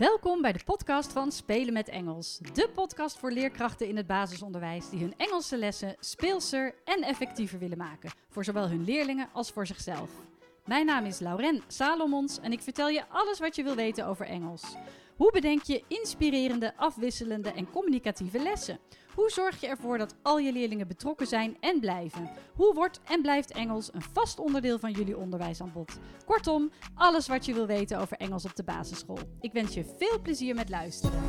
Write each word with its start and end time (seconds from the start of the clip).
Welkom 0.00 0.42
bij 0.42 0.52
de 0.52 0.64
podcast 0.64 1.12
van 1.12 1.32
Spelen 1.32 1.72
met 1.72 1.88
Engels. 1.88 2.38
De 2.52 2.68
podcast 2.74 3.18
voor 3.18 3.32
leerkrachten 3.32 3.88
in 3.88 3.96
het 3.96 4.06
basisonderwijs 4.06 4.90
die 4.90 5.00
hun 5.00 5.14
Engelse 5.16 5.56
lessen 5.56 5.96
speelser 5.98 6.74
en 6.84 7.02
effectiever 7.02 7.58
willen 7.58 7.78
maken. 7.78 8.10
Voor 8.28 8.44
zowel 8.44 8.68
hun 8.68 8.84
leerlingen 8.84 9.28
als 9.32 9.50
voor 9.50 9.66
zichzelf. 9.66 10.10
Mijn 10.64 10.86
naam 10.86 11.04
is 11.04 11.18
Lauren 11.18 11.62
Salomons 11.66 12.40
en 12.40 12.52
ik 12.52 12.60
vertel 12.60 12.88
je 12.88 13.08
alles 13.08 13.38
wat 13.38 13.56
je 13.56 13.62
wil 13.62 13.74
weten 13.74 14.06
over 14.06 14.26
Engels. 14.26 14.62
Hoe 15.20 15.32
bedenk 15.32 15.62
je 15.62 15.82
inspirerende, 15.88 16.76
afwisselende 16.76 17.52
en 17.52 17.70
communicatieve 17.70 18.42
lessen? 18.42 18.78
Hoe 19.14 19.30
zorg 19.30 19.60
je 19.60 19.66
ervoor 19.66 19.98
dat 19.98 20.14
al 20.22 20.38
je 20.38 20.52
leerlingen 20.52 20.88
betrokken 20.88 21.26
zijn 21.26 21.56
en 21.60 21.80
blijven? 21.80 22.30
Hoe 22.54 22.74
wordt 22.74 23.00
en 23.04 23.22
blijft 23.22 23.52
Engels 23.52 23.94
een 23.94 24.02
vast 24.02 24.38
onderdeel 24.38 24.78
van 24.78 24.92
jullie 24.92 25.16
onderwijsaanbod? 25.16 25.98
Kortom, 26.24 26.70
alles 26.94 27.28
wat 27.28 27.46
je 27.46 27.54
wil 27.54 27.66
weten 27.66 27.98
over 27.98 28.16
Engels 28.16 28.44
op 28.44 28.56
de 28.56 28.64
basisschool. 28.64 29.18
Ik 29.40 29.52
wens 29.52 29.74
je 29.74 29.94
veel 29.98 30.20
plezier 30.22 30.54
met 30.54 30.68
luisteren. 30.68 31.20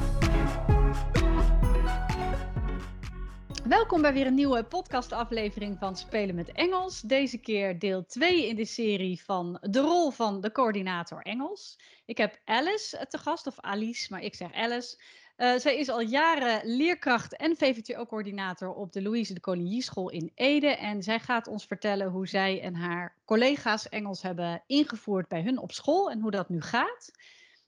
Welkom 3.68 4.02
bij 4.02 4.14
weer 4.14 4.26
een 4.26 4.34
nieuwe 4.34 4.64
podcastaflevering 4.64 5.78
van 5.80 5.96
Spelen 5.96 6.36
met 6.36 6.52
Engels. 6.52 7.02
Deze 7.02 7.38
keer 7.38 7.80
deel 7.80 8.06
2 8.06 8.48
in 8.48 8.56
de 8.56 8.66
serie 8.66 9.24
van 9.24 9.58
de 9.62 9.80
rol 9.80 10.12
van 10.12 10.42
de 10.42 10.52
coördinator 10.52 11.22
Engels. 11.22 11.80
Ik 12.06 12.18
heb 12.18 12.40
Alice 12.46 13.06
te 13.10 13.18
gast, 13.18 13.48
of 13.48 13.60
Alice, 13.60 14.08
maar 14.10 14.22
ik 14.22 14.36
zeg 14.36 14.54
Alice. 14.54 15.02
Uh, 15.38 15.56
zij 15.56 15.78
is 15.78 15.90
al 15.90 16.02
jaren 16.02 16.76
leerkracht 16.76 17.36
en 17.36 17.58
VVTO-coördinator 17.58 18.74
op 18.74 18.94
de 18.94 19.02
Louise 19.02 19.34
de 19.34 19.40
Coligny 19.40 19.80
School 19.80 20.10
in 20.10 20.32
Ede. 20.36 20.76
En 20.76 21.04
zij 21.04 21.20
gaat 21.20 21.48
ons 21.48 21.66
vertellen 21.66 22.08
hoe 22.10 22.28
zij 22.28 22.62
en 22.62 22.76
haar 22.76 23.16
collega's 23.26 23.90
Engels 23.90 24.22
hebben 24.22 24.64
ingevoerd 24.68 25.28
bij 25.28 25.42
hun 25.42 25.58
op 25.58 25.72
school 25.72 26.12
en 26.12 26.20
hoe 26.20 26.32
dat 26.32 26.50
nu 26.50 26.62
gaat. 26.62 27.12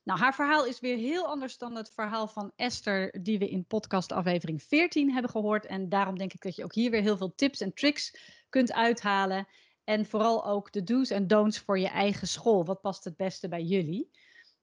Nou, 0.04 0.18
haar 0.18 0.34
verhaal 0.34 0.66
is 0.66 0.80
weer 0.80 0.96
heel 0.96 1.26
anders 1.26 1.58
dan 1.58 1.74
het 1.74 1.90
verhaal 1.94 2.28
van 2.28 2.52
Esther, 2.56 3.22
die 3.22 3.38
we 3.38 3.48
in 3.48 3.66
podcast 3.66 4.12
aflevering 4.12 4.62
14 4.62 5.12
hebben 5.12 5.30
gehoord. 5.30 5.66
En 5.66 5.88
daarom 5.88 6.18
denk 6.18 6.32
ik 6.32 6.42
dat 6.42 6.56
je 6.56 6.64
ook 6.64 6.74
hier 6.74 6.90
weer 6.90 7.02
heel 7.02 7.16
veel 7.16 7.34
tips 7.34 7.60
en 7.60 7.74
tricks 7.74 8.16
kunt 8.48 8.72
uithalen. 8.72 9.46
En 9.84 10.06
vooral 10.06 10.46
ook 10.46 10.72
de 10.72 10.82
do's 10.82 11.10
en 11.10 11.26
don'ts 11.26 11.58
voor 11.58 11.78
je 11.78 11.88
eigen 11.88 12.28
school. 12.28 12.64
Wat 12.64 12.80
past 12.80 13.04
het 13.04 13.16
beste 13.16 13.48
bij 13.48 13.62
jullie? 13.62 14.10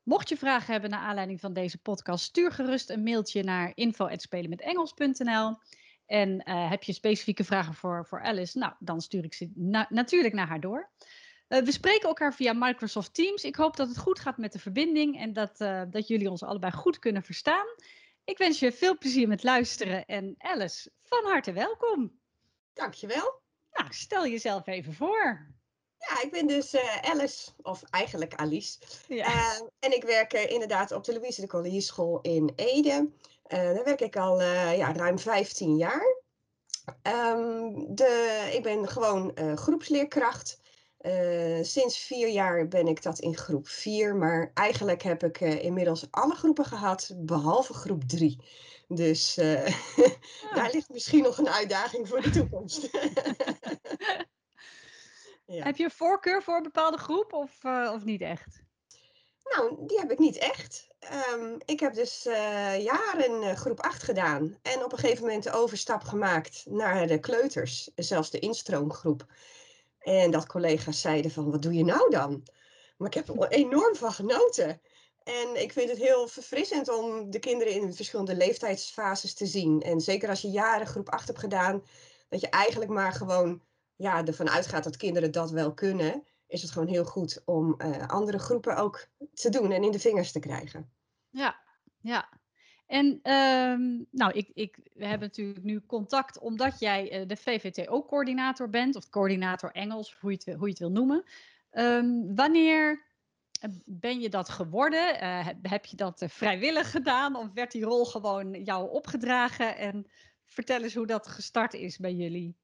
Mocht 0.03 0.29
je 0.29 0.37
vragen 0.37 0.71
hebben 0.71 0.89
naar 0.89 0.99
aanleiding 0.99 1.39
van 1.39 1.53
deze 1.53 1.77
podcast, 1.77 2.25
stuur 2.25 2.51
gerust 2.51 2.89
een 2.89 3.03
mailtje 3.03 3.43
naar 3.43 3.71
info.spelenmetengels.nl. 3.75 5.57
En 6.05 6.29
uh, 6.29 6.69
heb 6.69 6.83
je 6.83 6.93
specifieke 6.93 7.43
vragen 7.43 7.73
voor, 7.73 8.05
voor 8.05 8.21
Alice? 8.21 8.57
Nou, 8.57 8.73
dan 8.79 9.01
stuur 9.01 9.23
ik 9.23 9.33
ze 9.33 9.51
na 9.55 9.87
natuurlijk 9.89 10.33
naar 10.33 10.47
haar 10.47 10.59
door. 10.59 10.91
Uh, 11.51 11.59
we 11.59 11.71
spreken 11.71 12.07
elkaar 12.07 12.33
via 12.33 12.53
Microsoft 12.53 13.13
Teams. 13.13 13.43
Ik 13.43 13.55
hoop 13.55 13.75
dat 13.75 13.87
het 13.87 13.97
goed 13.97 14.19
gaat 14.19 14.37
met 14.37 14.53
de 14.53 14.59
verbinding 14.59 15.19
en 15.19 15.33
dat, 15.33 15.61
uh, 15.61 15.81
dat 15.89 16.07
jullie 16.07 16.29
ons 16.29 16.43
allebei 16.43 16.71
goed 16.71 16.99
kunnen 16.99 17.23
verstaan. 17.23 17.65
Ik 18.23 18.37
wens 18.37 18.59
je 18.59 18.71
veel 18.71 18.97
plezier 18.97 19.27
met 19.27 19.43
luisteren 19.43 20.05
en 20.05 20.35
Alice, 20.37 20.91
van 21.01 21.23
harte 21.23 21.51
welkom. 21.51 22.19
Dankjewel. 22.73 23.41
Nou, 23.71 23.93
stel 23.93 24.27
jezelf 24.27 24.67
even 24.67 24.93
voor. 24.93 25.49
Ja, 25.97 26.21
ik 26.21 26.31
ben 26.31 26.47
dus 26.47 26.73
uh, 26.73 27.01
Alice, 27.01 27.51
of 27.61 27.83
eigenlijk 27.83 28.33
Alice. 28.33 28.77
Ja. 29.07 29.27
Uh, 29.27 29.67
en 29.79 29.95
ik 29.95 30.03
werk 30.03 30.33
uh, 30.33 30.49
inderdaad 30.49 30.91
op 30.91 31.03
de 31.03 31.13
Louise 31.13 31.41
de 31.41 31.47
Collier 31.47 31.81
School 31.81 32.19
in 32.21 32.51
Ede. 32.55 33.09
daar 33.47 33.83
werk 33.83 34.01
ik 34.01 34.15
al 34.15 34.41
ja, 34.71 34.93
ruim 34.93 35.19
15 35.19 35.77
jaar. 35.77 36.19
Um, 37.03 37.95
de, 37.95 38.49
ik 38.53 38.63
ben 38.63 38.87
gewoon 38.87 39.37
groepsleerkracht. 39.55 40.60
Sinds 41.61 41.97
vier 41.97 42.27
jaar 42.27 42.67
ben 42.67 42.87
ik 42.87 43.01
dat 43.03 43.19
in 43.19 43.37
groep 43.37 43.67
4. 43.67 44.15
Maar 44.15 44.51
eigenlijk 44.53 45.01
heb 45.01 45.23
ik 45.23 45.39
inmiddels 45.39 46.07
alle 46.11 46.35
groepen 46.35 46.65
gehad, 46.65 47.13
behalve 47.15 47.73
groep 47.73 48.03
3. 48.03 48.39
Dus 48.87 49.35
ja. 49.35 49.63
daar 50.55 50.69
ligt 50.71 50.89
misschien 50.89 51.23
nog 51.23 51.37
een 51.37 51.49
uitdaging 51.49 52.07
voor 52.07 52.21
de 52.21 52.29
toekomst. 52.29 52.89
Ja. 55.45 55.63
Heb 55.63 55.75
je 55.75 55.83
een 55.83 55.91
voorkeur 55.91 56.43
voor 56.43 56.55
een 56.55 56.63
bepaalde 56.63 56.97
groep 56.97 57.33
of, 57.33 57.65
of 57.93 58.03
niet 58.03 58.21
echt? 58.21 58.63
Nou, 59.43 59.87
die 59.87 59.99
heb 59.99 60.11
ik 60.11 60.19
niet 60.19 60.37
echt. 60.37 60.87
Um, 61.33 61.57
ik 61.65 61.79
heb 61.79 61.93
dus 61.93 62.23
jaren 62.77 63.57
groep 63.57 63.79
8 63.79 64.03
gedaan 64.03 64.57
en 64.61 64.83
op 64.83 64.91
een 64.91 64.97
gegeven 64.97 65.23
moment 65.23 65.43
de 65.43 65.51
overstap 65.51 66.03
gemaakt 66.03 66.65
naar 66.69 67.07
de 67.07 67.19
kleuters, 67.19 67.89
zelfs 67.95 68.29
de 68.29 68.39
instroomgroep. 68.39 69.25
En 70.01 70.31
dat 70.31 70.47
collega's 70.47 71.01
zeiden 71.01 71.31
van, 71.31 71.51
wat 71.51 71.61
doe 71.61 71.73
je 71.73 71.83
nou 71.83 72.09
dan? 72.09 72.43
Maar 72.97 73.07
ik 73.07 73.13
heb 73.13 73.29
er 73.29 73.47
enorm 73.47 73.95
van 73.95 74.11
genoten. 74.11 74.81
En 75.23 75.61
ik 75.61 75.71
vind 75.71 75.89
het 75.89 75.97
heel 75.97 76.27
verfrissend 76.27 76.89
om 76.89 77.31
de 77.31 77.39
kinderen 77.39 77.73
in 77.73 77.93
verschillende 77.93 78.35
leeftijdsfases 78.35 79.33
te 79.33 79.45
zien. 79.45 79.81
En 79.81 80.01
zeker 80.01 80.29
als 80.29 80.41
je 80.41 80.49
jaren 80.49 80.87
groep 80.87 81.09
8 81.09 81.27
hebt 81.27 81.39
gedaan, 81.39 81.83
dat 82.29 82.41
je 82.41 82.49
eigenlijk 82.49 82.91
maar 82.91 83.13
gewoon 83.13 83.61
ja, 83.95 84.25
ervan 84.25 84.49
uitgaat 84.49 84.83
dat 84.83 84.97
kinderen 84.97 85.31
dat 85.31 85.51
wel 85.51 85.73
kunnen, 85.73 86.23
is 86.47 86.61
het 86.61 86.71
gewoon 86.71 86.87
heel 86.87 87.05
goed 87.05 87.41
om 87.45 87.75
uh, 87.77 88.07
andere 88.07 88.39
groepen 88.39 88.77
ook 88.77 89.07
te 89.33 89.49
doen 89.49 89.71
en 89.71 89.83
in 89.83 89.91
de 89.91 89.99
vingers 89.99 90.31
te 90.31 90.39
krijgen. 90.39 90.91
Ja, 91.29 91.59
ja. 91.99 92.40
En 92.91 93.05
um, 93.33 94.07
nou, 94.11 94.31
ik, 94.31 94.49
ik, 94.53 94.77
we 94.93 95.05
hebben 95.05 95.27
natuurlijk 95.27 95.63
nu 95.63 95.81
contact 95.85 96.39
omdat 96.39 96.79
jij 96.79 97.19
uh, 97.19 97.27
de 97.27 97.37
VVTO-coördinator 97.37 98.69
bent, 98.69 98.95
of 98.95 99.09
coördinator 99.09 99.71
Engels, 99.71 100.17
hoe 100.19 100.31
je 100.31 100.53
het, 100.59 100.79
wil 100.79 100.91
noemen. 100.91 101.23
Um, 101.71 102.35
wanneer 102.35 103.05
ben 103.85 104.19
je 104.19 104.29
dat 104.29 104.49
geworden? 104.49 105.23
Uh, 105.23 105.47
heb, 105.61 105.85
je 105.85 105.95
dat 105.95 106.23
vrijwillig 106.27 106.91
gedaan 106.91 107.35
of 107.35 107.47
werd 107.53 107.71
die 107.71 107.83
rol 107.83 108.05
gewoon 108.05 108.63
jou 108.63 108.89
opgedragen? 108.89 109.77
En 109.77 110.07
vertel 110.45 110.81
eens 110.81 110.95
hoe 110.95 111.07
dat 111.07 111.27
gestart 111.27 111.73
is 111.73 111.97
bij 111.97 112.13
jullie. 112.13 112.55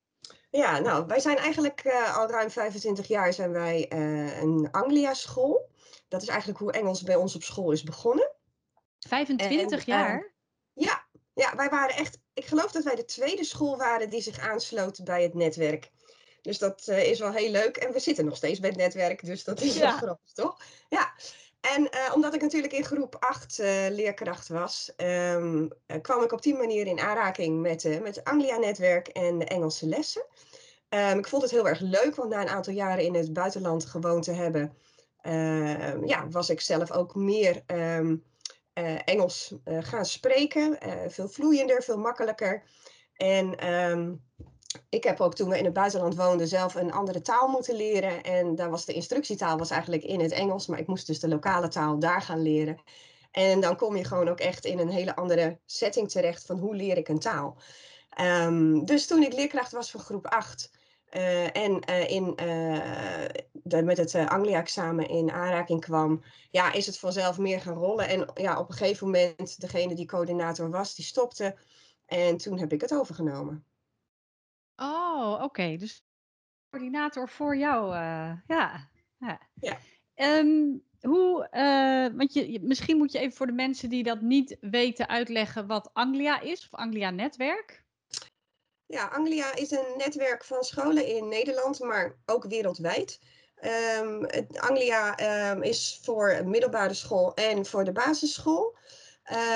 Ja, 0.49 0.79
nou, 0.79 1.05
wij 1.05 1.19
zijn 1.19 1.37
eigenlijk 1.37 1.85
al 2.15 2.29
ruim 2.29 2.49
25 2.49 3.07
jaar 3.07 3.33
zijn 3.33 3.51
wij 3.51 3.91
een 4.41 4.67
Anglia-school. 4.71 5.69
Dat 6.07 6.21
is 6.21 6.27
eigenlijk 6.27 6.59
hoe 6.59 6.71
Engels 6.71 7.03
bij 7.03 7.15
ons 7.15 7.35
op 7.35 7.43
school 7.43 7.71
is 7.71 7.83
begonnen. 7.83 8.35
25 8.99 9.79
en, 9.79 9.93
jaar? 9.93 10.33
Ja, 10.73 11.07
ja, 11.33 11.55
wij 11.55 11.69
waren 11.69 11.95
echt, 11.95 12.19
ik 12.33 12.45
geloof 12.45 12.71
dat 12.71 12.83
wij 12.83 12.95
de 12.95 13.05
tweede 13.05 13.43
school 13.43 13.77
waren 13.77 14.09
die 14.09 14.21
zich 14.21 14.39
aansloot 14.39 15.03
bij 15.03 15.23
het 15.23 15.33
netwerk. 15.33 15.91
Dus 16.41 16.57
dat 16.57 16.87
is 16.87 17.19
wel 17.19 17.31
heel 17.31 17.51
leuk. 17.51 17.77
En 17.77 17.93
we 17.93 17.99
zitten 17.99 18.25
nog 18.25 18.35
steeds 18.35 18.59
bij 18.59 18.69
het 18.69 18.77
netwerk, 18.77 19.25
dus 19.25 19.43
dat 19.43 19.61
is 19.61 19.73
ja. 19.73 19.79
wel 19.79 19.97
grappig, 19.97 20.31
toch? 20.33 20.61
Ja. 20.89 21.13
En 21.61 21.81
uh, 21.81 22.13
omdat 22.13 22.33
ik 22.33 22.41
natuurlijk 22.41 22.73
in 22.73 22.83
groep 22.83 23.15
8 23.19 23.59
uh, 23.59 23.67
leerkracht 23.89 24.47
was, 24.47 24.91
um, 24.97 25.69
kwam 26.01 26.23
ik 26.23 26.31
op 26.31 26.41
die 26.41 26.55
manier 26.55 26.87
in 26.87 26.99
aanraking 26.99 27.61
met, 27.61 28.01
met 28.01 28.15
het 28.15 28.23
Anglia-netwerk 28.23 29.07
en 29.07 29.39
de 29.39 29.45
Engelse 29.45 29.87
lessen. 29.87 30.25
Um, 30.89 31.17
ik 31.17 31.27
vond 31.27 31.41
het 31.41 31.51
heel 31.51 31.67
erg 31.67 31.79
leuk, 31.79 32.15
want 32.15 32.29
na 32.29 32.41
een 32.41 32.49
aantal 32.49 32.73
jaren 32.73 33.03
in 33.03 33.15
het 33.15 33.33
buitenland 33.33 33.85
gewoond 33.85 34.23
te 34.23 34.31
hebben, 34.31 34.77
ehm, 35.21 36.05
ja, 36.05 36.27
was 36.29 36.49
ik 36.49 36.61
zelf 36.61 36.91
ook 36.91 37.15
meer 37.15 37.63
Engels 39.05 39.53
gaan 39.65 40.05
spreken. 40.05 40.77
veel 41.07 41.29
vloeiender, 41.29 41.83
veel 41.83 41.97
makkelijker. 41.97 42.63
En 43.15 43.55
ik 44.89 45.03
heb 45.03 45.21
ook 45.21 45.35
toen 45.35 45.49
we 45.49 45.57
in 45.57 45.65
het 45.65 45.73
buitenland 45.73 46.15
woonden 46.15 46.47
zelf 46.47 46.75
een 46.75 46.91
andere 46.91 47.21
taal 47.21 47.47
moeten 47.47 47.75
leren. 47.75 48.23
En 48.23 48.55
daar 48.55 48.69
was 48.69 48.85
de 48.85 48.93
instructietaal 48.93 49.57
was 49.57 49.69
eigenlijk 49.69 50.03
in 50.03 50.19
het 50.19 50.31
Engels, 50.31 50.67
maar 50.67 50.79
ik 50.79 50.87
moest 50.87 51.07
dus 51.07 51.19
de 51.19 51.27
lokale 51.27 51.67
taal 51.67 51.99
daar 51.99 52.21
gaan 52.21 52.41
leren. 52.41 52.81
En 53.31 53.59
dan 53.59 53.75
kom 53.75 53.95
je 53.95 54.03
gewoon 54.03 54.27
ook 54.27 54.39
echt 54.39 54.65
in 54.65 54.79
een 54.79 54.89
hele 54.89 55.15
andere 55.15 55.59
setting 55.65 56.09
terecht 56.09 56.45
van 56.45 56.59
hoe 56.59 56.75
leer 56.75 56.97
ik 56.97 57.07
een 57.07 57.19
taal. 57.19 57.57
Um, 58.21 58.85
dus 58.85 59.07
toen 59.07 59.23
ik 59.23 59.33
leerkracht 59.33 59.71
was 59.71 59.91
van 59.91 59.99
groep 59.99 60.27
8 60.27 60.71
uh, 61.15 61.55
en 61.55 61.89
uh, 61.89 62.09
in, 62.09 62.23
uh, 62.43 63.25
de, 63.51 63.83
met 63.83 63.97
het 63.97 64.15
Anglia-examen 64.15 65.09
in 65.09 65.31
aanraking 65.31 65.81
kwam, 65.81 66.23
ja, 66.51 66.73
is 66.73 66.85
het 66.85 66.99
vanzelf 66.99 67.37
meer 67.37 67.61
gaan 67.61 67.73
rollen. 67.73 68.07
En 68.07 68.31
ja, 68.33 68.59
op 68.59 68.69
een 68.69 68.75
gegeven 68.75 69.05
moment, 69.05 69.59
degene 69.59 69.95
die 69.95 70.05
coördinator 70.05 70.69
was, 70.69 70.95
die 70.95 71.05
stopte. 71.05 71.57
En 72.05 72.37
toen 72.37 72.59
heb 72.59 72.73
ik 72.73 72.81
het 72.81 72.93
overgenomen. 72.93 73.65
Oh, 74.75 75.31
oké. 75.33 75.43
Okay. 75.43 75.77
Dus 75.77 76.05
coördinator 76.69 77.29
voor 77.29 77.57
jou. 77.57 77.93
Ja. 78.47 78.89
ja. 79.17 79.39
ja. 79.53 79.77
Um, 80.15 80.83
hoe, 81.01 81.47
want 82.15 82.33
je, 82.33 82.59
misschien 82.61 82.97
moet 82.97 83.11
je 83.11 83.19
even 83.19 83.37
voor 83.37 83.47
de 83.47 83.51
mensen 83.53 83.89
die 83.89 84.03
dat 84.03 84.21
niet 84.21 84.57
weten 84.61 85.07
uitleggen 85.07 85.67
wat 85.67 85.89
Anglia 85.93 86.39
is, 86.39 86.63
of 86.65 86.79
Anglia 86.79 87.09
Netwerk. 87.09 87.85
Ja, 88.87 89.07
Anglia 89.07 89.55
is 89.55 89.71
een 89.71 89.93
netwerk 89.97 90.43
van 90.43 90.63
scholen 90.63 91.05
in 91.05 91.27
Nederland, 91.27 91.79
maar 91.79 92.15
ook 92.25 92.45
wereldwijd. 92.45 93.19
Um, 93.99 94.23
het 94.23 94.59
Anglia 94.59 95.19
um, 95.51 95.63
is 95.63 95.99
voor 96.03 96.41
middelbare 96.45 96.93
school 96.93 97.33
en 97.33 97.65
voor 97.65 97.83
de 97.83 97.91
basisschool. 97.91 98.75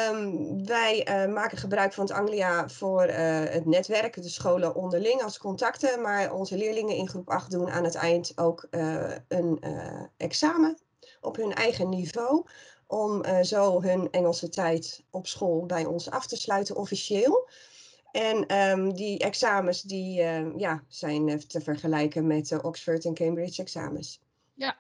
Um, 0.10 0.66
wij 0.66 1.08
uh, 1.08 1.34
maken 1.34 1.58
gebruik 1.58 1.94
van 1.94 2.04
het 2.06 2.14
Anglia 2.14 2.70
voor 2.70 3.08
uh, 3.08 3.16
het 3.44 3.66
netwerk, 3.66 4.22
de 4.22 4.30
scholen 4.30 4.76
onderling 4.76 5.24
als 5.24 5.38
contacten. 5.38 6.02
Maar 6.02 6.34
onze 6.34 6.58
leerlingen 6.58 6.96
in 6.96 7.10
groep 7.10 7.30
8 7.30 7.52
doen 7.52 7.70
aan 7.70 7.84
het 7.84 7.96
eind 7.96 8.32
ook 8.36 8.68
uh, 8.72 9.16
een 9.28 9.64
examen 10.18 10.78
op 11.22 11.36
hun 11.36 11.54
eigen 11.54 11.90
niveau. 11.90 12.46
om 12.88 13.24
zo 13.44 13.82
hun 13.82 14.12
Engelse 14.12 14.50
tijd 14.50 15.04
op 15.10 15.28
school 15.28 15.66
bij 15.66 15.86
ons 15.86 16.10
af 16.10 16.28
te 16.28 16.38
sluiten 16.38 16.76
officieel. 16.76 17.50
En 18.12 18.46
ehm, 18.46 18.90
die 18.90 19.20
examens 19.20 19.82
die, 19.82 20.14
ja, 20.58 20.84
zijn 20.88 21.48
te 21.48 21.62
vergelijken 21.62 22.28
met 22.28 22.48
de 22.48 22.62
Oxford 22.62 23.06
en 23.06 23.14
Cambridge 23.14 23.62
examens. 23.62 24.22
Ja, 24.54 24.78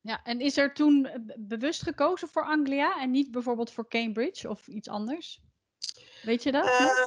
ja, 0.00 0.20
en 0.22 0.40
is 0.40 0.56
er 0.56 0.74
toen 0.74 1.08
bewust 1.36 1.82
gekozen 1.82 2.28
voor 2.28 2.44
Anglia 2.44 3.00
en 3.00 3.10
niet 3.10 3.30
bijvoorbeeld 3.30 3.70
voor 3.70 3.88
Cambridge 3.88 4.48
of 4.48 4.66
iets 4.66 4.88
anders? 4.88 5.42
Weet 6.22 6.42
je 6.42 6.52
dat? 6.52 6.64
Uh, 6.64 7.06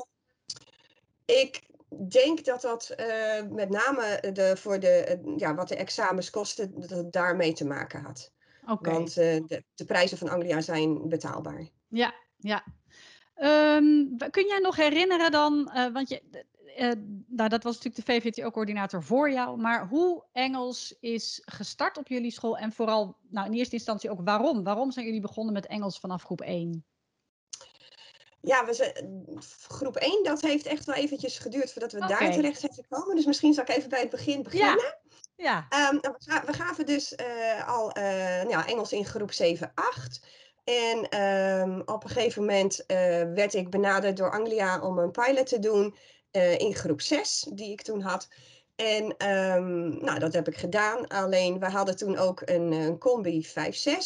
ik 1.26 1.68
denk 2.10 2.46
dat 2.46 2.62
dat 2.62 2.94
uh, 3.00 3.44
met 3.44 3.70
name 3.70 4.32
de, 4.34 4.58
voor 4.58 4.80
de, 4.80 5.22
ja, 5.36 5.56
wat 5.56 5.68
de 5.68 5.76
examens 5.76 6.30
kosten, 6.30 6.80
dat 6.80 6.90
het 6.90 7.12
daarmee 7.12 7.54
te 7.54 7.66
maken 7.66 8.02
had. 8.02 8.32
Okay. 8.68 8.94
Want 8.94 9.14
de, 9.14 9.64
de, 9.76 9.86
prijzen 9.86 10.18
van 10.18 10.30
Anglia 10.30 10.62
zijn 10.62 11.10
betaalbaar. 11.10 11.70
Ja, 11.88 12.14
ja. 12.38 12.64
Um, 13.40 14.18
kun 14.32 14.48
jij 14.48 14.60
nog 14.60 14.76
herinneren 14.76 15.32
dan, 15.32 15.72
want 15.94 16.10
je, 16.10 16.22
uh, 16.78 16.92
nou, 17.28 17.50
dat 17.50 17.64
was 17.64 17.76
natuurlijk 17.76 18.06
de 18.06 18.14
VVTO-coördinator 18.14 19.04
voor 19.04 19.32
jou. 19.32 19.58
Maar 19.58 19.88
hoe 19.88 20.24
Engels 20.32 20.96
is 21.00 21.42
gestart 21.46 21.98
op 21.98 22.08
jullie 22.08 22.32
school? 22.32 22.58
En 22.58 22.72
vooral, 22.72 23.18
nou, 23.30 23.48
in 23.48 23.54
eerste 23.54 23.76
instantie 23.76 24.10
ook 24.10 24.22
waarom? 24.24 24.64
Waarom 24.64 24.92
zijn 24.92 25.06
jullie 25.06 25.22
begonnen 25.22 25.54
met 25.54 25.66
Engels 25.66 26.00
vanaf 26.00 26.24
groep 26.24 26.42
1? 26.42 26.86
Ja, 28.42 28.66
we 28.66 28.74
zijn, 28.74 29.26
groep 29.68 29.96
1, 29.96 30.24
dat 30.24 30.42
heeft 30.42 30.66
echt 30.66 30.86
wel 30.86 30.96
eventjes 30.96 31.40
geduurd 31.40 31.72
voordat 31.72 31.92
we 31.92 32.00
daar 32.00 32.32
terecht 32.32 32.60
zijn 32.60 32.74
gekomen. 32.74 33.16
Dus 33.16 33.26
misschien 33.26 33.54
zal 33.54 33.64
ik 33.64 33.70
even 33.70 33.90
bij 33.90 34.00
het 34.00 34.10
begin 34.10 34.44
beginnen. 34.44 34.96
Ja. 35.36 35.68
ja. 35.70 35.90
Um, 35.92 36.00
we 36.46 36.54
gaven 36.54 36.86
dus 36.86 37.14
uh, 37.14 37.68
al 37.68 37.98
uh, 37.98 38.50
ja, 38.50 38.68
Engels 38.68 38.92
in 38.92 39.06
groep 39.06 39.32
7, 39.32 39.72
8. 39.76 40.26
En 40.68 41.22
um, 41.22 41.82
op 41.86 42.04
een 42.04 42.10
gegeven 42.10 42.42
moment 42.42 42.80
uh, 42.80 42.98
werd 43.34 43.54
ik 43.54 43.70
benaderd 43.70 44.18
door 44.18 44.32
Anglia 44.32 44.82
om 44.82 44.98
een 44.98 45.12
pilot 45.12 45.48
te 45.48 45.60
doen. 45.60 45.96
Eh, 46.32 46.60
in 46.60 46.76
groep 46.76 47.02
6, 47.02 47.48
die 47.54 47.72
ik 47.72 47.82
toen 47.82 48.02
had. 48.02 48.28
En 48.76 49.04
um, 49.32 50.04
nou, 50.04 50.20
dat 50.20 50.34
heb 50.34 50.48
ik 50.48 50.58
gedaan. 50.58 51.08
Alleen 51.08 51.60
we 51.60 51.66
hadden 51.66 51.98
toen 51.98 52.18
ook 52.18 52.42
een, 52.46 52.72
een 52.72 52.98
combi 52.98 53.48
5-6. 53.48 53.52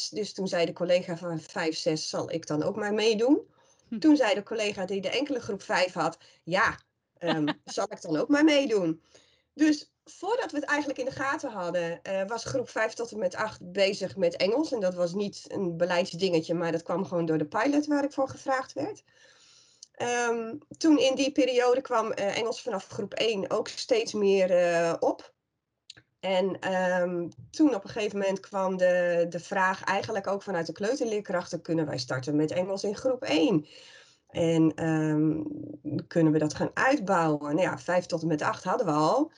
Dus 0.09 0.33
toen 0.33 0.47
zei 0.47 0.65
de 0.65 0.73
collega 0.73 1.17
van 1.17 1.41
5-6, 1.41 1.43
zal 1.93 2.31
ik 2.31 2.47
dan 2.47 2.63
ook 2.63 2.75
maar 2.75 2.93
meedoen? 2.93 3.41
Hm. 3.87 3.99
Toen 3.99 4.15
zei 4.15 4.33
de 4.33 4.43
collega 4.43 4.85
die 4.85 5.01
de 5.01 5.09
enkele 5.09 5.39
groep 5.39 5.61
5 5.61 5.93
had, 5.93 6.17
ja, 6.43 6.79
um, 7.19 7.45
zal 7.65 7.87
ik 7.89 8.01
dan 8.01 8.17
ook 8.17 8.27
maar 8.27 8.43
meedoen? 8.43 9.01
Dus 9.53 9.90
voordat 10.03 10.51
we 10.51 10.57
het 10.57 10.67
eigenlijk 10.67 10.99
in 10.99 11.05
de 11.05 11.11
gaten 11.11 11.51
hadden, 11.51 11.99
uh, 12.09 12.27
was 12.27 12.45
groep 12.45 12.69
5 12.69 12.93
tot 12.93 13.11
en 13.11 13.19
met 13.19 13.35
8 13.35 13.71
bezig 13.71 14.15
met 14.15 14.35
Engels. 14.35 14.71
En 14.71 14.79
dat 14.79 14.93
was 14.93 15.13
niet 15.13 15.45
een 15.47 15.77
beleidsdingetje, 15.77 16.53
maar 16.53 16.71
dat 16.71 16.83
kwam 16.83 17.05
gewoon 17.05 17.25
door 17.25 17.37
de 17.37 17.47
pilot 17.47 17.85
waar 17.85 18.03
ik 18.03 18.13
voor 18.13 18.29
gevraagd 18.29 18.73
werd. 18.73 19.03
Um, 20.29 20.57
toen 20.77 20.99
in 20.99 21.15
die 21.15 21.31
periode 21.31 21.81
kwam 21.81 22.05
uh, 22.05 22.37
Engels 22.37 22.61
vanaf 22.61 22.87
groep 22.87 23.13
1 23.13 23.49
ook 23.49 23.67
steeds 23.67 24.13
meer 24.13 24.51
uh, 24.51 24.93
op. 24.99 25.33
En 26.19 26.73
um, 27.01 27.29
toen 27.51 27.75
op 27.75 27.83
een 27.83 27.89
gegeven 27.89 28.17
moment 28.17 28.39
kwam 28.39 28.77
de, 28.77 29.25
de 29.29 29.39
vraag 29.39 29.83
eigenlijk 29.83 30.27
ook 30.27 30.41
vanuit 30.41 30.65
de 30.65 30.73
kleuterleerkrachten, 30.73 31.61
kunnen 31.61 31.85
wij 31.85 31.97
starten 31.97 32.35
met 32.35 32.51
Engels 32.51 32.83
in 32.83 32.95
groep 32.95 33.23
1? 33.23 33.67
En 34.27 34.87
um, 34.89 35.45
kunnen 36.07 36.33
we 36.33 36.39
dat 36.39 36.53
gaan 36.53 36.71
uitbouwen? 36.73 37.55
Nou 37.55 37.61
ja, 37.61 37.77
5 37.77 38.05
tot 38.05 38.21
en 38.21 38.27
met 38.27 38.41
8 38.41 38.63
hadden 38.63 38.85
we 38.85 38.91
al. 38.91 39.31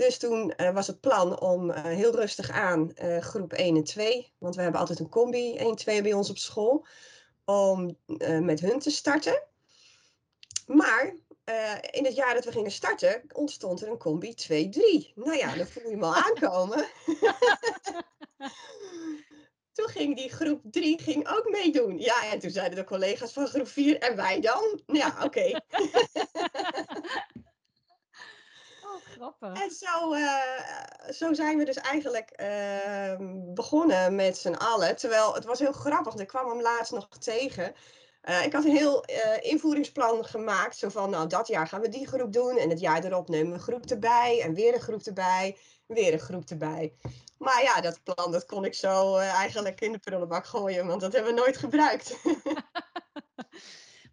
Dus 0.00 0.18
toen 0.18 0.52
uh, 0.56 0.70
was 0.70 0.86
het 0.86 1.00
plan 1.00 1.40
om 1.40 1.70
uh, 1.70 1.82
heel 1.82 2.14
rustig 2.14 2.50
aan 2.50 2.92
uh, 3.02 3.18
groep 3.18 3.52
1 3.52 3.76
en 3.76 3.84
2, 3.84 4.32
want 4.38 4.54
we 4.54 4.62
hebben 4.62 4.80
altijd 4.80 4.98
een 4.98 5.08
combi 5.08 5.56
1 5.56 5.76
2 5.76 6.02
bij 6.02 6.12
ons 6.12 6.30
op 6.30 6.38
school, 6.38 6.86
om 7.44 7.96
met 8.40 8.60
hun 8.60 8.78
te 8.78 8.90
starten. 8.90 9.42
Maar 10.66 11.14
in 11.90 12.04
het 12.04 12.14
jaar 12.14 12.34
dat 12.34 12.44
we 12.44 12.52
gingen 12.52 12.70
starten, 12.70 13.22
ontstond 13.32 13.82
er 13.82 13.88
een 13.88 13.98
combi 13.98 14.34
2-3. 14.34 14.46
Nou 15.14 15.36
ja, 15.36 15.56
dan 15.56 15.66
voel 15.66 15.82
je 15.82 15.90
hem 15.90 16.04
al 16.04 16.14
aankomen. 16.24 16.86
toen 19.72 19.88
ging 19.88 20.16
die 20.16 20.30
groep 20.30 20.60
3 20.62 21.02
ging 21.02 21.28
ook 21.28 21.48
meedoen. 21.50 21.98
Ja, 21.98 22.32
en 22.32 22.38
toen 22.38 22.50
zeiden 22.50 22.78
de 22.78 22.84
collega's 22.84 23.32
van 23.32 23.46
groep 23.46 23.68
4, 23.68 23.98
en 23.98 24.16
wij 24.16 24.40
dan? 24.40 24.80
Ja, 24.86 25.08
oké. 25.08 25.24
Okay. 25.24 25.60
grappig. 29.20 29.62
En 29.62 29.70
zo, 29.70 30.14
uh, 30.14 31.10
zo 31.10 31.32
zijn 31.32 31.58
we 31.58 31.64
dus 31.64 31.76
eigenlijk 31.76 32.32
uh, 32.36 33.28
begonnen 33.54 34.14
met 34.14 34.36
z'n 34.36 34.54
allen. 34.54 34.96
Terwijl 34.96 35.34
het 35.34 35.44
was 35.44 35.58
heel 35.58 35.72
grappig, 35.72 36.08
want 36.08 36.20
ik 36.20 36.26
kwam 36.26 36.48
hem 36.48 36.62
laatst 36.62 36.92
nog 36.92 37.08
tegen. 37.18 37.74
Uh, 38.24 38.44
ik 38.44 38.52
had 38.52 38.64
een 38.64 38.76
heel 38.76 39.04
uh, 39.10 39.16
invoeringsplan 39.40 40.24
gemaakt. 40.24 40.76
Zo 40.76 40.88
van, 40.88 41.10
nou, 41.10 41.28
dat 41.28 41.48
jaar 41.48 41.66
gaan 41.66 41.80
we 41.80 41.88
die 41.88 42.06
groep 42.06 42.32
doen. 42.32 42.56
En 42.56 42.70
het 42.70 42.80
jaar 42.80 43.04
erop 43.04 43.28
nemen 43.28 43.48
we 43.48 43.54
een 43.54 43.60
groep 43.60 43.86
erbij. 43.86 44.40
En 44.42 44.54
weer 44.54 44.74
een 44.74 44.80
groep 44.80 45.02
erbij. 45.02 45.56
Weer 45.86 46.12
een 46.12 46.18
groep 46.18 46.50
erbij. 46.50 46.92
Maar 47.38 47.62
ja, 47.62 47.80
dat 47.80 48.00
plan 48.02 48.32
dat 48.32 48.46
kon 48.46 48.64
ik 48.64 48.74
zo 48.74 49.16
eigenlijk 49.16 49.80
in 49.80 49.92
de 49.92 49.98
prullenbak 49.98 50.46
gooien. 50.46 50.86
Want 50.86 51.00
dat 51.00 51.12
hebben 51.12 51.34
we 51.34 51.40
nooit 51.40 51.56
gebruikt. 51.56 52.16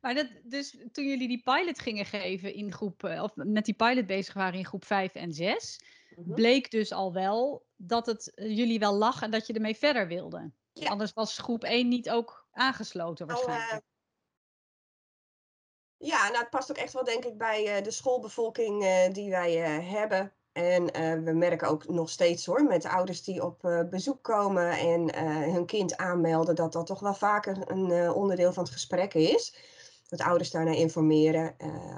maar 0.02 0.14
dat, 0.14 0.28
dus 0.44 0.78
toen 0.92 1.06
jullie 1.06 1.28
die 1.28 1.42
pilot 1.44 1.80
gingen 1.80 2.06
geven 2.06 2.54
in 2.54 2.74
groep... 2.74 3.04
Of 3.04 3.32
met 3.36 3.66
die 3.66 3.74
pilot 3.74 4.06
bezig 4.06 4.34
waren 4.34 4.60
in 4.60 4.66
groep 4.66 4.86
5 4.86 5.14
en 5.14 5.34
6... 5.34 5.80
Mhm. 6.18 6.34
Bleek 6.34 6.72
dus 6.72 6.92
al 6.92 7.14
wel 7.14 7.66
dat 7.76 8.06
het 8.06 8.32
jullie 8.36 8.80
wel 8.80 8.94
lag 8.94 9.22
en 9.22 9.32
dat 9.32 9.48
je 9.48 9.54
ermee 9.54 9.78
verder 9.78 10.08
wilde. 10.08 10.52
Ja. 10.74 10.90
Anders 10.90 11.14
was 11.14 11.38
groep 11.38 11.64
1 11.64 11.88
niet 11.88 12.10
ook 12.10 12.48
aangesloten 12.52 13.28
nou, 13.28 13.40
waarschijnlijk. 13.40 13.86
Ja, 15.98 16.28
nou 16.28 16.38
het 16.38 16.50
past 16.50 16.70
ook 16.70 16.78
echt 16.78 16.94
wel 16.94 17.04
denk 17.04 17.26
ik 17.26 17.38
bij 17.38 17.78
uh, 17.78 17.84
de 17.84 17.92
schoolbevolking 17.92 18.84
uh, 18.84 19.14
die 19.14 19.30
wij 19.30 19.80
uh, 19.80 19.92
hebben. 19.92 20.34
En 20.52 20.86
we 21.24 21.32
merken 21.32 21.68
ook 21.68 21.88
nog 21.88 22.10
steeds 22.10 22.46
hoor, 22.46 22.64
met 22.64 22.86
ouders 22.86 23.24
die 23.24 23.44
op 23.44 23.86
bezoek 23.90 24.24
komen 24.24 24.72
en 24.72 25.16
hun 25.54 25.66
kind 25.66 25.98
aanmelden, 25.98 26.56
dat 26.56 26.74
dat 26.74 26.86
toch 26.86 27.00
wel 27.00 27.14
vaker 27.14 27.72
een 27.72 28.12
onderdeel 28.12 28.54
van 28.54 28.64
het 28.64 28.72
gesprek 28.72 29.14
is. 29.14 29.56
Dat 30.08 30.22
ouders 30.22 30.52
daarna 30.52 30.72
informeren 30.72 31.56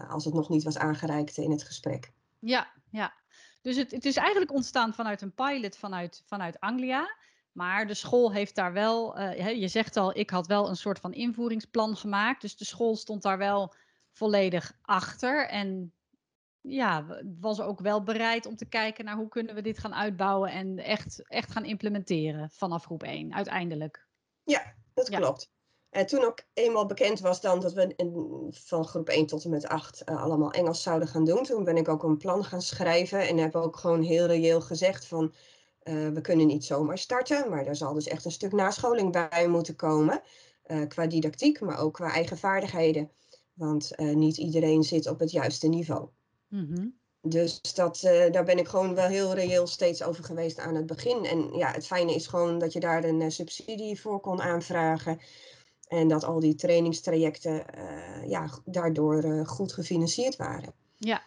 als 0.10 0.26
het 0.26 0.34
nog 0.34 0.50
niet 0.50 0.64
was 0.64 0.78
aangereikt 0.78 1.38
in 1.38 1.52
het 1.52 1.64
gesprek. 1.64 2.12
Ja, 2.40 2.68
ja. 2.92 3.14
Dus 3.62 3.76
het, 3.76 3.92
het 3.92 4.06
is 4.06 4.16
eigenlijk 4.16 4.52
ontstaan 4.52 4.94
vanuit 4.94 5.22
een 5.22 5.34
pilot 5.34 5.78
vanuit, 5.78 6.24
vanuit 6.26 6.60
Anglia. 6.60 7.18
Maar 7.52 7.88
de 7.88 7.94
school 7.94 8.32
heeft 8.32 8.56
daar 8.56 8.74
wel, 8.74 9.20
je 9.38 9.68
zegt 9.68 9.98
al, 9.98 10.18
ik 10.18 10.30
had 10.30 10.48
wel 10.48 10.70
een 10.70 10.76
soort 10.76 11.00
van 11.00 11.14
invoeringsplan 11.14 11.98
gemaakt. 11.98 12.42
Dus 12.42 12.58
de 12.58 12.66
school 12.66 12.96
stond 12.96 13.22
daar 13.22 13.38
wel 13.38 13.74
volledig 14.12 14.74
achter. 14.82 15.48
En 15.48 15.94
ja, 16.62 17.22
was 17.40 17.62
ook 17.62 17.80
wel 17.80 18.04
bereid 18.04 18.46
om 18.46 18.56
te 18.56 18.66
kijken 18.66 19.06
naar 19.06 19.16
hoe 19.16 19.28
kunnen 19.28 19.56
we 19.56 19.62
dit 19.62 19.80
gaan 19.80 19.96
uitbouwen 19.96 20.52
en 20.52 20.78
echt, 20.78 21.30
echt 21.30 21.52
gaan 21.52 21.66
implementeren 21.66 22.50
vanaf 22.50 22.86
groep 22.86 23.04
1 23.04 23.34
uiteindelijk. 23.34 24.08
Ja, 24.44 24.74
dat 24.94 25.10
klopt. 25.10 25.52
En 25.90 26.06
toen 26.06 26.24
ook 26.24 26.40
eenmaal 26.54 26.86
bekend 26.86 27.20
was 27.20 27.42
dan 27.42 27.60
dat 27.60 27.74
we 27.74 27.94
in, 27.96 28.48
van 28.50 28.86
groep 28.86 29.10
1 29.10 29.26
tot 29.26 29.44
en 29.44 29.50
met 29.50 29.68
8 29.68 30.02
uh, 30.02 30.16
eh, 30.16 30.24
allemaal 30.24 30.52
Engels 30.52 30.82
zouden 30.82 31.08
gaan 31.08 31.26
doen. 31.26 31.44
Toen 31.44 31.64
ben 31.64 31.78
ik 31.78 31.88
ook 31.88 32.04
een 32.04 32.18
plan 32.18 32.44
gaan 32.44 32.62
schrijven 32.62 33.28
en 33.28 33.38
heb 33.38 33.56
ook 33.56 33.78
gewoon 33.78 34.02
heel 34.02 34.26
reëel 34.26 34.62
gezegd 34.62 35.06
van 35.06 35.34
uh, 35.84 36.10
we 36.10 36.22
kunnen 36.22 36.48
niet 36.48 36.66
zomaar 36.66 36.98
starten, 36.98 37.50
maar 37.50 37.66
er 37.66 37.76
zal 37.76 37.94
dus 37.94 38.08
echt 38.08 38.26
een 38.26 38.32
stuk 38.32 38.52
nascholing 38.52 39.12
bij 39.12 39.48
moeten 39.48 39.76
komen. 39.76 40.22
Uh, 40.66 40.88
qua 40.88 41.08
didactiek, 41.08 41.60
maar 41.60 41.80
ook 41.80 41.94
qua 41.94 42.14
eigen 42.14 42.38
vaardigheden. 42.38 43.12
Want 43.54 43.92
niet 43.98 44.38
iedereen 44.38 44.84
zit 44.84 45.08
op 45.08 45.20
het 45.20 45.32
juiste 45.32 45.68
niveau. 45.68 46.08
Mm-hmm. 46.48 47.00
Dus 47.22 47.62
dat, 47.62 48.02
uh, 48.06 48.32
daar 48.32 48.44
ben 48.44 48.58
ik 48.58 48.68
gewoon 48.68 48.96
wel 48.96 49.08
heel 49.08 49.34
reëel 49.34 49.68
steeds 49.68 50.04
over 50.04 50.24
geweest 50.24 50.60
aan 50.60 50.76
het 50.76 50.86
begin. 50.86 51.26
En 51.26 51.54
ja, 51.54 51.72
het 51.72 51.86
fijne 51.86 52.14
is 52.14 52.28
gewoon 52.28 52.60
dat 52.60 52.74
je 52.74 52.80
daar 52.80 53.04
een 53.04 53.22
uh, 53.22 53.30
subsidie 53.30 54.02
voor 54.02 54.20
kon 54.20 54.42
aanvragen. 54.42 55.20
En 55.90 56.08
dat 56.08 56.24
al 56.24 56.40
die 56.40 56.56
trainingstrajecten 56.56 57.66
ja, 58.28 58.50
daardoor 58.66 59.46
goed 59.46 59.74
gefinancierd 59.74 60.36
waren. 60.36 60.74
Ja, 60.98 61.22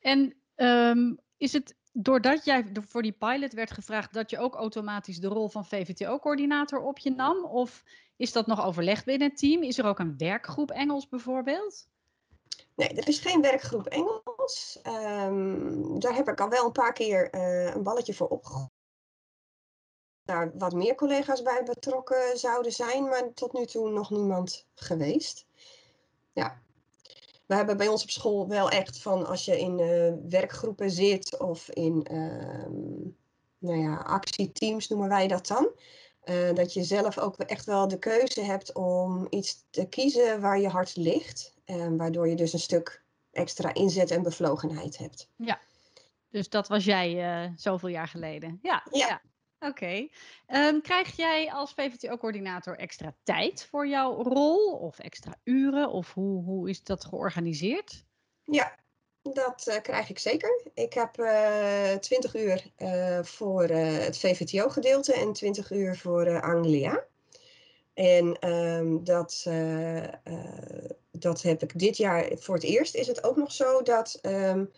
en 0.00 0.34
um, 0.56 1.18
is 1.36 1.52
het 1.52 1.76
doordat 1.92 2.44
jij 2.44 2.66
voor 2.88 3.02
die 3.02 3.12
pilot 3.12 3.52
werd 3.52 3.70
gevraagd, 3.70 4.12
dat 4.12 4.30
je 4.30 4.38
ook 4.38 4.54
automatisch 4.54 5.20
de 5.20 5.28
rol 5.28 5.48
van 5.48 5.66
VVTO-coördinator 5.66 6.80
op 6.80 6.98
je 6.98 7.10
nam? 7.10 7.44
Of 7.44 7.84
is 8.16 8.32
dat 8.32 8.46
nog 8.46 8.64
overlegd 8.64 9.04
binnen 9.04 9.28
het 9.28 9.38
team? 9.38 9.62
Is 9.62 9.78
er 9.78 9.84
ook 9.84 9.98
een 9.98 10.16
werkgroep 10.16 10.70
Engels 10.70 11.08
bijvoorbeeld? 11.08 11.88
Nee, 12.76 12.88
er 12.88 13.08
is 13.08 13.18
geen 13.18 13.40
werkgroep 13.40 13.86
Engels. 13.86 14.80
Um, 14.86 16.00
daar 16.00 16.14
heb 16.14 16.28
ik 16.28 16.40
al 16.40 16.48
wel 16.48 16.66
een 16.66 16.72
paar 16.72 16.92
keer 16.92 17.34
uh, 17.34 17.74
een 17.74 17.82
balletje 17.82 18.14
voor 18.14 18.28
opgegooid. 18.28 18.70
Daar 20.28 20.50
wat 20.54 20.72
meer 20.72 20.94
collega's 20.94 21.42
bij 21.42 21.62
betrokken 21.64 22.38
zouden 22.38 22.72
zijn, 22.72 23.04
maar 23.04 23.32
tot 23.34 23.52
nu 23.52 23.66
toe 23.66 23.90
nog 23.90 24.10
niemand 24.10 24.66
geweest. 24.74 25.46
Ja, 26.32 26.62
we 27.46 27.54
hebben 27.54 27.76
bij 27.76 27.88
ons 27.88 28.02
op 28.02 28.10
school 28.10 28.48
wel 28.48 28.70
echt 28.70 28.98
van 28.98 29.26
als 29.26 29.44
je 29.44 29.58
in 29.58 29.78
uh, 29.78 30.30
werkgroepen 30.30 30.90
zit 30.90 31.38
of 31.38 31.68
in 31.68 32.06
uh, 32.12 32.66
nou 33.58 33.78
ja, 33.78 33.96
actieteams 33.96 34.88
noemen 34.88 35.08
wij 35.08 35.28
dat 35.28 35.46
dan. 35.46 35.68
Uh, 36.24 36.54
dat 36.54 36.72
je 36.72 36.82
zelf 36.82 37.18
ook 37.18 37.36
echt 37.36 37.64
wel 37.64 37.88
de 37.88 37.98
keuze 37.98 38.40
hebt 38.40 38.72
om 38.72 39.26
iets 39.30 39.64
te 39.70 39.88
kiezen 39.88 40.40
waar 40.40 40.60
je 40.60 40.68
hart 40.68 40.96
ligt. 40.96 41.54
Uh, 41.66 41.86
waardoor 41.96 42.28
je 42.28 42.36
dus 42.36 42.52
een 42.52 42.58
stuk 42.58 43.02
extra 43.32 43.74
inzet 43.74 44.10
en 44.10 44.22
bevlogenheid 44.22 44.98
hebt. 44.98 45.28
Ja, 45.36 45.60
dus 46.30 46.48
dat 46.48 46.68
was 46.68 46.84
jij 46.84 47.52
zoveel 47.56 47.88
jaar 47.88 48.08
geleden. 48.08 48.58
Ja, 48.62 48.82
ja. 48.90 49.06
ja. 49.06 49.20
Oké. 49.60 49.70
Okay. 49.70 50.10
Um, 50.46 50.82
krijg 50.82 51.16
jij 51.16 51.52
als 51.52 51.72
VVTO-coördinator 51.72 52.76
extra 52.76 53.14
tijd 53.22 53.66
voor 53.70 53.88
jouw 53.88 54.22
rol 54.22 54.72
of 54.72 54.98
extra 54.98 55.34
uren? 55.44 55.90
Of 55.90 56.14
hoe, 56.14 56.44
hoe 56.44 56.68
is 56.68 56.82
dat 56.82 57.04
georganiseerd? 57.04 58.04
Ja, 58.44 58.78
dat 59.22 59.66
uh, 59.68 59.76
krijg 59.82 60.10
ik 60.10 60.18
zeker. 60.18 60.62
Ik 60.74 60.92
heb 60.92 61.18
uh, 61.18 61.92
eh, 61.92 61.98
20 61.98 62.34
uur 62.34 62.64
uh, 62.78 63.22
voor 63.22 63.62
het 63.68 64.18
VVTO-gedeelte 64.18 65.12
en 65.12 65.32
20 65.32 65.70
uur 65.70 65.96
voor 65.96 66.40
Anglia. 66.40 67.04
En 67.94 68.50
um, 68.50 69.04
dat, 69.04 69.46
dat 71.10 71.42
heb 71.42 71.62
ik 71.62 71.78
dit 71.78 71.96
jaar 71.96 72.30
voor 72.34 72.54
het 72.54 72.64
eerst. 72.64 72.94
Is 72.94 73.06
het 73.06 73.24
ook 73.24 73.36
nog 73.36 73.52
zo 73.52 73.82
dat 73.82 74.18
um, 74.22 74.70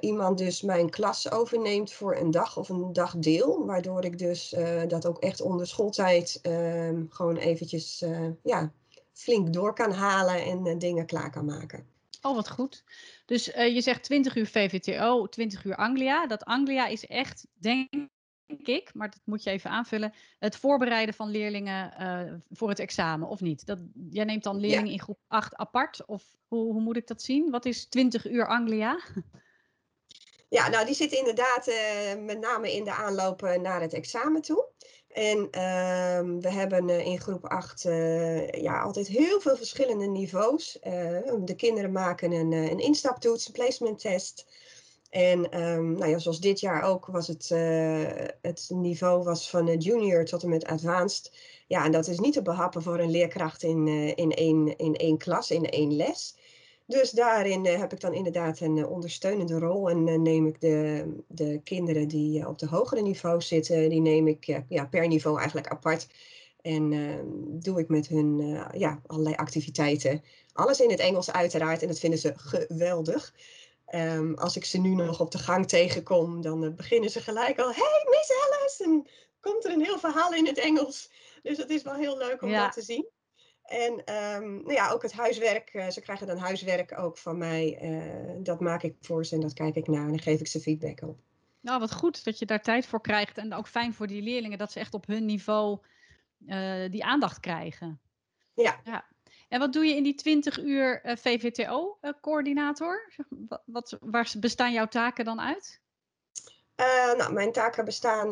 iemand 0.00 0.38
dus 0.38 0.62
mijn 0.62 0.90
klas 0.90 1.30
overneemt 1.30 1.92
voor 1.92 2.16
een 2.16 2.30
dag 2.30 2.56
of 2.56 2.68
een 2.68 2.92
dagdeel. 2.92 3.66
Waardoor 3.66 4.04
ik 4.04 4.18
dus 4.18 4.54
dat 4.88 5.06
ook 5.06 5.18
echt 5.18 5.40
onder 5.40 5.66
schooltijd 5.66 6.40
um, 6.42 7.06
gewoon 7.10 7.36
eventjes 7.36 8.04
ja, 8.42 8.72
flink 9.12 9.52
door 9.52 9.74
kan 9.74 9.92
halen 9.92 10.44
en 10.44 10.78
dingen 10.78 11.06
klaar 11.06 11.30
kan 11.30 11.44
maken. 11.44 11.86
Oh, 12.22 12.34
wat 12.34 12.50
goed. 12.50 12.84
Dus 13.26 13.44
je 13.44 13.80
zegt 13.80 14.02
20 14.02 14.36
uur 14.36 14.46
VVTO, 14.46 15.26
20 15.26 15.64
uur 15.64 15.76
Anglia. 15.76 16.26
Dat 16.26 16.44
Anglia 16.44 16.86
is 16.86 17.06
echt, 17.06 17.46
denk 17.52 17.88
ik, 18.46 18.94
maar 18.94 19.10
dat 19.10 19.20
moet 19.24 19.42
je 19.42 19.50
even 19.50 19.70
aanvullen, 19.70 20.12
het 20.38 20.56
voorbereiden 20.56 21.14
van 21.14 21.30
leerlingen 21.30 21.92
voor 22.50 22.68
het 22.68 22.78
examen, 22.78 23.28
of 23.28 23.40
niet? 23.40 23.66
Dat, 23.66 23.78
jij 24.10 24.24
neemt 24.24 24.42
dan 24.44 24.56
leerlingen 24.56 24.86
ja. 24.86 24.92
in 24.92 25.00
groep 25.00 25.18
8 25.28 25.56
apart, 25.56 26.04
of 26.06 26.24
hoe, 26.48 26.72
hoe 26.72 26.82
moet 26.82 26.96
ik 26.96 27.06
dat 27.06 27.22
zien? 27.22 27.50
Wat 27.50 27.64
is 27.64 27.86
20 27.86 28.30
uur 28.30 28.46
Anglia? 28.46 28.98
Ja, 30.52 30.68
nou 30.68 30.86
die 30.86 30.94
zit 30.94 31.12
inderdaad 31.12 31.68
uh, 31.68 32.24
met 32.24 32.40
name 32.40 32.72
in 32.72 32.84
de 32.84 32.92
aanloop 32.92 33.40
naar 33.40 33.80
het 33.80 33.92
examen 33.92 34.42
toe. 34.42 34.64
En 35.08 35.38
uh, 35.38 36.40
we 36.40 36.50
hebben 36.50 36.88
uh, 36.88 37.06
in 37.06 37.20
groep 37.20 37.44
8 37.44 37.84
uh, 37.84 38.48
ja, 38.50 38.80
altijd 38.80 39.06
heel 39.06 39.40
veel 39.40 39.56
verschillende 39.56 40.06
niveaus. 40.06 40.78
de 41.40 41.54
kinderen 41.56 41.92
maken 41.92 42.32
een, 42.32 42.52
een 42.52 42.78
instaptoets, 42.78 43.46
een 43.46 43.52
placement 43.52 43.98
test. 43.98 44.46
En 45.10 45.60
um, 45.60 45.92
nou 45.92 46.10
ja, 46.10 46.18
zoals 46.18 46.40
dit 46.40 46.60
jaar 46.60 46.82
ook 46.82 47.06
was 47.06 47.26
het, 47.26 47.48
het 48.40 48.68
niveau 48.72 49.22
was 49.22 49.50
van 49.50 49.76
junior 49.76 50.24
tot 50.24 50.42
en 50.42 50.48
met 50.48 50.64
advanced. 50.64 51.32
Ja, 51.66 51.84
en 51.84 51.92
dat 51.92 52.06
is 52.06 52.18
niet 52.18 52.32
te 52.32 52.42
behappen 52.42 52.82
voor 52.82 52.98
een 52.98 53.10
leerkracht 53.10 53.62
in, 53.62 53.86
in, 54.16 54.30
één, 54.30 54.76
in 54.76 54.94
één 54.96 55.18
klas, 55.18 55.50
in 55.50 55.70
één 55.70 55.96
les. 55.96 56.36
Dus 56.86 57.10
daarin 57.10 57.66
uh, 57.66 57.78
heb 57.78 57.92
ik 57.92 58.00
dan 58.00 58.14
inderdaad 58.14 58.60
een 58.60 58.76
uh, 58.76 58.90
ondersteunende 58.90 59.58
rol 59.58 59.90
en 59.90 60.06
uh, 60.06 60.18
neem 60.18 60.46
ik 60.46 60.60
de, 60.60 61.06
de 61.28 61.60
kinderen 61.64 62.08
die 62.08 62.48
op 62.48 62.58
de 62.58 62.66
hogere 62.66 63.02
niveau 63.02 63.40
zitten, 63.40 63.88
die 63.88 64.00
neem 64.00 64.28
ik 64.28 64.62
ja, 64.68 64.86
per 64.86 65.08
niveau 65.08 65.36
eigenlijk 65.36 65.68
apart. 65.68 66.06
En 66.60 66.92
ehm, 66.92 67.26
doe 67.62 67.80
ik 67.80 67.88
met 67.88 68.08
hun 68.08 68.58
ja, 68.72 69.00
allerlei 69.06 69.34
activiteiten. 69.34 70.22
Alles 70.52 70.80
in 70.80 70.90
het 70.90 71.00
Engels 71.00 71.32
uiteraard 71.32 71.82
en 71.82 71.88
dat 71.88 71.98
vinden 71.98 72.18
ze 72.18 72.32
geweldig. 72.36 73.34
Um, 73.94 74.34
als 74.34 74.56
ik 74.56 74.64
ze 74.64 74.78
nu 74.78 74.94
nog 74.94 75.20
op 75.20 75.30
de 75.30 75.38
gang 75.38 75.68
tegenkom, 75.68 76.40
dan 76.40 76.74
beginnen 76.74 77.10
ze 77.10 77.20
gelijk 77.20 77.58
al, 77.58 77.72
hey 77.72 78.06
Miss 78.10 78.32
Alice! 78.32 78.84
En 78.84 79.06
komt 79.40 79.64
er 79.64 79.72
een 79.72 79.84
heel 79.84 79.98
verhaal 79.98 80.34
in 80.34 80.46
het 80.46 80.58
Engels. 80.58 81.10
Dus 81.42 81.56
het 81.56 81.70
is 81.70 81.82
wel 81.82 81.94
heel 81.94 82.16
leuk 82.16 82.42
om 82.42 82.48
ja. 82.48 82.64
dat 82.64 82.72
te 82.72 82.82
zien. 82.82 83.06
En 83.72 83.92
um, 83.92 84.62
nou 84.62 84.72
ja, 84.72 84.90
ook 84.90 85.02
het 85.02 85.12
huiswerk. 85.12 85.74
Uh, 85.74 85.88
ze 85.88 86.00
krijgen 86.00 86.26
dan 86.26 86.38
huiswerk 86.38 86.98
ook 86.98 87.18
van 87.18 87.38
mij. 87.38 87.78
Uh, 87.82 88.30
dat 88.38 88.60
maak 88.60 88.82
ik 88.82 88.94
voor 89.00 89.26
ze 89.26 89.34
en 89.34 89.40
dat 89.40 89.52
kijk 89.52 89.74
ik 89.74 89.86
naar 89.86 90.04
en 90.04 90.08
dan 90.08 90.18
geef 90.18 90.40
ik 90.40 90.46
ze 90.46 90.60
feedback 90.60 91.02
op. 91.02 91.18
Nou, 91.60 91.80
wat 91.80 91.92
goed 91.92 92.24
dat 92.24 92.38
je 92.38 92.46
daar 92.46 92.62
tijd 92.62 92.86
voor 92.86 93.00
krijgt. 93.00 93.38
En 93.38 93.54
ook 93.54 93.68
fijn 93.68 93.94
voor 93.94 94.06
die 94.06 94.22
leerlingen 94.22 94.58
dat 94.58 94.72
ze 94.72 94.80
echt 94.80 94.94
op 94.94 95.06
hun 95.06 95.24
niveau 95.24 95.78
uh, 96.46 96.90
die 96.90 97.04
aandacht 97.04 97.40
krijgen. 97.40 98.00
Ja. 98.54 98.80
ja. 98.84 99.04
En 99.48 99.58
wat 99.58 99.72
doe 99.72 99.84
je 99.84 99.96
in 99.96 100.02
die 100.02 100.14
20 100.14 100.58
uur 100.58 101.00
VVTO-coördinator? 101.04 103.12
Wat, 103.28 103.62
wat, 103.66 103.98
waar 104.00 104.32
bestaan 104.38 104.72
jouw 104.72 104.88
taken 104.88 105.24
dan 105.24 105.40
uit? 105.40 105.80
nou, 107.16 107.32
mijn 107.32 107.52
taken 107.52 107.84
bestaan 107.84 108.28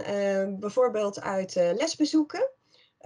bijvoorbeeld 0.59 1.21
uit 1.21 1.55
lesbezoeken. 1.55 2.51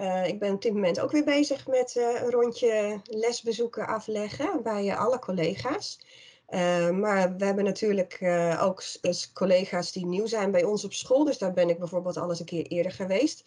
Uh, 0.01 0.27
ik 0.27 0.39
ben 0.39 0.53
op 0.53 0.63
dit 0.63 0.73
moment 0.73 1.01
ook 1.01 1.11
weer 1.11 1.25
bezig 1.25 1.67
met 1.67 1.95
uh, 1.95 2.23
een 2.23 2.31
rondje 2.31 3.01
lesbezoeken 3.05 3.87
afleggen 3.87 4.63
bij 4.63 4.85
uh, 4.85 5.01
alle 5.01 5.19
collega's. 5.19 5.99
maar 6.93 7.37
we 7.37 7.45
hebben 7.45 7.65
natuurlijk 7.65 8.19
ook 8.61 8.83
collega's 9.33 9.93
die 9.93 10.07
nieuw 10.07 10.27
zijn 10.27 10.51
bij 10.51 10.65
ons 10.65 10.85
op 10.85 10.93
school. 10.93 11.25
Dus 11.25 11.39
daar 11.39 11.53
ben 11.53 11.69
ik 11.69 11.79
bijvoorbeeld 11.79 12.17
al 12.17 12.29
eens 12.29 12.41
een 12.41 12.47
keer 12.47 12.67
eerder 12.67 12.93
geweest. 12.93 13.45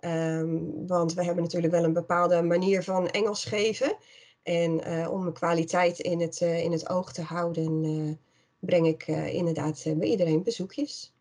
Um, 0.00 0.86
want 0.86 1.14
we 1.14 1.24
hebben 1.24 1.42
natuurlijk 1.42 1.72
wel 1.72 1.84
een 1.84 1.92
bepaalde 1.92 2.42
manier 2.42 2.82
van 2.82 3.08
Engels 3.08 3.44
geven. 3.44 3.96
En 4.42 5.08
om 5.08 5.32
kwaliteit 5.32 5.98
in 5.98 6.20
het, 6.20 6.40
in 6.40 6.72
het 6.72 6.88
oog 6.88 7.12
te 7.12 7.22
houden, 7.22 8.20
breng 8.58 8.86
ik 8.86 9.06
inderdaad 9.06 9.84
bij 9.96 10.08
iedereen 10.08 10.42
bezoekjes. 10.42 11.12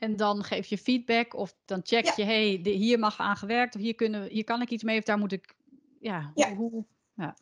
En 0.00 0.16
dan 0.16 0.44
geef 0.44 0.66
je 0.66 0.78
feedback 0.78 1.34
of 1.34 1.54
dan 1.64 1.80
check 1.82 2.04
ja. 2.04 2.12
je, 2.16 2.24
hey, 2.24 2.60
hier 2.62 2.98
mag 2.98 3.18
aan 3.18 3.36
gewerkt 3.36 3.74
of 3.74 3.80
hier, 3.80 3.94
kunnen, 3.94 4.28
hier 4.28 4.44
kan 4.44 4.62
ik 4.62 4.70
iets 4.70 4.82
mee 4.82 4.98
of 4.98 5.04
daar 5.04 5.18
moet 5.18 5.32
ik, 5.32 5.54
ja, 5.98 6.32
ja. 6.34 6.54
Hoe, 6.54 6.84
ja. 7.14 7.36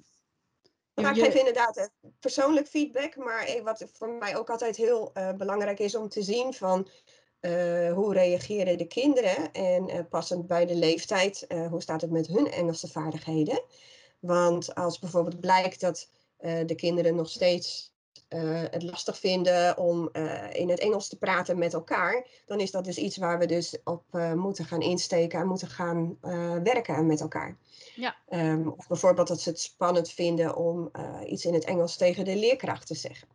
Maar 0.95 1.17
ik 1.17 1.25
geef 1.25 1.35
inderdaad 1.35 1.91
persoonlijk 2.21 2.67
feedback, 2.67 3.17
maar 3.17 3.61
wat 3.65 3.87
voor 3.93 4.09
mij 4.09 4.37
ook 4.37 4.51
altijd 4.51 4.77
heel 4.77 5.11
uh, 5.15 5.33
belangrijk 5.33 5.79
is 5.79 5.95
om 5.95 6.09
te 6.09 6.23
zien 6.23 6.55
van 6.55 6.89
uh, 7.41 7.93
hoe 7.93 8.13
reageren 8.13 8.79
de 8.79 8.87
kinderen 8.87 9.53
en 9.53 9.89
uh, 9.89 10.01
passend 10.09 10.47
bij 10.47 10.67
de 10.67 10.75
leeftijd, 10.75 11.47
hoe 11.71 11.83
staat 11.83 12.01
het 12.01 12.11
met 12.11 12.27
hun 12.27 12.51
Engelse 12.51 12.89
vaardigheden. 12.89 13.63
Want 14.19 14.75
als 14.75 14.99
bijvoorbeeld 14.99 15.41
blijkt 15.41 15.81
dat 15.81 16.11
de 16.67 16.75
kinderen 16.77 17.15
nog 17.15 17.31
steeds 17.31 17.97
uh, 18.29 18.63
het 18.71 18.83
lastig 18.83 19.19
vinden 19.19 19.79
om 19.79 20.09
uh, 20.13 20.55
in 20.55 20.69
het 20.69 20.79
Engels 20.79 21.09
te 21.09 21.19
praten 21.19 21.59
met 21.59 21.73
elkaar, 21.73 22.27
dan 22.47 22.61
is 22.61 22.71
dat 22.71 22.85
dus 22.85 22.97
iets 22.97 23.17
waar 23.17 23.39
we 23.39 23.47
dus 23.47 23.79
op 23.85 24.05
uh, 24.13 24.33
moeten 24.33 24.65
gaan 24.65 24.81
insteken 24.81 25.41
en 25.41 25.47
moeten 25.47 25.69
gaan 25.69 26.17
werken 26.63 27.07
met 27.07 27.21
elkaar. 27.21 27.57
Ja. 27.95 28.17
Um, 28.31 28.69
of 28.69 28.89
bijvoorbeeld 28.89 29.29
dat 29.29 29.41
ze 29.41 29.49
het 29.49 29.61
spannend 29.61 30.11
vinden 30.11 30.57
om 30.57 30.91
iets 31.27 31.45
in 31.45 31.55
het 31.55 31.65
Engels 31.65 31.97
tegen 31.97 32.25
de 32.25 32.37
leerkracht 32.37 32.87
te 32.87 32.95
zeggen. 32.95 33.29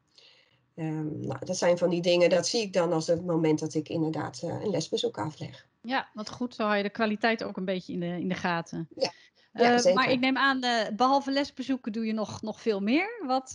Um, 0.76 1.20
nou, 1.20 1.46
dat 1.46 1.58
zijn 1.58 1.78
van 1.78 1.90
die 1.90 2.02
dingen, 2.02 2.30
dat 2.30 2.48
zie 2.48 2.62
ik 2.62 2.74
dan 2.74 2.94
als 2.94 3.08
het 3.08 3.26
moment 3.26 3.60
dat 3.60 3.74
ik 3.74 3.90
inderdaad 3.90 4.42
een 4.42 4.70
lesbezoek 4.70 5.18
afleg. 5.18 5.68
Ja, 5.82 6.10
wat 6.14 6.30
goed, 6.30 6.56
zo 6.56 6.64
hou 6.64 6.78
je 6.78 6.84
de 6.84 6.90
kwaliteit 6.90 7.44
ook 7.44 7.58
een 7.58 7.66
beetje 7.66 7.94
in 7.94 8.00
de, 8.00 8.20
in 8.20 8.28
de 8.28 8.36
gaten. 8.36 8.88
Ja. 8.96 9.12
Ja, 9.54 9.94
maar 9.94 10.12
ik 10.12 10.20
neem 10.20 10.38
aan, 10.38 10.60
behalve 10.96 11.32
lesbezoeken 11.32 11.92
doe 11.92 12.06
je 12.06 12.14
nog, 12.14 12.42
nog 12.42 12.62
veel 12.62 12.80
meer. 12.80 13.24
Wat, 13.26 13.52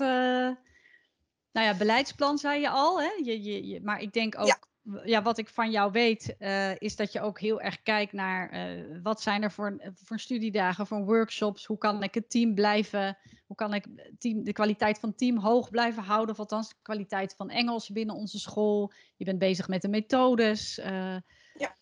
nou 1.52 1.66
ja, 1.66 1.76
beleidsplan 1.76 2.38
zei 2.38 2.60
je 2.60 2.70
al, 2.70 3.00
hè? 3.00 3.10
Je, 3.22 3.42
je, 3.42 3.66
je, 3.66 3.80
maar 3.82 4.00
ik 4.00 4.12
denk 4.12 4.38
ook, 4.38 4.46
ja. 4.46 4.58
ja 5.04 5.22
wat 5.22 5.38
ik 5.38 5.48
van 5.48 5.70
jou 5.70 5.92
weet, 5.92 6.34
uh, 6.38 6.80
is 6.80 6.96
dat 6.96 7.12
je 7.12 7.20
ook 7.20 7.40
heel 7.40 7.60
erg 7.60 7.82
kijkt 7.82 8.12
naar 8.12 8.54
uh, 8.54 8.98
wat 9.02 9.22
zijn 9.22 9.42
er 9.42 9.52
voor, 9.52 9.92
voor 9.94 10.18
studiedagen, 10.18 10.86
voor 10.86 11.04
workshops, 11.04 11.64
hoe 11.64 11.78
kan 11.78 12.02
ik 12.02 12.14
het 12.14 12.30
team 12.30 12.54
blijven, 12.54 13.18
hoe 13.46 13.56
kan 13.56 13.74
ik 13.74 13.86
team, 14.18 14.44
de 14.44 14.52
kwaliteit 14.52 14.98
van 14.98 15.08
het 15.08 15.18
team 15.18 15.38
hoog 15.38 15.70
blijven 15.70 16.02
houden, 16.02 16.34
of 16.34 16.40
althans 16.40 16.68
de 16.68 16.74
kwaliteit 16.82 17.34
van 17.36 17.50
Engels 17.50 17.88
binnen 17.88 18.14
onze 18.14 18.38
school. 18.38 18.92
Je 19.16 19.24
bent 19.24 19.38
bezig 19.38 19.68
met 19.68 19.82
de 19.82 19.88
methodes. 19.88 20.78
Uh, 20.78 21.16
ja, 21.54 21.76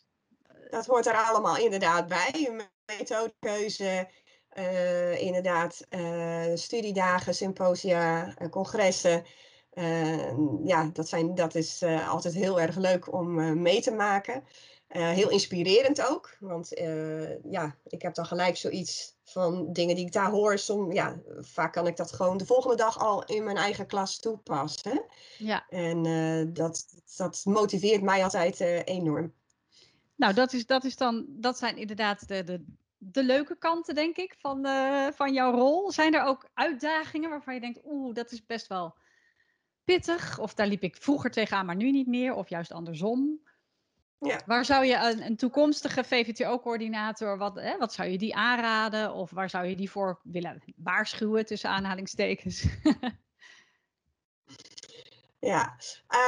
dat 0.70 0.86
hoort 0.86 1.06
er 1.06 1.16
allemaal 1.16 1.56
inderdaad 1.56 2.08
bij. 2.08 2.64
Methodekeuze, 2.98 4.10
inderdaad, 5.18 5.86
studiedagen, 6.54 7.34
symposia, 7.34 8.34
congressen. 8.50 9.24
Uh, 9.78 10.32
ja, 10.64 10.90
dat, 10.92 11.08
zijn, 11.08 11.34
dat 11.34 11.54
is 11.54 11.82
uh, 11.82 12.10
altijd 12.10 12.34
heel 12.34 12.60
erg 12.60 12.76
leuk 12.76 13.12
om 13.12 13.38
uh, 13.38 13.52
mee 13.52 13.80
te 13.82 13.90
maken. 13.90 14.44
heel 14.88 15.30
inspirerend 15.30 16.08
ook, 16.08 16.36
want 16.40 16.68
ja, 17.50 17.76
ik 17.86 18.02
heb 18.02 18.14
dan 18.14 18.26
gelijk 18.26 18.56
zoiets 18.56 19.16
van 19.24 19.72
dingen 19.72 19.96
die 19.96 20.06
ik 20.06 20.12
daar 20.12 20.30
hoor. 20.30 20.58
Som, 20.58 20.92
ja, 20.92 21.16
vaak 21.40 21.72
kan 21.72 21.86
ik 21.86 21.96
dat 21.96 22.12
gewoon 22.12 22.36
de 22.36 22.46
volgende 22.46 22.76
dag 22.76 22.98
al 22.98 23.24
in 23.24 23.44
mijn 23.44 23.56
eigen 23.56 23.86
klas 23.86 24.18
toepassen. 24.18 25.04
Ja. 25.38 25.66
En 25.68 26.02
dat, 26.52 26.84
dat 27.16 27.42
motiveert 27.44 28.02
mij 28.02 28.22
altijd 28.22 28.60
enorm. 28.84 29.32
Nou, 30.14 30.34
dat, 30.34 30.52
is, 30.52 30.66
dat, 30.66 30.84
is 30.84 30.96
dan, 30.96 31.26
dat 31.28 31.58
zijn 31.58 31.76
inderdaad 31.76 32.28
de, 32.28 32.44
de, 32.44 32.64
de 32.98 33.24
leuke 33.24 33.56
kanten, 33.58 33.94
denk 33.94 34.16
ik, 34.16 34.34
van, 34.38 34.66
van 35.14 35.32
jouw 35.32 35.52
rol. 35.52 35.92
Zijn 35.92 36.14
er 36.14 36.22
ook 36.22 36.48
uitdagingen 36.54 37.30
waarvan 37.30 37.54
je 37.54 37.60
denkt, 37.60 37.80
oeh, 37.84 38.14
dat 38.14 38.32
is 38.32 38.46
best 38.46 38.66
wel 38.66 38.94
pittig? 39.86 40.38
Of 40.38 40.54
daar 40.54 40.66
liep 40.66 40.82
ik 40.82 40.96
vroeger 40.96 41.30
tegenaan, 41.30 41.66
maar 41.66 41.76
nu 41.76 41.90
niet 41.90 42.06
meer? 42.06 42.34
Of 42.34 42.48
juist 42.48 42.72
andersom? 42.72 43.40
Ja. 44.18 44.40
Waar 44.46 44.64
zou 44.64 44.84
je 44.84 44.96
een, 44.96 45.22
een 45.22 45.36
toekomstige 45.36 46.04
VVTO-coördinator, 46.04 47.38
wat, 47.38 47.54
hè, 47.54 47.78
wat 47.78 47.92
zou 47.92 48.08
je 48.08 48.18
die 48.18 48.34
aanraden? 48.34 49.14
Of 49.14 49.30
waar 49.30 49.50
zou 49.50 49.66
je 49.66 49.76
die 49.76 49.90
voor 49.90 50.20
willen 50.22 50.62
waarschuwen, 50.76 51.46
tussen 51.46 51.70
aanhalingstekens? 51.70 52.66
Ja, 55.38 55.76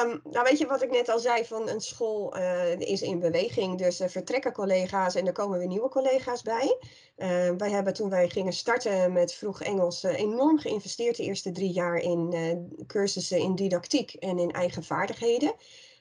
um, 0.02 0.20
nou 0.24 0.44
weet 0.44 0.58
je 0.58 0.66
wat 0.66 0.82
ik 0.82 0.90
net 0.90 1.08
al 1.08 1.18
zei 1.18 1.44
van 1.44 1.68
een 1.68 1.80
school 1.80 2.36
uh, 2.36 2.80
is 2.80 3.02
in 3.02 3.18
beweging. 3.18 3.78
Dus 3.78 4.00
er 4.00 4.10
vertrekken 4.10 4.52
collega's 4.52 5.14
en 5.14 5.26
er 5.26 5.32
komen 5.32 5.58
weer 5.58 5.66
nieuwe 5.66 5.88
collega's 5.88 6.42
bij. 6.42 6.78
Uh, 7.16 7.50
wij 7.56 7.70
hebben 7.70 7.94
toen 7.94 8.10
wij 8.10 8.28
gingen 8.28 8.52
starten 8.52 9.12
met 9.12 9.32
vroeg 9.32 9.62
Engels 9.62 10.04
uh, 10.04 10.18
enorm 10.18 10.58
geïnvesteerd 10.58 11.16
de 11.16 11.22
eerste 11.22 11.52
drie 11.52 11.72
jaar 11.72 11.96
in 11.96 12.34
cursussen 12.86 13.38
in 13.38 13.54
didactiek 13.54 14.14
en 14.14 14.38
in 14.38 14.50
eigen 14.50 14.84
vaardigheden. 14.84 15.54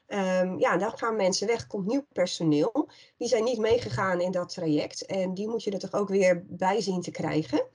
Um, 0.08 0.60
ja, 0.60 0.78
dan 0.78 0.98
gaan 0.98 1.16
mensen 1.16 1.48
weg, 1.48 1.68
komt 1.68 1.88
nieuw 1.88 2.06
personeel. 2.14 2.90
Die 3.18 3.28
zijn 3.28 3.44
niet 3.44 3.58
meegegaan 3.58 4.22
in 4.22 4.32
dat 4.32 4.50
traject 4.50 5.06
en 5.06 5.34
die 5.34 5.48
moet 5.48 5.64
je 5.64 5.72
er 5.72 5.80
toch 5.80 5.94
ook 5.94 6.10
weer 6.10 6.44
bij 6.48 6.82
zien 6.82 7.02
te 7.02 7.12
krijgen. 7.12 7.66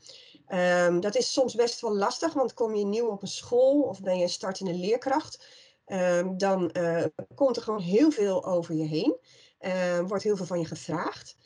Um, 0.55 1.01
dat 1.01 1.17
is 1.17 1.33
soms 1.33 1.55
best 1.55 1.81
wel 1.81 1.97
lastig, 1.97 2.33
want 2.33 2.55
kom 2.55 2.75
je 2.75 2.85
nieuw 2.85 3.07
op 3.07 3.23
een 3.23 3.29
school 3.29 3.83
of 3.83 4.01
ben 4.01 4.19
je 4.19 4.29
startende 4.29 4.75
leerkracht, 4.75 5.47
um, 5.87 6.39
dan 6.39 6.71
uh, 6.73 7.05
komt 7.35 7.57
er 7.57 7.63
gewoon 7.63 7.81
heel 7.81 8.11
veel 8.11 8.45
over 8.45 8.75
je 8.75 8.85
heen. 8.85 9.17
Uh, 9.61 10.01
wordt 10.01 10.25
heel 10.25 10.37
veel 10.37 10.47
van 10.47 10.59
je 10.59 10.65
gevraagd. 10.65 11.37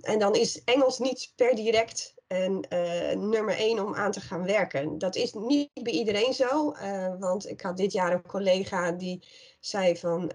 En 0.00 0.18
dan 0.18 0.34
is 0.34 0.64
Engels 0.64 0.98
niet 0.98 1.32
per 1.36 1.54
direct 1.54 2.14
een 2.28 2.66
uh, 2.68 3.16
nummer 3.16 3.56
één 3.56 3.84
om 3.84 3.94
aan 3.94 4.10
te 4.10 4.20
gaan 4.20 4.44
werken. 4.44 4.98
Dat 4.98 5.16
is 5.16 5.32
niet 5.32 5.70
bij 5.82 5.92
iedereen 5.92 6.34
zo, 6.34 6.74
want 7.18 7.48
ik 7.48 7.60
had 7.60 7.76
dit 7.76 7.92
jaar 7.92 8.12
een 8.12 8.26
collega 8.26 8.92
die 8.92 9.26
zei 9.60 9.96
van, 9.96 10.30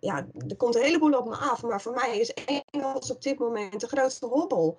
ja, 0.00 0.28
er 0.48 0.56
komt 0.56 0.74
een 0.74 0.82
heleboel 0.82 1.18
op 1.18 1.28
me 1.28 1.36
af, 1.36 1.62
maar 1.62 1.82
voor 1.82 1.94
mij 1.94 2.18
is 2.18 2.34
Engels 2.70 3.10
op 3.10 3.22
dit 3.22 3.38
moment 3.38 3.80
de 3.80 3.88
grootste 3.88 4.26
hobbel. 4.26 4.78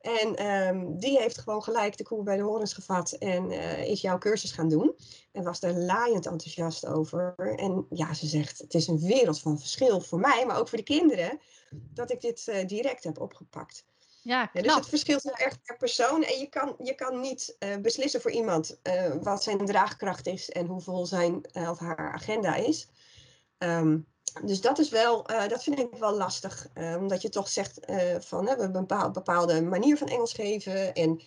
En 0.00 0.46
um, 0.46 0.98
die 0.98 1.18
heeft 1.18 1.38
gewoon 1.38 1.62
gelijk 1.62 1.96
de 1.96 2.04
koe 2.04 2.22
bij 2.22 2.36
de 2.36 2.42
horens 2.42 2.74
gevat 2.74 3.12
en 3.12 3.50
uh, 3.50 3.84
is 3.84 4.00
jouw 4.00 4.18
cursus 4.18 4.52
gaan 4.52 4.68
doen. 4.68 4.96
En 5.32 5.42
was 5.42 5.60
daar 5.60 5.72
laaiend 5.72 6.26
enthousiast 6.26 6.86
over. 6.86 7.34
En 7.36 7.86
ja, 7.90 8.14
ze 8.14 8.26
zegt, 8.26 8.58
het 8.58 8.74
is 8.74 8.86
een 8.86 9.00
wereld 9.00 9.40
van 9.40 9.58
verschil 9.58 10.00
voor 10.00 10.20
mij, 10.20 10.46
maar 10.46 10.58
ook 10.58 10.68
voor 10.68 10.78
de 10.78 10.84
kinderen, 10.84 11.40
dat 11.70 12.10
ik 12.10 12.20
dit 12.20 12.46
uh, 12.46 12.66
direct 12.66 13.04
heb 13.04 13.20
opgepakt. 13.20 13.84
Ja, 14.22 14.50
ja, 14.52 14.62
dus 14.62 14.74
het 14.74 14.88
verschilt 14.88 15.22
heel 15.22 15.36
erg 15.36 15.62
per 15.62 15.76
persoon. 15.76 16.24
En 16.24 16.38
je 16.38 16.48
kan, 16.48 16.74
je 16.82 16.94
kan 16.94 17.20
niet 17.20 17.56
uh, 17.58 17.76
beslissen 17.76 18.20
voor 18.20 18.30
iemand 18.30 18.80
wat 19.22 19.42
zijn 19.42 19.66
draagkracht 19.66 20.26
is 20.26 20.50
en 20.50 20.66
hoeveel 20.66 21.06
zijn 21.06 21.46
of 21.54 21.78
haar 21.78 22.12
agenda 22.12 22.54
is. 22.54 22.88
Um, 23.58 24.06
dus 24.44 24.60
dat 24.60 24.78
is 24.78 24.88
wel, 24.88 25.30
uh, 25.30 25.48
dat 25.48 25.62
vind 25.62 25.78
ik 25.78 25.94
wel 25.98 26.16
lastig. 26.16 26.68
Uh, 26.74 26.96
omdat 26.98 27.22
je 27.22 27.28
toch 27.28 27.48
zegt 27.48 27.90
uh, 27.90 28.14
van 28.18 28.42
we 28.42 28.48
hebben 28.48 28.74
een 28.74 29.12
bepaalde 29.12 29.62
manier 29.62 29.96
van 29.96 30.08
Engels 30.08 30.32
geven. 30.32 30.94
En 30.94 31.20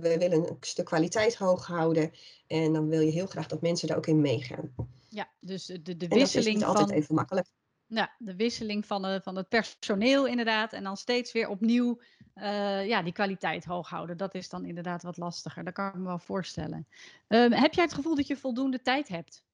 we 0.00 0.16
willen 0.18 0.48
een 0.48 0.56
stuk 0.60 0.84
kwaliteit 0.84 1.36
hoog 1.36 1.66
houden. 1.66 2.12
En 2.46 2.72
dan 2.72 2.88
wil 2.88 3.00
je 3.00 3.10
heel 3.10 3.26
graag 3.26 3.46
dat 3.46 3.60
mensen 3.60 3.88
er 3.88 3.96
ook 3.96 4.06
in 4.06 4.20
meegaan. 4.20 4.74
Ja, 5.08 5.28
dus 5.40 5.66
de, 5.66 5.82
de 5.82 6.08
wisseling. 6.08 6.18
dat 6.18 6.34
is 6.34 6.44
niet 6.44 6.64
altijd 6.64 6.88
van, 6.88 6.96
even 6.96 7.14
makkelijk. 7.14 7.46
Ja, 7.86 8.14
de 8.18 8.36
wisseling 8.36 8.86
van, 8.86 9.02
de, 9.02 9.20
van 9.22 9.36
het 9.36 9.48
personeel 9.48 10.26
inderdaad. 10.26 10.72
En 10.72 10.82
dan 10.82 10.96
steeds 10.96 11.32
weer 11.32 11.48
opnieuw 11.48 12.00
ja, 12.84 13.02
die 13.02 13.12
kwaliteit 13.12 13.64
hoog 13.64 13.88
houden. 13.88 14.16
Dat 14.16 14.34
is 14.34 14.48
dan 14.48 14.64
inderdaad 14.64 15.02
wat 15.02 15.16
lastiger. 15.16 15.64
Dat 15.64 15.74
kan 15.74 15.88
ik 15.88 15.94
me 15.94 16.04
wel 16.04 16.18
voorstellen. 16.18 16.86
Ehm, 17.28 17.52
heb 17.52 17.74
jij 17.74 17.84
het 17.84 17.94
gevoel 17.94 18.14
dat 18.14 18.26
je 18.26 18.36
voldoende 18.36 18.82
tijd 18.82 19.08
hebt? 19.08 19.44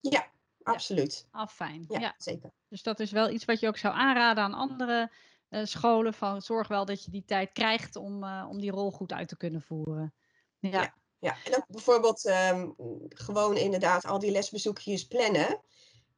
Ja, 0.00 0.30
absoluut. 0.72 1.26
Ah, 1.30 1.48
fijn. 1.48 1.84
Ja, 1.88 1.98
Ja, 1.98 2.14
zeker. 2.18 2.52
Dus 2.68 2.82
dat 2.82 3.00
is 3.00 3.10
wel 3.10 3.30
iets 3.30 3.44
wat 3.44 3.60
je 3.60 3.68
ook 3.68 3.76
zou 3.76 3.94
aanraden 3.94 4.44
aan 4.44 4.54
andere 4.54 5.10
eh, 5.48 5.64
scholen. 5.64 6.14
Van 6.14 6.42
zorg 6.42 6.68
wel 6.68 6.84
dat 6.84 7.04
je 7.04 7.10
die 7.10 7.24
tijd 7.24 7.52
krijgt 7.52 7.96
om, 7.96 8.24
eh, 8.24 8.46
om 8.48 8.60
die 8.60 8.70
rol 8.70 8.90
goed 8.90 9.12
uit 9.12 9.28
te 9.28 9.36
kunnen 9.36 9.62
voeren. 9.62 10.14
Ja. 10.58 10.70
Ja. 10.70 10.94
Ja, 11.20 11.36
en 11.44 11.56
ook 11.56 11.66
bijvoorbeeld 11.68 12.24
ehm, 12.24 12.68
gewoon 13.08 13.56
inderdaad 13.56 14.04
al 14.04 14.18
die 14.18 14.30
lesbezoekjes 14.30 15.06
plannen. 15.06 15.60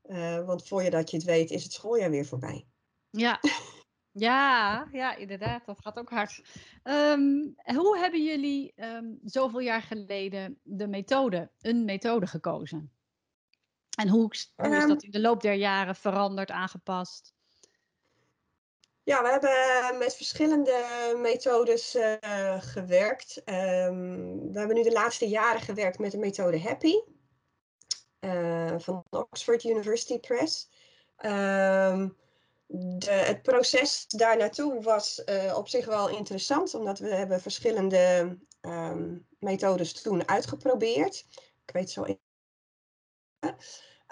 Eh, 0.03 0.45
want 0.45 0.69
voor 0.69 0.83
je 0.83 0.91
dat 0.91 1.11
je 1.11 1.17
het 1.17 1.27
weet, 1.27 1.51
is 1.51 1.63
het 1.63 1.73
schooljaar 1.73 2.11
weer 2.11 2.27
voorbij. 2.27 2.67
Ja, 3.11 3.41
ja, 4.13 4.89
ja, 4.93 5.15
inderdaad. 5.15 5.67
Dat 5.67 5.81
gaat 5.81 5.99
ook 5.99 6.11
hard. 6.11 6.43
Ehm, 6.83 7.49
hoe 7.65 7.99
hebben 7.99 8.25
jullie 8.25 8.73
ehm, 8.75 9.15
zoveel 9.25 9.61
jaar 9.61 9.83
geleden 9.83 10.59
de 10.63 10.87
methode, 10.87 11.51
een 11.61 11.85
methode 11.85 12.27
gekozen? 12.27 12.93
En 14.01 14.09
hoe, 14.09 14.21
hoe 14.21 14.33
is 14.33 14.53
Ehm, 14.57 14.89
dat 14.89 15.03
in 15.03 15.11
de 15.11 15.21
loop 15.21 15.41
der 15.41 15.55
jaren 15.55 15.97
veranderd, 15.97 16.51
aangepast? 16.51 17.35
Ja, 19.03 19.23
we 19.23 19.29
hebben 19.29 19.99
met 19.99 20.17
verschillende 20.17 20.85
methodes 21.17 21.95
eh, 21.95 22.61
gewerkt. 22.61 23.43
Ehm, 23.45 24.37
we 24.53 24.59
hebben 24.59 24.77
nu 24.77 24.83
de 24.83 24.93
laatste 24.93 25.29
jaren 25.29 25.61
gewerkt 25.61 25.99
met 25.99 26.11
de 26.11 26.19
methode 26.19 26.61
Happy 26.61 26.95
eh, 28.19 28.75
van 28.79 29.05
Oxford 29.11 29.65
University 29.65 30.19
Press. 30.19 30.71
Ehm, 31.17 32.09
de, 32.67 33.11
het 33.11 33.43
proces 33.43 34.07
daar 34.07 34.37
naartoe 34.37 34.83
was 34.83 35.25
eh, 35.25 35.57
op 35.57 35.69
zich 35.69 35.87
wel 35.87 36.09
interessant, 36.09 36.75
omdat 36.75 36.99
we 36.99 37.15
hebben 37.15 37.41
verschillende 37.41 38.39
methodes 39.39 40.03
toen 40.03 40.29
uitgeprobeerd. 40.29 41.27
Ik 41.65 41.73
weet 41.73 41.91
zo 41.91 42.05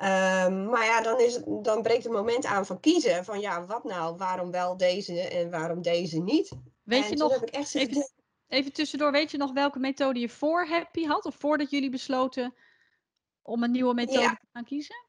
Um, 0.03 0.69
maar 0.69 0.85
ja, 0.85 1.01
dan, 1.01 1.21
is 1.21 1.35
het, 1.35 1.45
dan 1.65 1.83
breekt 1.83 2.05
het 2.05 2.13
moment 2.13 2.45
aan 2.45 2.67
van 2.67 2.81
kiezen. 2.81 3.25
Van 3.25 3.41
ja, 3.41 3.67
wat 3.67 3.85
nou? 3.85 4.17
Waarom 4.17 4.51
wel 4.51 4.77
deze 4.77 5.21
en 5.21 5.51
waarom 5.51 5.83
deze 5.83 6.19
niet? 6.19 6.53
Weet 6.83 7.03
en 7.05 7.09
je 7.11 7.17
nog, 7.17 7.43
echt 7.43 7.75
even, 7.75 8.11
even 8.49 8.73
tussendoor, 8.73 9.13
weet 9.13 9.31
je 9.31 9.37
nog 9.37 9.53
welke 9.53 9.79
methode 9.79 10.21
je 10.21 10.29
voor 10.29 10.67
Happy 10.67 11.05
had? 11.05 11.25
Of 11.25 11.35
voordat 11.35 11.71
jullie 11.71 11.91
besloten 11.91 12.55
om 13.43 13.63
een 13.63 13.71
nieuwe 13.71 13.95
methode 13.95 14.21
Ja. 14.21 14.35
te 14.35 14.47
gaan 14.53 14.65
kiezen? 14.65 15.07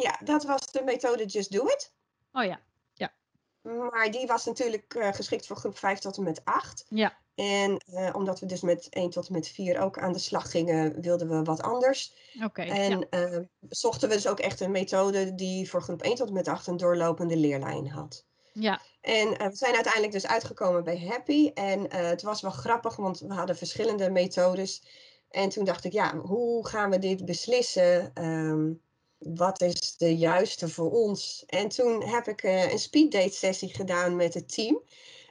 Ja, 0.00 0.20
dat 0.24 0.44
was 0.44 0.72
de 0.72 0.82
methode 0.84 1.24
Just 1.24 1.52
Do 1.52 1.66
It. 1.66 1.94
Oh 2.32 2.44
ja, 2.44 2.60
Maar 3.62 4.10
die 4.10 4.26
was 4.26 4.44
natuurlijk 4.44 4.94
eh, 4.94 5.12
geschikt 5.12 5.46
voor 5.46 5.56
groep 5.56 5.78
5 5.78 5.98
tot 5.98 6.16
en 6.16 6.22
met 6.22 6.44
8. 6.44 6.86
ja, 6.88 7.18
En 7.36 7.78
eh, 7.92 8.14
omdat 8.14 8.40
we 8.40 8.46
dus 8.46 8.60
met 8.60 8.86
1 8.90 9.10
tot 9.10 9.26
en 9.26 9.32
met 9.32 9.48
4 9.48 9.80
ook 9.80 9.98
aan 9.98 10.12
de 10.12 10.18
slag 10.18 10.50
gingen, 10.50 11.00
wilden 11.00 11.28
we 11.28 11.42
wat 11.42 11.62
anders. 11.62 12.12
oké. 12.44 12.62
En 12.62 13.08
eh, 13.10 13.38
zochten 13.68 14.08
we 14.08 14.14
dus 14.14 14.26
ook 14.26 14.38
echt 14.38 14.60
een 14.60 14.70
methode 14.70 15.34
die 15.34 15.70
voor 15.70 15.82
groep 15.82 16.02
1 16.02 16.14
tot 16.14 16.28
en 16.28 16.34
met 16.34 16.48
8 16.48 16.66
een 16.66 16.76
doorlopende 16.76 17.36
leerlijn 17.36 17.88
had. 17.88 18.24
ja, 18.52 18.80
En 19.00 19.36
eh, 19.36 19.48
we 19.48 19.56
zijn 19.56 19.74
uiteindelijk 19.74 20.12
dus 20.12 20.26
uitgekomen 20.26 20.84
bij 20.84 20.98
Happy. 20.98 21.50
En 21.54 21.94
het 21.96 22.22
was 22.22 22.40
wel 22.40 22.50
grappig, 22.50 22.96
want 22.96 23.20
we 23.20 23.34
hadden 23.34 23.56
verschillende 23.56 24.10
methodes. 24.10 24.82
En 25.30 25.48
toen 25.48 25.64
dacht 25.64 25.84
ik, 25.84 25.92
ja, 25.92 26.16
hoe 26.16 26.66
gaan 26.66 26.90
we 26.90 26.98
dit 26.98 27.24
beslissen? 27.24 28.10
Ehm, 28.14 28.72
wat 29.18 29.60
is 29.60 29.96
de 29.96 30.16
juiste 30.16 30.68
voor 30.68 30.90
ons? 30.90 31.44
En 31.46 31.68
toen 31.68 32.02
heb 32.02 32.28
ik 32.28 32.42
een 32.42 32.78
speeddate 32.78 33.34
sessie 33.34 33.74
gedaan 33.74 34.16
met 34.16 34.34
het 34.34 34.54
team. 34.54 34.82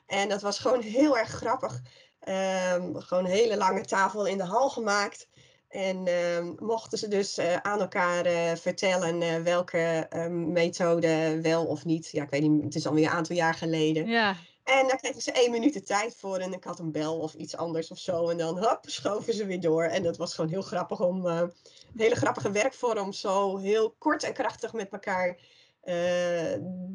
En 0.05 0.29
dat 0.29 0.41
was 0.41 0.59
gewoon 0.59 0.81
heel 0.81 1.17
erg 1.17 1.29
grappig. 1.29 1.81
Ehm, 2.19 2.95
gewoon 2.95 3.25
een 3.25 3.31
hele 3.31 3.57
lange 3.57 3.85
tafel 3.85 4.25
in 4.25 4.37
de 4.37 4.43
hal 4.43 4.69
gemaakt. 4.69 5.27
En 5.75 6.07
ehm, 6.07 6.53
mochten 6.57 6.97
ze 6.97 7.07
dus 7.07 7.37
eh, 7.37 7.55
aan 7.55 7.79
elkaar 7.79 8.25
eh, 8.25 8.55
vertellen 8.55 9.21
eh, 9.21 9.41
welke 9.41 10.07
ehm, 10.09 10.51
methode 10.51 11.39
wel 11.41 11.65
of 11.65 11.85
niet. 11.85 12.09
Ja, 12.11 12.23
ik 12.23 12.29
weet 12.29 12.41
niet, 12.41 12.63
het 12.63 12.75
is 12.75 12.87
alweer 12.87 13.05
een 13.05 13.11
aantal 13.11 13.35
jaar 13.35 13.53
geleden. 13.53 14.07
ja, 14.07 14.35
En 14.63 14.87
dan 14.87 14.97
kregen 14.97 15.21
ze 15.21 15.31
één 15.31 15.51
minuut 15.51 15.73
de 15.73 15.81
tijd 15.81 16.15
voor 16.15 16.37
en 16.37 16.53
ik 16.53 16.63
had 16.63 16.79
een 16.79 16.91
bel 16.91 17.19
of 17.19 17.33
iets 17.33 17.57
anders 17.57 17.91
of 17.91 17.97
zo. 17.97 18.29
En 18.29 18.37
dan 18.37 18.59
hop, 18.59 18.79
schoven 18.81 19.33
ze 19.33 19.45
weer 19.45 19.61
door. 19.61 19.83
En 19.83 20.03
dat 20.03 20.17
was 20.17 20.35
gewoon 20.35 20.49
heel 20.49 20.61
grappig 20.61 21.01
om, 21.01 21.25
een 21.25 21.51
hele 21.95 22.15
grappige 22.15 22.51
werkvorm, 22.51 23.13
zo 23.13 23.57
heel 23.57 23.95
kort 23.97 24.23
en 24.23 24.33
krachtig 24.33 24.73
met 24.73 24.89
elkaar 24.89 25.37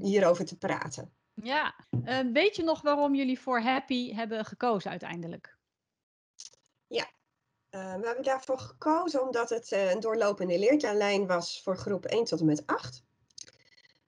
hierover 0.01 0.45
te 0.45 0.57
praten. 0.57 1.13
Ja. 1.43 1.75
Eh, 2.05 2.19
weet 2.33 2.57
je 2.57 2.63
nog 2.63 2.83
waarom 2.83 3.15
jullie 3.15 3.41
voor 3.41 3.61
Happy 3.61 4.15
hebben 4.15 4.45
gekozen 4.45 4.91
uiteindelijk? 4.91 5.59
Eh, 7.71 7.95
we 7.95 8.07
hebben 8.07 8.25
daarvoor 8.25 8.59
gekozen 8.59 9.23
omdat 9.23 9.51
het 9.51 9.73
eh, 9.73 9.91
een 9.91 10.01
doorlopende 10.01 10.59
leerlijn 10.59 11.27
was 11.27 11.61
voor 11.63 11.77
groep 11.77 12.05
1 12.05 12.25
tot 12.25 12.41
en 12.41 12.47
met 12.47 12.67
8. 12.67 13.03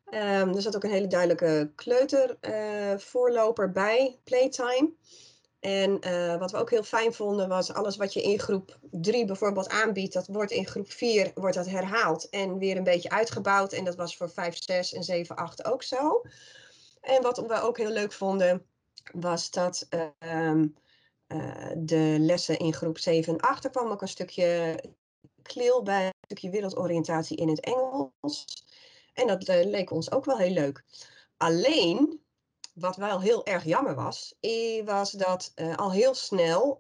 Ehm, 0.05 0.49
er 0.55 0.63
zat 0.63 0.77
ook 0.77 0.85
een 0.85 0.91
hele 0.91 1.07
duidelijke 1.07 1.73
kleutervoorloper 1.75 3.73
bij, 3.73 4.19
Playtime. 4.25 4.93
En 5.61 5.91
wat 6.39 6.51
we 6.51 6.57
ook 6.57 6.71
heel 6.71 6.83
fijn 6.83 7.13
vonden 7.13 7.49
was 7.49 7.73
alles 7.73 7.97
wat 7.97 8.13
je 8.13 8.23
in 8.23 8.39
groep 8.39 8.79
3 8.91 9.25
bijvoorbeeld 9.25 9.69
aanbiedt, 9.69 10.13
dat 10.13 10.27
wordt 10.27 10.51
in 10.51 10.67
groep 10.67 10.91
4 10.91 11.31
wordt 11.35 11.57
dat 11.57 11.69
herhaald 11.69 12.29
en 12.29 12.59
weer 12.59 12.77
een 12.77 12.85
beetje 12.85 13.11
uitgebouwd. 13.11 13.73
En 13.73 13.85
dat 13.85 13.97
was 13.97 14.17
voor 14.17 14.31
5, 14.31 14.63
6 14.63 14.93
en 14.93 15.03
7, 15.03 15.37
8 15.37 15.65
ook 15.65 15.83
zo. 15.83 16.23
En 17.03 17.23
wat 17.23 17.39
we 17.39 17.61
ook 17.61 17.79
heel 17.79 17.91
leuk 17.91 18.13
vonden, 18.13 18.67
was 19.13 19.51
dat 19.51 19.87
ehm, 20.19 20.67
eh, 21.27 21.71
de 21.77 22.17
lessen 22.19 22.59
in 22.59 22.75
groep 22.75 22.99
7 22.99 23.33
en 23.33 23.41
8, 23.41 23.65
er 23.65 23.71
kwam 23.71 23.91
ook 23.91 24.03
een 24.03 24.09
stukje 24.09 24.83
kleel 25.43 25.83
bij, 25.83 26.07
een 26.07 26.13
stukje 26.25 26.51
wereldoriëntatie 26.51 27.37
in 27.37 27.49
het 27.49 27.61
Engels. 27.61 28.65
En 29.15 29.27
dat 29.27 29.47
leek 29.47 29.91
ons 29.91 30.11
ook 30.11 30.25
wel 30.25 30.39
heel 30.39 30.53
leuk. 30.53 30.85
Alleen, 31.37 32.21
wat 32.75 32.97
wel 32.97 33.21
heel 33.21 33.47
erg 33.47 33.65
jammer 33.65 33.95
was, 33.95 34.35
was 34.85 35.11
dat 35.11 35.53
al 35.77 35.93
heel 35.93 36.15
snel 36.15 36.79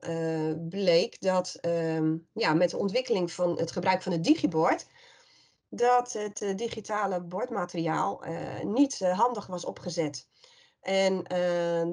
bleek 0.68 1.20
dat 1.20 1.54
ehm, 1.61 2.16
ja, 2.32 2.54
met 2.54 2.70
de 2.70 2.76
ontwikkeling 2.76 3.32
van 3.32 3.58
het 3.58 3.72
gebruik 3.72 4.02
van 4.02 4.12
het 4.12 4.24
digibord 4.24 4.87
dat 5.74 6.12
het 6.12 6.40
uh, 6.40 6.56
digitale 6.56 7.20
bordmateriaal 7.20 8.26
uh, 8.26 8.62
niet 8.62 9.00
uh, 9.00 9.18
handig 9.18 9.46
was 9.46 9.64
opgezet. 9.64 10.30
En 10.80 11.24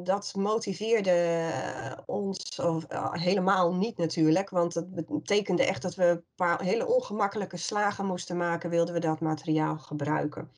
dat 0.04 0.36
motiveerde 0.36 2.04
ons 2.06 2.60
of, 2.60 2.86
helemaal 3.12 3.76
niet 3.76 3.98
natuurlijk, 3.98 4.50
want 4.50 4.74
het 4.74 5.08
betekende 5.08 5.65
echt 5.65 5.82
dat 5.82 5.96
we 5.96 6.06
een 6.06 6.26
paar 6.36 6.62
hele 6.62 6.88
ongemakkelijke 6.88 7.58
slagen 7.58 8.06
moesten 8.06 8.38
maken, 8.38 8.70
wilden 8.70 8.94
we 8.94 9.00
dat 9.00 9.20
materiaal 9.20 9.78
gebruiken. 9.78 10.52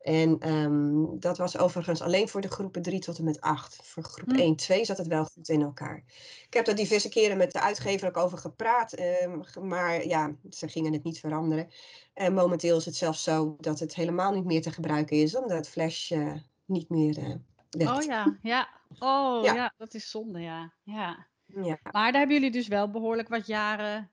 En 0.00 0.52
um, 0.52 1.20
dat 1.20 1.38
was 1.38 1.58
overigens 1.58 2.00
alleen 2.02 2.28
voor 2.28 2.40
de 2.40 2.50
groepen 2.50 2.82
3 2.82 3.00
tot 3.00 3.18
en 3.18 3.24
met 3.24 3.40
8. 3.40 3.78
Voor 3.82 4.02
groep 4.02 4.30
hm. 4.30 4.38
1, 4.38 4.56
2 4.56 4.84
zat 4.84 4.98
het 4.98 5.06
wel 5.06 5.24
goed 5.24 5.48
in 5.48 5.62
elkaar. 5.62 6.02
Ik 6.46 6.54
heb 6.54 6.64
daar 6.64 6.74
diverse 6.74 7.08
keren 7.08 7.36
met 7.36 7.52
de 7.52 7.60
uitgever 7.60 8.08
ook 8.08 8.16
over 8.16 8.38
gepraat, 8.38 8.98
um, 9.00 9.42
maar 9.62 10.06
ja, 10.06 10.34
ze 10.50 10.68
gingen 10.68 10.92
het 10.92 11.04
niet 11.04 11.20
veranderen. 11.20 11.68
En 12.14 12.34
momenteel 12.34 12.76
is 12.76 12.84
het 12.84 12.96
zelfs 12.96 13.22
zo 13.22 13.56
dat 13.58 13.78
het 13.78 13.94
helemaal 13.94 14.32
niet 14.32 14.44
meer 14.44 14.62
te 14.62 14.70
gebruiken 14.70 15.16
is, 15.16 15.36
omdat 15.36 15.68
Flash 15.68 16.10
uh, 16.10 16.34
niet 16.64 16.88
meer 16.88 17.18
uh, 17.18 17.34
werkt. 17.70 17.96
Oh 17.96 18.02
ja, 18.02 18.38
ja. 18.42 18.68
Oh 18.98 19.44
ja. 19.44 19.54
ja. 19.54 19.74
dat 19.76 19.94
is 19.94 20.10
zonde, 20.10 20.40
ja. 20.40 20.72
ja. 20.82 21.26
ja. 21.44 21.78
Maar 21.82 22.12
daar 22.12 22.20
hebben 22.20 22.36
jullie 22.36 22.50
dus 22.50 22.68
wel 22.68 22.90
behoorlijk 22.90 23.28
wat 23.28 23.46
jaren 23.46 24.10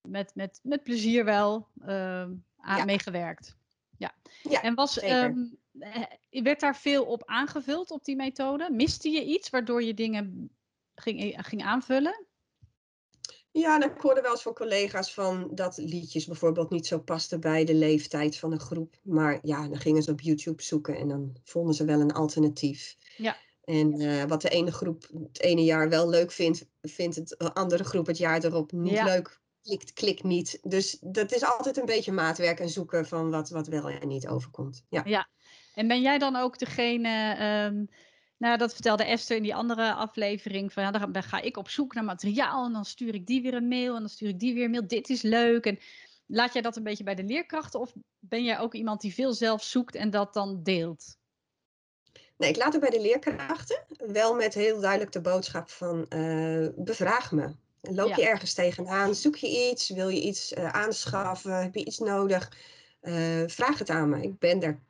met, 0.00 0.34
met, 0.34 0.60
met 0.62 0.82
plezier 0.82 1.24
wel 1.24 1.68
uh, 1.78 2.20
aan 2.56 2.76
ja. 2.76 2.84
meegewerkt. 2.84 3.55
Ja. 3.98 4.14
ja 4.42 4.62
en 4.62 4.74
was, 4.74 5.02
um, 5.02 5.58
werd 6.30 6.60
daar 6.60 6.76
veel 6.76 7.04
op 7.04 7.22
aangevuld 7.24 7.90
op 7.90 8.04
die 8.04 8.16
methode? 8.16 8.70
Miste 8.70 9.08
je 9.08 9.24
iets 9.24 9.50
waardoor 9.50 9.82
je 9.82 9.94
dingen 9.94 10.50
ging, 10.94 11.36
ging 11.46 11.62
aanvullen? 11.62 12.26
Ja, 13.50 13.78
dan 13.78 13.92
hoorde 13.98 14.20
wel 14.20 14.30
eens 14.30 14.42
van 14.42 14.54
collega's 14.54 15.14
van 15.14 15.50
dat 15.54 15.76
liedjes 15.76 16.26
bijvoorbeeld 16.26 16.70
niet 16.70 16.86
zo 16.86 16.98
pasten 16.98 17.40
bij 17.40 17.64
de 17.64 17.74
leeftijd 17.74 18.36
van 18.38 18.52
een 18.52 18.60
groep. 18.60 18.96
Maar 19.02 19.38
ja, 19.42 19.68
dan 19.68 19.78
gingen 19.78 20.02
ze 20.02 20.10
op 20.10 20.20
YouTube 20.20 20.62
zoeken 20.62 20.96
en 20.96 21.08
dan 21.08 21.36
vonden 21.44 21.74
ze 21.74 21.84
wel 21.84 22.00
een 22.00 22.12
alternatief. 22.12 22.96
Ja. 23.16 23.36
En 23.64 24.00
uh, 24.00 24.24
wat 24.24 24.42
de 24.42 24.48
ene 24.48 24.72
groep 24.72 25.08
het 25.22 25.40
ene 25.40 25.64
jaar 25.64 25.88
wel 25.88 26.08
leuk 26.08 26.32
vindt, 26.32 26.66
vindt 26.82 27.16
het 27.16 27.54
andere 27.54 27.84
groep 27.84 28.06
het 28.06 28.18
jaar 28.18 28.44
erop 28.44 28.72
niet 28.72 28.92
ja. 28.92 29.04
leuk 29.04 29.40
klikt, 29.66 29.92
klikt 29.92 30.22
niet. 30.22 30.58
Dus 30.62 30.98
dat 31.00 31.32
is 31.32 31.44
altijd 31.44 31.76
een 31.76 31.86
beetje 31.86 32.12
maatwerk 32.12 32.60
en 32.60 32.68
zoeken 32.68 33.06
van 33.06 33.30
wat, 33.30 33.50
wat 33.50 33.66
wel 33.66 33.88
en 33.88 34.08
niet 34.08 34.28
overkomt. 34.28 34.84
Ja. 34.88 35.02
ja. 35.04 35.28
En 35.74 35.88
ben 35.88 36.00
jij 36.00 36.18
dan 36.18 36.36
ook 36.36 36.58
degene, 36.58 37.36
um, 37.68 37.88
nou 38.36 38.58
dat 38.58 38.72
vertelde 38.72 39.04
Esther 39.04 39.36
in 39.36 39.42
die 39.42 39.54
andere 39.54 39.94
aflevering, 39.94 40.72
van 40.72 40.82
ja, 40.82 40.90
dan 40.90 41.22
ga 41.22 41.40
ik 41.40 41.56
op 41.56 41.68
zoek 41.68 41.94
naar 41.94 42.04
materiaal 42.04 42.64
en 42.64 42.72
dan 42.72 42.84
stuur 42.84 43.14
ik 43.14 43.26
die 43.26 43.42
weer 43.42 43.54
een 43.54 43.68
mail 43.68 43.94
en 43.94 44.00
dan 44.00 44.08
stuur 44.08 44.28
ik 44.28 44.38
die 44.38 44.54
weer 44.54 44.64
een 44.64 44.70
mail, 44.70 44.86
dit 44.86 45.08
is 45.08 45.22
leuk. 45.22 45.66
En 45.66 45.78
laat 46.26 46.52
jij 46.52 46.62
dat 46.62 46.76
een 46.76 46.82
beetje 46.82 47.04
bij 47.04 47.14
de 47.14 47.24
leerkrachten 47.24 47.80
of 47.80 47.92
ben 48.18 48.44
jij 48.44 48.58
ook 48.58 48.74
iemand 48.74 49.00
die 49.00 49.14
veel 49.14 49.32
zelf 49.32 49.62
zoekt 49.62 49.94
en 49.94 50.10
dat 50.10 50.34
dan 50.34 50.62
deelt? 50.62 51.16
Nee, 52.36 52.50
ik 52.50 52.56
laat 52.56 52.72
het 52.72 52.80
bij 52.80 52.90
de 52.90 53.00
leerkrachten. 53.00 53.84
Wel 54.06 54.34
met 54.34 54.54
heel 54.54 54.80
duidelijk 54.80 55.12
de 55.12 55.20
boodschap 55.20 55.70
van 55.70 56.06
uh, 56.08 56.68
bevraag 56.76 57.32
me. 57.32 57.54
Loop 57.90 58.14
je 58.14 58.28
ergens 58.28 58.54
tegenaan? 58.54 59.14
Zoek 59.14 59.36
je 59.36 59.70
iets? 59.70 59.88
Wil 59.88 60.08
je 60.08 60.20
iets 60.20 60.52
uh, 60.52 60.72
aanschaffen? 60.72 61.62
Heb 61.62 61.74
je 61.74 61.84
iets 61.84 61.98
nodig? 61.98 62.52
Uh, 63.02 63.42
vraag 63.46 63.78
het 63.78 63.90
aan 63.90 64.08
me. 64.08 64.22
Ik 64.22 64.38
ben 64.38 64.62
er. 64.62 64.82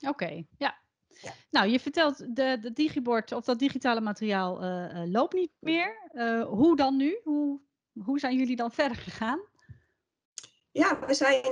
Oké, 0.00 0.08
okay, 0.08 0.46
ja. 0.58 0.78
ja. 1.08 1.32
Nou, 1.50 1.68
je 1.68 1.80
vertelt 1.80 2.36
de, 2.36 2.58
de 2.60 2.72
digibord 2.72 3.32
of 3.32 3.44
dat 3.44 3.58
digitale 3.58 4.00
materiaal 4.00 4.64
uh, 4.64 5.02
loopt 5.12 5.34
niet 5.34 5.52
meer. 5.58 6.10
hoe 6.48 6.76
dan 6.76 6.96
nu? 6.96 7.20
Hoe, 7.24 7.60
hoe 8.04 8.18
zijn 8.18 8.36
jullie 8.36 8.56
dan 8.56 8.70
verder 8.70 8.96
gegaan? 8.96 9.40
Ja, 10.70 11.06
we 11.06 11.14
zijn, 11.14 11.42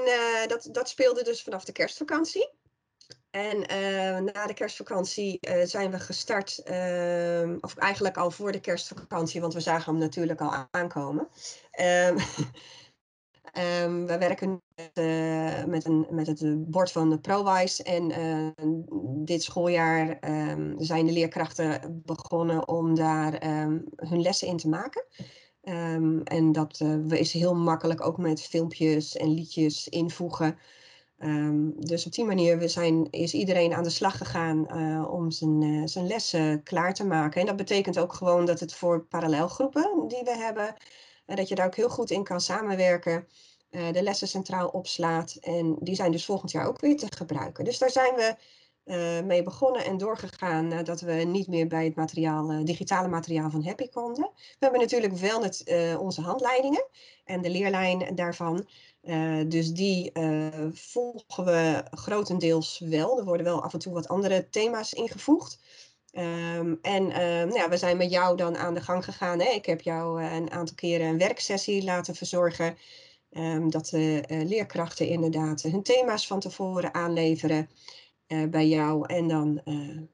dat, 0.48 0.68
dat 0.72 0.88
speelde 0.88 1.22
dus 1.22 1.42
vanaf 1.42 1.64
de 1.64 1.72
kerstvakantie. 1.72 2.50
En 3.32 3.56
uh, 3.56 4.32
na 4.32 4.46
de 4.46 4.54
kerstvakantie 4.54 5.38
uh, 5.40 5.64
zijn 5.64 5.90
we 5.90 5.98
gestart, 5.98 6.62
uh, 6.70 7.56
of 7.60 7.76
eigenlijk 7.76 8.16
al 8.16 8.30
voor 8.30 8.52
de 8.52 8.60
kerstvakantie, 8.60 9.40
want 9.40 9.54
we 9.54 9.60
zagen 9.60 9.92
hem 9.92 10.00
natuurlijk 10.00 10.40
al 10.40 10.66
aankomen. 10.70 11.28
Um, 11.80 12.16
we 14.06 14.16
werken 14.18 14.62
met, 14.74 14.90
uh, 14.94 15.64
met, 15.64 15.84
een, 15.84 16.06
met 16.10 16.26
het 16.26 16.70
bord 16.70 16.92
van 16.92 17.20
ProWise 17.20 17.82
en 17.82 18.12
dit 19.24 19.42
schooljaar 19.42 20.18
ehm, 20.18 20.74
zijn 20.76 21.06
de 21.06 21.12
leerkrachten 21.12 22.02
begonnen 22.04 22.68
om 22.68 22.94
daar 22.94 23.46
hun 23.96 24.22
lessen 24.22 24.48
in 24.48 24.56
te 24.56 24.68
maken. 24.68 25.04
en 26.24 26.52
dat 26.52 26.80
is 27.08 27.32
heel 27.32 27.54
makkelijk 27.54 28.06
ook 28.06 28.18
met 28.18 28.42
filmpjes 28.42 29.16
en 29.16 29.34
liedjes 29.34 29.88
invoegen. 29.88 30.58
Um, 31.24 31.74
dus 31.76 32.06
op 32.06 32.12
die 32.12 32.24
manier 32.24 32.58
we 32.58 32.68
zijn, 32.68 33.10
is 33.10 33.34
iedereen 33.34 33.74
aan 33.74 33.82
de 33.82 33.90
slag 33.90 34.16
gegaan 34.16 34.66
uh, 34.70 35.12
om 35.12 35.30
zijn, 35.30 35.62
uh, 35.62 35.86
zijn 35.86 36.06
lessen 36.06 36.62
klaar 36.62 36.94
te 36.94 37.04
maken. 37.04 37.40
En 37.40 37.46
dat 37.46 37.56
betekent 37.56 37.98
ook 37.98 38.12
gewoon 38.12 38.44
dat 38.44 38.60
het 38.60 38.74
voor 38.74 39.04
parallelgroepen 39.04 40.04
die 40.08 40.22
we 40.24 40.36
hebben, 40.36 40.74
uh, 41.26 41.36
dat 41.36 41.48
je 41.48 41.54
daar 41.54 41.66
ook 41.66 41.76
heel 41.76 41.90
goed 41.90 42.10
in 42.10 42.24
kan 42.24 42.40
samenwerken. 42.40 43.26
de 43.70 44.02
lessen 44.02 44.28
centraal 44.28 44.68
opslaat. 44.68 45.36
En 45.40 45.76
die 45.80 45.94
zijn 45.94 46.12
dus 46.12 46.24
volgend 46.24 46.50
jaar 46.50 46.66
ook 46.66 46.80
weer 46.80 46.96
te 46.96 47.06
gebruiken. 47.16 47.64
Dus 47.64 47.78
daar 47.78 47.90
zijn 47.90 48.14
we 48.14 48.36
mee 49.24 49.42
begonnen 49.42 49.84
en 49.84 49.98
doorgegaan 49.98 50.84
dat 50.84 51.00
we 51.00 51.12
niet 51.12 51.48
meer 51.48 51.66
bij 51.66 51.84
het 51.84 51.94
materiaal, 51.94 52.64
digitale 52.64 53.08
materiaal 53.08 53.50
van 53.50 53.64
Happy 53.64 53.88
konden. 53.88 54.30
We 54.34 54.56
hebben 54.58 54.80
natuurlijk 54.80 55.12
wel 55.14 55.42
het, 55.42 55.64
onze 55.98 56.20
handleidingen 56.20 56.86
en 57.24 57.42
de 57.42 57.50
leerlijn 57.50 58.14
daarvan. 58.14 58.68
Dus 59.46 59.72
die 59.72 60.12
volgen 60.72 61.44
we 61.44 61.84
grotendeels 61.90 62.78
wel. 62.84 63.18
Er 63.18 63.24
worden 63.24 63.46
wel 63.46 63.62
af 63.62 63.72
en 63.72 63.78
toe 63.78 63.92
wat 63.92 64.08
andere 64.08 64.48
thema's 64.48 64.92
ingevoegd. 64.92 65.58
Um, 66.12 66.78
en 66.82 67.06
nou 67.06 67.54
ja, 67.54 67.68
we 67.68 67.76
zijn 67.76 67.96
met 67.96 68.10
jou 68.10 68.36
dan 68.36 68.56
aan 68.56 68.74
de 68.74 68.80
gang 68.80 69.04
gegaan. 69.04 69.40
Hè? 69.40 69.50
Ik 69.50 69.66
heb 69.66 69.80
jou 69.80 70.22
een 70.22 70.50
aantal 70.50 70.74
keren 70.74 71.06
een 71.06 71.18
werksessie 71.18 71.84
laten 71.84 72.14
verzorgen. 72.14 72.76
Um, 73.30 73.70
dat 73.70 73.86
de 73.86 74.24
leerkrachten 74.28 75.06
inderdaad 75.06 75.62
hun 75.62 75.82
thema's 75.82 76.26
van 76.26 76.40
tevoren 76.40 76.94
aanleveren 76.94 77.68
bij 78.50 78.68
jou. 78.68 79.06
En 79.06 79.28
dan 79.28 79.60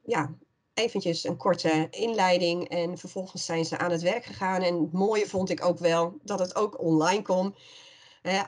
ja, 0.04 0.34
eventjes 0.74 1.24
een 1.24 1.36
korte 1.36 1.86
inleiding. 1.90 2.68
En 2.68 2.98
vervolgens 2.98 3.44
zijn 3.44 3.64
ze 3.64 3.78
aan 3.78 3.90
het 3.90 4.02
werk 4.02 4.24
gegaan. 4.24 4.62
En 4.62 4.80
het 4.80 4.92
mooie 4.92 5.26
vond 5.26 5.50
ik 5.50 5.64
ook 5.64 5.78
wel 5.78 6.18
dat 6.22 6.38
het 6.38 6.56
ook 6.56 6.80
online 6.80 7.22
kon 7.22 7.54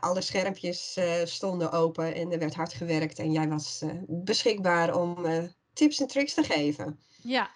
alle 0.00 0.20
schermpjes 0.20 0.96
uh, 0.98 1.12
stonden 1.24 1.72
open 1.72 2.14
en 2.14 2.32
er 2.32 2.38
werd 2.38 2.54
hard 2.54 2.72
gewerkt 2.72 3.18
en 3.18 3.32
jij 3.32 3.48
was 3.48 3.84
beschikbaar 4.06 4.96
om 4.96 5.26
tips 5.72 6.00
en 6.00 6.06
tricks 6.06 6.34
te 6.34 6.42
geven. 6.42 6.98
Ja, 7.22 7.50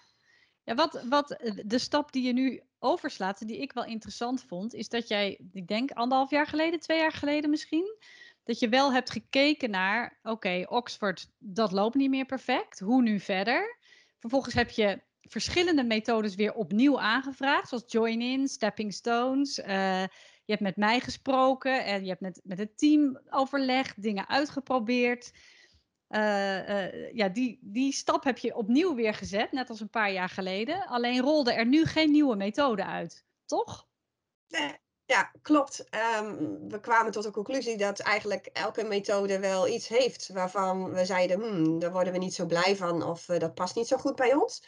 ja 0.63 0.75
wat, 0.75 1.03
wat 1.09 1.37
de 1.65 1.79
stap 1.79 2.11
die 2.11 2.23
je 2.23 2.33
nu 2.33 2.61
overslaat, 2.79 3.47
die 3.47 3.61
ik 3.61 3.73
wel 3.73 3.85
interessant 3.85 4.43
vond, 4.47 4.73
is 4.73 4.89
dat 4.89 5.07
jij, 5.07 5.39
ik 5.53 5.67
denk 5.67 5.91
anderhalf 5.91 6.29
jaar 6.29 6.47
geleden, 6.47 6.79
twee 6.79 6.97
jaar 6.97 7.11
geleden 7.11 7.49
misschien, 7.49 7.97
dat 8.45 8.59
je 8.59 8.69
wel 8.69 8.93
hebt 8.93 9.09
gekeken 9.09 9.69
naar, 9.69 10.19
oké, 10.23 10.65
Oxford, 10.67 11.27
dat 11.37 11.71
loopt 11.71 11.95
niet 11.95 12.09
meer 12.09 12.25
perfect, 12.25 12.79
hoe 12.79 13.01
nu 13.01 13.19
verder? 13.19 13.77
Vervolgens 14.19 14.53
heb 14.53 14.69
je 14.69 15.01
verschillende 15.21 15.83
methodes 15.83 16.35
weer 16.35 16.53
opnieuw 16.53 16.99
aangevraagd, 16.99 17.69
zoals 17.69 17.83
join-in, 17.87 18.47
stepping 18.47 18.93
stones. 18.93 19.59
Uh, 19.59 20.01
je 20.45 20.51
hebt 20.51 20.61
met 20.61 20.75
mij 20.75 20.99
gesproken 20.99 21.85
en 21.85 22.01
je 22.01 22.09
hebt 22.09 22.21
met, 22.21 22.41
met 22.43 22.57
het 22.57 22.77
team 22.77 23.19
overlegd, 23.29 24.01
dingen 24.01 24.27
uitgeprobeerd. 24.27 25.31
Uh, 26.09 26.69
uh, 26.69 27.13
ja, 27.13 27.29
die, 27.29 27.59
die 27.61 27.93
stap 27.93 28.23
heb 28.23 28.37
je 28.37 28.55
opnieuw 28.55 28.95
weer 28.95 29.13
gezet, 29.13 29.51
net 29.51 29.69
als 29.69 29.79
een 29.79 29.89
paar 29.89 30.11
jaar 30.11 30.29
geleden. 30.29 30.87
Alleen 30.87 31.21
rolde 31.21 31.53
er 31.53 31.65
nu 31.65 31.85
geen 31.85 32.11
nieuwe 32.11 32.35
methode 32.35 32.85
uit, 32.85 33.25
toch? 33.45 33.87
Ja, 35.07 35.31
klopt. 35.41 35.85
Um, 36.19 36.69
we 36.69 36.79
kwamen 36.79 37.11
tot 37.11 37.23
de 37.23 37.31
conclusie 37.31 37.77
dat 37.77 37.99
eigenlijk 37.99 38.49
elke 38.53 38.83
methode 38.83 39.39
wel 39.39 39.67
iets 39.67 39.87
heeft 39.87 40.29
waarvan 40.33 40.93
we 40.93 41.05
zeiden, 41.05 41.39
hmm, 41.39 41.79
daar 41.79 41.91
worden 41.91 42.13
we 42.13 42.19
niet 42.19 42.33
zo 42.33 42.45
blij 42.45 42.75
van 42.75 43.03
of 43.03 43.29
uh, 43.29 43.39
dat 43.39 43.53
past 43.53 43.75
niet 43.75 43.87
zo 43.87 43.97
goed 43.97 44.15
bij 44.15 44.33
ons. 44.33 44.63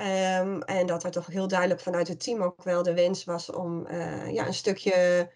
Um, 0.00 0.62
en 0.62 0.86
dat 0.86 1.04
er 1.04 1.10
toch 1.10 1.26
heel 1.26 1.48
duidelijk 1.48 1.80
vanuit 1.80 2.08
het 2.08 2.22
team 2.22 2.42
ook 2.42 2.62
wel 2.62 2.82
de 2.82 2.94
wens 2.94 3.24
was 3.24 3.50
om 3.50 3.86
uh, 3.86 4.30
ja, 4.32 4.46
een 4.46 4.54
stukje 4.54 5.30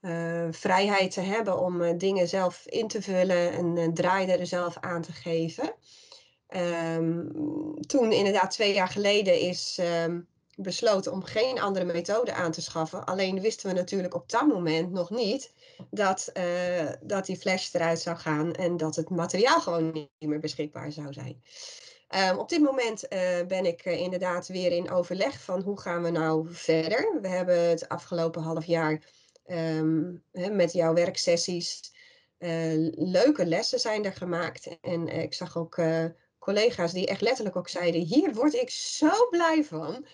uh, 0.00 0.48
vrijheid 0.50 1.10
te 1.10 1.20
hebben 1.20 1.58
om 1.58 1.98
dingen 1.98 2.28
zelf 2.28 2.66
in 2.66 2.88
te 2.88 3.02
vullen 3.02 3.52
en 3.52 3.96
uh, 3.96 4.40
er 4.40 4.46
zelf 4.46 4.76
aan 4.80 5.02
te 5.02 5.12
geven. 5.12 5.74
Um, 6.48 7.30
toen 7.80 8.12
inderdaad 8.12 8.50
twee 8.50 8.74
jaar 8.74 8.88
geleden 8.88 9.40
is 9.40 9.80
besloten 10.62 11.12
om 11.12 11.24
geen 11.24 11.60
andere 11.60 11.84
methode 11.84 12.32
aan 12.32 12.52
te 12.52 12.62
schaffen. 12.62 13.04
Alleen 13.04 13.40
wisten 13.40 13.68
we 13.68 13.74
natuurlijk 13.76 14.14
op 14.14 14.30
dat 14.30 14.46
moment 14.46 14.92
nog 14.92 15.10
niet 15.10 15.52
dat, 15.90 16.30
uh, 16.34 16.90
dat 17.00 17.26
die 17.26 17.36
flash 17.36 17.74
eruit 17.74 18.00
zou 18.00 18.16
gaan 18.16 18.54
en 18.54 18.76
dat 18.76 18.96
het 18.96 19.10
materiaal 19.10 19.60
gewoon 19.60 19.92
niet 19.92 20.08
meer 20.18 20.40
beschikbaar 20.40 20.92
zou 20.92 21.12
zijn. 21.12 21.42
Um, 22.30 22.38
op 22.38 22.48
dit 22.48 22.60
moment 22.60 23.04
uh, 23.04 23.46
ben 23.46 23.66
ik 23.66 23.84
uh, 23.84 24.00
inderdaad 24.00 24.48
weer 24.48 24.72
in 24.72 24.90
overleg 24.90 25.40
van 25.40 25.62
hoe 25.62 25.80
gaan 25.80 26.02
we 26.02 26.10
nou 26.10 26.46
verder. 26.50 27.18
We 27.20 27.28
hebben 27.28 27.68
het 27.68 27.88
afgelopen 27.88 28.42
half 28.42 28.64
jaar 28.64 29.02
hè, 29.44 30.50
met 30.50 30.72
jouw 30.72 30.94
werksessies 30.94 31.90
leuke 32.94 33.46
lessen 33.46 33.80
zijn 33.80 34.04
er 34.04 34.12
gemaakt. 34.12 34.78
En 34.80 35.08
ik 35.08 35.34
zag 35.34 35.56
ook 35.56 35.80
collega's 36.38 36.92
die 36.92 37.06
echt 37.06 37.20
letterlijk 37.20 37.56
ook 37.56 37.68
zeiden: 37.68 38.00
hier 38.00 38.34
word 38.34 38.54
ik 38.54 38.70
zo 38.70 39.28
blij 39.30 39.64
van. 39.64 40.06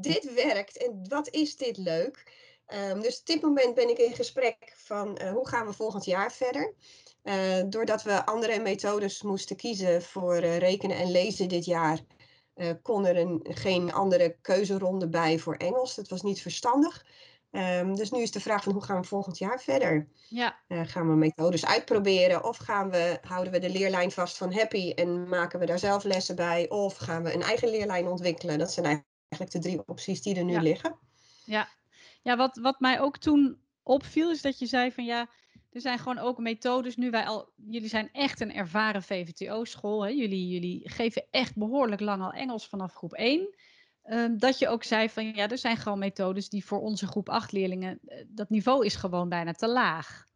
Dit 0.00 0.34
werkt 0.34 0.76
en 0.76 1.08
wat 1.08 1.28
is 1.28 1.56
dit 1.56 1.76
leuk. 1.76 2.46
Um, 2.74 3.00
dus 3.00 3.18
op 3.18 3.26
dit 3.26 3.42
moment 3.42 3.74
ben 3.74 3.88
ik 3.88 3.98
in 3.98 4.14
gesprek 4.14 4.72
van 4.76 5.18
uh, 5.22 5.30
hoe 5.30 5.48
gaan 5.48 5.66
we 5.66 5.72
volgend 5.72 6.04
jaar 6.04 6.32
verder. 6.32 6.74
Uh, 7.24 7.62
doordat 7.68 8.02
we 8.02 8.26
andere 8.26 8.60
methodes 8.60 9.22
moesten 9.22 9.56
kiezen 9.56 10.02
voor 10.02 10.42
uh, 10.42 10.58
rekenen 10.58 10.96
en 10.96 11.10
lezen 11.10 11.48
dit 11.48 11.64
jaar, 11.64 12.00
kon 12.82 13.06
er 13.06 13.16
een, 13.16 13.46
geen 13.48 13.92
andere 13.92 14.36
keuzeronde 14.42 15.08
bij 15.08 15.38
voor 15.38 15.54
Engels. 15.54 15.94
Dat 15.94 16.08
was 16.08 16.22
niet 16.22 16.42
verstandig. 16.42 17.04
Um, 17.50 17.94
dus 17.94 18.10
nu 18.10 18.22
is 18.22 18.30
de 18.30 18.40
vraag 18.40 18.62
van 18.62 18.72
hoe 18.72 18.84
gaan 18.84 19.00
we 19.00 19.06
volgend 19.06 19.38
jaar 19.38 19.60
verder? 19.60 20.08
Ja. 20.28 20.58
gaan 20.68 21.08
we 21.08 21.16
methodes 21.16 21.66
uitproberen 21.66 22.44
of 22.44 22.56
gaan 22.56 22.90
we, 22.90 23.18
houden 23.22 23.52
we 23.52 23.58
de 23.58 23.70
leerlijn 23.70 24.10
vast 24.10 24.36
van 24.36 24.52
Happy 24.52 24.92
en 24.94 25.28
maken 25.28 25.58
we 25.58 25.66
daar 25.66 25.78
zelf 25.78 26.04
lessen 26.04 26.36
bij? 26.36 26.68
Of 26.68 26.96
gaan 26.96 27.22
we 27.22 27.34
een 27.34 27.42
eigen 27.42 27.68
leerlijn 27.68 28.06
ontwikkelen? 28.06 28.58
Dat 28.58 28.72
zijn 28.72 29.04
eigenlijk 29.28 29.50
de 29.50 29.58
drie 29.58 29.86
opties 29.86 30.22
die 30.22 30.36
er 30.36 30.44
nu 30.44 30.52
ja. 30.52 30.60
liggen. 30.60 30.98
Ja, 31.44 31.68
ja 32.22 32.36
wat, 32.36 32.56
wat 32.56 32.80
mij 32.80 33.00
ook 33.00 33.18
toen 33.18 33.58
opviel, 33.82 34.30
is 34.30 34.42
dat 34.42 34.58
je 34.58 34.66
zei 34.66 34.92
van 34.92 35.04
ja, 35.04 35.28
er 35.72 35.80
zijn 35.80 35.98
gewoon 35.98 36.18
ook 36.18 36.38
methodes. 36.38 36.96
Nu 36.96 37.10
wij 37.10 37.26
al, 37.26 37.52
jullie 37.56 37.88
zijn 37.88 38.12
echt 38.12 38.40
een 38.40 38.54
ervaren 38.54 39.02
VVTO-school. 39.02 40.08
Jullie, 40.08 40.48
jullie 40.48 40.90
geven 40.90 41.26
echt 41.30 41.56
behoorlijk 41.56 42.00
lang 42.00 42.22
al 42.22 42.32
Engels 42.32 42.68
vanaf 42.68 42.94
groep 42.94 43.12
1. 43.12 43.40
Um, 43.40 43.48
ehm, 44.02 44.38
dat 44.38 44.58
je 44.58 44.68
ook 44.68 44.84
zei 44.84 45.10
van 45.10 45.34
ja, 45.34 45.48
er 45.48 45.58
zijn 45.58 45.76
gewoon 45.76 45.98
methodes 45.98 46.48
die 46.48 46.64
voor 46.64 46.80
onze 46.80 47.06
groep 47.06 47.28
8 47.28 47.52
leerlingen, 47.52 47.98
eh, 48.04 48.24
dat 48.28 48.48
niveau 48.48 48.84
is 48.84 48.94
gewoon 48.94 49.28
bijna 49.28 49.52
te 49.52 49.68
laag. 49.68 50.26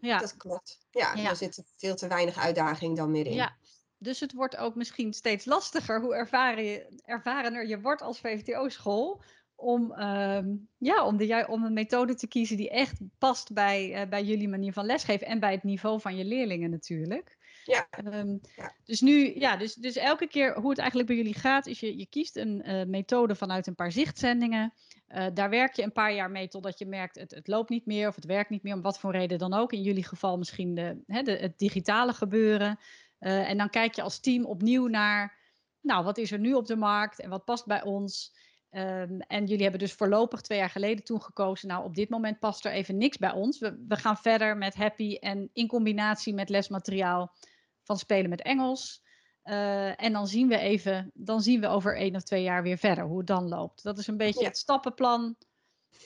Ja, 0.00 0.18
dat 0.18 0.36
klopt. 0.36 0.78
Ja, 0.90 1.14
ja, 1.14 1.30
er 1.30 1.36
zit 1.36 1.62
veel 1.76 1.94
te 1.94 2.08
weinig 2.08 2.36
uitdaging 2.36 2.96
dan 2.96 3.10
meer 3.10 3.26
in. 3.26 3.34
Ja, 3.34 3.56
dus 4.04 4.20
het 4.20 4.32
wordt 4.32 4.56
ook 4.56 4.74
misschien 4.74 5.12
steeds 5.12 5.44
lastiger 5.44 6.00
hoe 6.00 6.14
ervaren 6.14 6.64
je, 6.64 7.00
ervarener 7.04 7.66
je 7.66 7.80
wordt 7.80 8.02
als 8.02 8.20
VVTO-school 8.20 9.22
om, 9.54 9.92
uh, 9.98 10.38
ja, 10.78 11.06
om, 11.06 11.16
de, 11.16 11.46
om 11.48 11.64
een 11.64 11.72
methode 11.72 12.14
te 12.14 12.28
kiezen 12.28 12.56
die 12.56 12.70
echt 12.70 13.00
past 13.18 13.52
bij, 13.52 14.02
uh, 14.02 14.08
bij 14.08 14.24
jullie 14.24 14.48
manier 14.48 14.72
van 14.72 14.86
lesgeven 14.86 15.26
en 15.26 15.40
bij 15.40 15.52
het 15.52 15.62
niveau 15.62 16.00
van 16.00 16.16
je 16.16 16.24
leerlingen 16.24 16.70
natuurlijk. 16.70 17.36
Ja. 17.64 17.88
Um, 18.04 18.40
ja. 18.56 18.74
Dus 18.84 19.00
nu, 19.00 19.38
ja, 19.38 19.56
dus, 19.56 19.74
dus 19.74 19.96
elke 19.96 20.26
keer 20.26 20.60
hoe 20.60 20.70
het 20.70 20.78
eigenlijk 20.78 21.08
bij 21.08 21.16
jullie 21.16 21.34
gaat, 21.34 21.66
is 21.66 21.80
je, 21.80 21.98
je 21.98 22.06
kiest 22.06 22.36
een 22.36 22.62
uh, 22.66 22.84
methode 22.84 23.34
vanuit 23.34 23.66
een 23.66 23.74
paar 23.74 23.92
zichtzendingen. 23.92 24.72
Uh, 25.08 25.26
daar 25.34 25.50
werk 25.50 25.74
je 25.74 25.82
een 25.82 25.92
paar 25.92 26.14
jaar 26.14 26.30
mee 26.30 26.48
totdat 26.48 26.78
je 26.78 26.86
merkt 26.86 27.18
het, 27.18 27.30
het 27.30 27.46
loopt 27.48 27.70
niet 27.70 27.86
meer 27.86 28.08
of 28.08 28.14
het 28.14 28.24
werkt 28.24 28.50
niet 28.50 28.62
meer, 28.62 28.74
om 28.74 28.82
wat 28.82 28.98
voor 28.98 29.12
reden 29.12 29.38
dan 29.38 29.54
ook. 29.54 29.72
In 29.72 29.82
jullie 29.82 30.04
geval 30.04 30.38
misschien 30.38 30.74
de, 30.74 31.02
hè, 31.06 31.22
de, 31.22 31.36
het 31.36 31.58
digitale 31.58 32.12
gebeuren. 32.12 32.78
En 33.24 33.58
dan 33.58 33.70
kijk 33.70 33.94
je 33.94 34.02
als 34.02 34.20
team 34.20 34.44
opnieuw 34.44 34.86
naar, 34.86 35.38
nou, 35.80 36.04
wat 36.04 36.18
is 36.18 36.32
er 36.32 36.38
nu 36.38 36.54
op 36.54 36.66
de 36.66 36.76
markt 36.76 37.20
en 37.20 37.30
wat 37.30 37.44
past 37.44 37.66
bij 37.66 37.82
ons. 37.82 38.42
Um, 38.70 39.20
en 39.20 39.46
jullie 39.46 39.62
hebben 39.62 39.80
dus 39.80 39.92
voorlopig 39.92 40.40
twee 40.40 40.58
jaar 40.58 40.70
geleden 40.70 41.04
toen 41.04 41.22
gekozen. 41.22 41.68
Nou, 41.68 41.84
op 41.84 41.94
dit 41.94 42.08
moment 42.08 42.38
past 42.38 42.64
er 42.64 42.72
even 42.72 42.96
niks 42.96 43.16
bij 43.16 43.32
ons. 43.32 43.58
We, 43.58 43.84
we 43.88 43.96
gaan 43.96 44.16
verder 44.16 44.56
met 44.56 44.74
Happy 44.74 45.14
en 45.14 45.50
in 45.52 45.66
combinatie 45.66 46.34
met 46.34 46.48
lesmateriaal 46.48 47.34
van 47.82 47.98
spelen 47.98 48.30
met 48.30 48.42
Engels. 48.42 49.02
Uh, 49.44 50.02
en 50.02 50.12
dan 50.12 50.26
zien 50.26 50.48
we 50.48 50.58
even, 50.58 51.10
dan 51.14 51.40
zien 51.40 51.60
we 51.60 51.66
over 51.66 51.96
één 51.96 52.16
of 52.16 52.22
twee 52.22 52.42
jaar 52.42 52.62
weer 52.62 52.78
verder 52.78 53.04
hoe 53.04 53.18
het 53.18 53.26
dan 53.26 53.48
loopt. 53.48 53.82
Dat 53.82 53.98
is 53.98 54.06
een 54.06 54.16
beetje 54.16 54.40
ja. 54.40 54.46
het 54.46 54.58
stappenplan. 54.58 55.36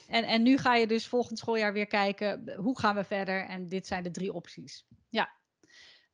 En, 0.09 0.25
en 0.25 0.43
nu 0.43 0.57
ga 0.57 0.75
je 0.75 0.87
dus 0.87 1.07
volgend 1.07 1.39
schooljaar 1.39 1.73
weer 1.73 1.87
kijken, 1.87 2.55
hoe 2.57 2.79
gaan 2.79 2.95
we 2.95 3.05
verder? 3.05 3.47
En 3.47 3.69
dit 3.69 3.87
zijn 3.87 4.03
de 4.03 4.11
drie 4.11 4.33
opties. 4.33 4.87
Ja. 5.09 5.37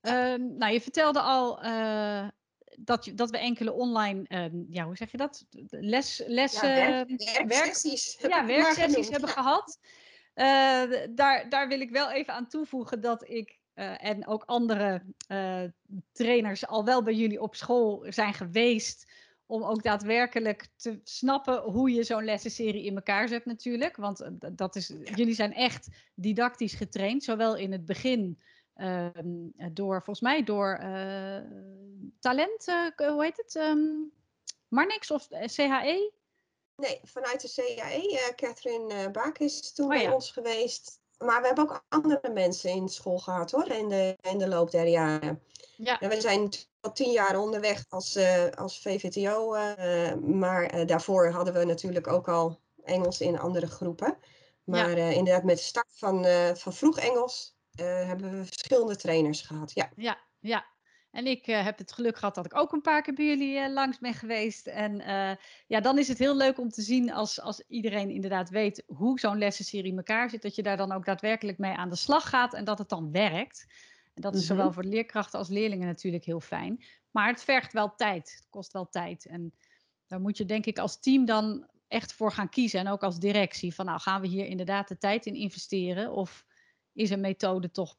Uh, 0.05 0.35
nou, 0.35 0.73
je 0.73 0.81
vertelde 0.81 1.21
al, 1.21 1.65
uh, 1.65 2.29
dat, 2.79 3.11
dat 3.15 3.31
we 3.31 3.39
enkele 3.39 3.73
online, 3.73 4.25
uh, 4.29 4.63
ja, 4.71 4.85
hoe 4.85 4.97
zeg 4.97 5.11
je 5.11 5.17
dat? 5.17 5.47
Les, 5.71 6.23
lessen, 6.27 6.69
ja, 6.69 7.07
werk, 7.07 7.45
werksessies, 7.47 8.17
werk, 8.21 8.33
ja, 8.35 8.47
werksessies 8.47 9.09
hebben 9.09 9.29
gehad. 9.29 9.79
Uh, 10.35 10.45
daar, 11.11 11.49
daar 11.49 11.69
wil 11.69 11.81
ik 11.81 11.91
wel 11.91 12.11
even 12.11 12.35
aan 12.35 12.49
toevoegen 12.49 13.01
dat 13.01 13.29
ik 13.29 13.59
uh, 13.75 14.05
en 14.05 14.27
ook 14.27 14.45
andere 14.45 15.03
trainers 16.13 16.67
al 16.67 16.85
wel 16.85 17.03
bij 17.03 17.15
jullie 17.15 17.41
op 17.41 17.55
school 17.55 18.07
zijn 18.09 18.35
geweest. 18.35 19.13
Om 19.47 19.63
ook 19.63 19.83
daadwerkelijk 19.83 20.69
te 20.77 21.01
snappen 21.05 21.63
hoe 21.63 21.91
je 21.91 22.03
zo'n 22.03 22.25
lessenserie 22.25 22.85
in 22.85 22.95
elkaar 22.95 23.29
zet 23.29 23.45
natuurlijk. 23.45 23.97
Want 23.97 24.31
dat 24.53 24.77
is, 24.77 24.95
jullie 25.15 25.35
zijn 25.35 25.55
echt 25.55 25.89
didactisch 26.15 26.75
getraind, 26.75 27.25
zowel 27.25 27.57
in 27.57 27.73
het 27.73 27.85
begin 27.85 28.39
uh, 28.77 29.09
door, 29.73 29.95
volgens 29.95 30.21
mij 30.21 30.45
door 30.45 30.79
uh, 30.83 31.39
talent, 32.21 32.69
uh, 32.69 33.09
hoe 33.11 33.23
heet 33.23 33.37
het? 33.37 33.55
Um, 33.55 34.13
Marnix 34.69 35.11
of 35.11 35.27
CHE? 35.31 36.13
Nee, 36.77 37.01
vanuit 37.03 37.41
de 37.41 37.49
CHE. 37.49 38.33
Catherine 38.37 39.11
Baak 39.11 39.39
is 39.39 39.73
toen 39.73 39.87
oh, 39.87 39.93
bij 39.93 40.03
ja. 40.03 40.15
ons 40.15 40.31
geweest. 40.31 41.01
Maar 41.19 41.41
we 41.41 41.47
hebben 41.47 41.65
ook 41.65 41.85
andere 41.89 42.31
mensen 42.33 42.71
in 42.71 42.89
school 42.89 43.19
gehad 43.19 43.51
hoor, 43.51 43.69
in 43.69 43.89
de, 43.89 44.17
in 44.21 44.39
de 44.39 44.49
loop 44.49 44.71
der 44.71 44.87
jaren. 44.87 45.43
Ja. 45.77 46.01
En 46.01 46.09
we 46.09 46.21
zijn 46.21 46.53
al 46.81 46.93
tien 46.93 47.11
jaar 47.11 47.39
onderweg 47.39 47.85
als, 47.89 48.19
als 48.55 48.81
VVTO, 48.81 49.57
maar 50.21 50.87
daarvoor 50.87 51.29
hadden 51.29 51.55
we 51.55 51.65
natuurlijk 51.65 52.07
ook 52.07 52.29
al 52.29 52.61
Engels 52.85 53.21
in 53.21 53.39
andere 53.39 53.67
groepen. 53.67 54.19
Maar 54.65 54.99
ja. 54.99 55.09
inderdaad, 55.09 55.45
met 55.45 55.57
de 55.57 55.63
start 55.63 55.93
van, 55.95 56.25
van 56.55 56.73
vroeg 56.73 56.99
Engels 56.99 57.54
uh, 57.81 58.07
hebben 58.07 58.31
we 58.31 58.45
verschillende 58.45 58.97
trainers 58.97 59.41
gehad. 59.41 59.73
Ja, 59.75 59.91
ja, 59.97 60.19
ja. 60.41 60.73
En 61.11 61.27
ik 61.27 61.47
uh, 61.47 61.65
heb 61.65 61.79
het 61.79 61.93
geluk 61.93 62.17
gehad 62.19 62.35
dat 62.35 62.45
ik 62.45 62.57
ook 62.57 62.73
een 62.73 62.81
paar 62.81 63.03
keer 63.03 63.15
bij 63.15 63.27
jullie 63.27 63.59
uh, 63.59 63.73
langs 63.73 63.99
ben 63.99 64.15
geweest. 64.15 64.67
En 64.67 64.97
ja, 65.67 65.81
dan 65.81 65.99
is 65.99 66.09
het 66.09 66.19
heel 66.19 66.37
leuk 66.37 66.59
om 66.59 66.69
te 66.69 66.83
zien 66.83 67.13
als, 67.13 67.41
als 67.41 67.65
iedereen 67.69 68.11
inderdaad 68.11 68.51
weet 68.51 68.83
hoe 68.87 69.19
zo'n 69.19 69.39
lessenserie 69.39 69.91
in 69.91 69.97
elkaar 69.97 70.31
zit. 70.31 70.43
Dat 70.43 70.55
je 70.55 70.63
daar 70.63 70.77
dan 70.77 70.93
ook 70.93 71.05
daadwerkelijk 71.05 71.59
mee 71.59 71.73
aan 71.73 71.89
de 71.89 71.97
slag 71.97 72.29
gaat 72.29 72.55
en 72.55 72.65
dat 72.65 72.79
het 72.79 72.89
dan 72.89 73.13
werkt. 73.13 73.67
En 74.15 74.23
dat 74.23 74.35
is 74.35 74.49
-hmm. 74.49 74.57
zowel 74.57 74.73
voor 74.73 74.85
leerkrachten 74.85 75.39
als 75.39 75.49
leerlingen 75.49 75.87
natuurlijk 75.87 76.25
heel 76.25 76.41
fijn. 76.41 76.85
Maar 77.11 77.29
het 77.29 77.45
vergt 77.45 77.73
wel 77.73 77.95
tijd. 77.95 78.33
Het 78.37 78.47
kost 78.51 78.73
wel 78.73 78.89
tijd. 78.89 79.27
En 79.27 79.55
daar 80.07 80.21
moet 80.21 80.37
je 80.37 80.45
denk 80.45 80.67
ik 80.67 80.79
als 80.79 81.01
team 81.01 81.25
dan 81.25 81.69
echt 81.89 82.13
voor 82.13 82.33
gaan 82.33 82.49
kiezen. 82.49 82.81
En 82.81 82.89
ook 82.89 83.03
als 83.03 83.19
directie. 83.19 83.75
Van 83.75 83.87
nou 83.87 84.01
gaan 84.01 84.21
we 84.21 84.27
hier 84.27 84.47
inderdaad 84.47 84.89
de 84.89 84.99
tijd 84.99 85.27
in 85.27 85.35
investeren? 85.35 86.13
Of 86.13 86.45
is 86.95 87.11
een 87.11 87.21
methode 87.21 87.71
toch 87.71 87.97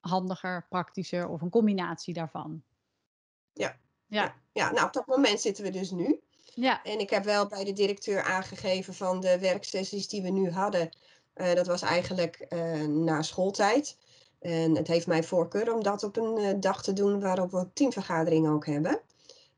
handiger, 0.00 0.66
praktischer 0.68 1.28
of 1.28 1.40
een 1.40 1.50
combinatie 1.50 2.14
daarvan. 2.14 2.62
Ja. 3.52 3.76
Ja. 4.06 4.34
ja, 4.52 4.70
nou 4.72 4.86
op 4.86 4.92
dat 4.92 5.06
moment 5.06 5.40
zitten 5.40 5.64
we 5.64 5.70
dus 5.70 5.90
nu. 5.90 6.20
Ja. 6.54 6.82
En 6.82 7.00
ik 7.00 7.10
heb 7.10 7.24
wel 7.24 7.46
bij 7.46 7.64
de 7.64 7.72
directeur 7.72 8.22
aangegeven 8.22 8.94
van 8.94 9.20
de 9.20 9.38
werksessies 9.38 10.08
die 10.08 10.22
we 10.22 10.30
nu 10.30 10.50
hadden. 10.50 10.88
Uh, 11.34 11.54
dat 11.54 11.66
was 11.66 11.82
eigenlijk 11.82 12.46
uh, 12.48 12.86
na 12.86 13.22
schooltijd. 13.22 13.96
En 14.38 14.76
het 14.76 14.86
heeft 14.86 15.06
mij 15.06 15.22
voorkeur 15.22 15.74
om 15.74 15.82
dat 15.82 16.02
op 16.02 16.16
een 16.16 16.38
uh, 16.38 16.54
dag 16.60 16.82
te 16.82 16.92
doen 16.92 17.20
waarop 17.20 17.50
we 17.50 17.72
teamvergaderingen 17.72 18.52
ook 18.52 18.66
hebben. 18.66 19.00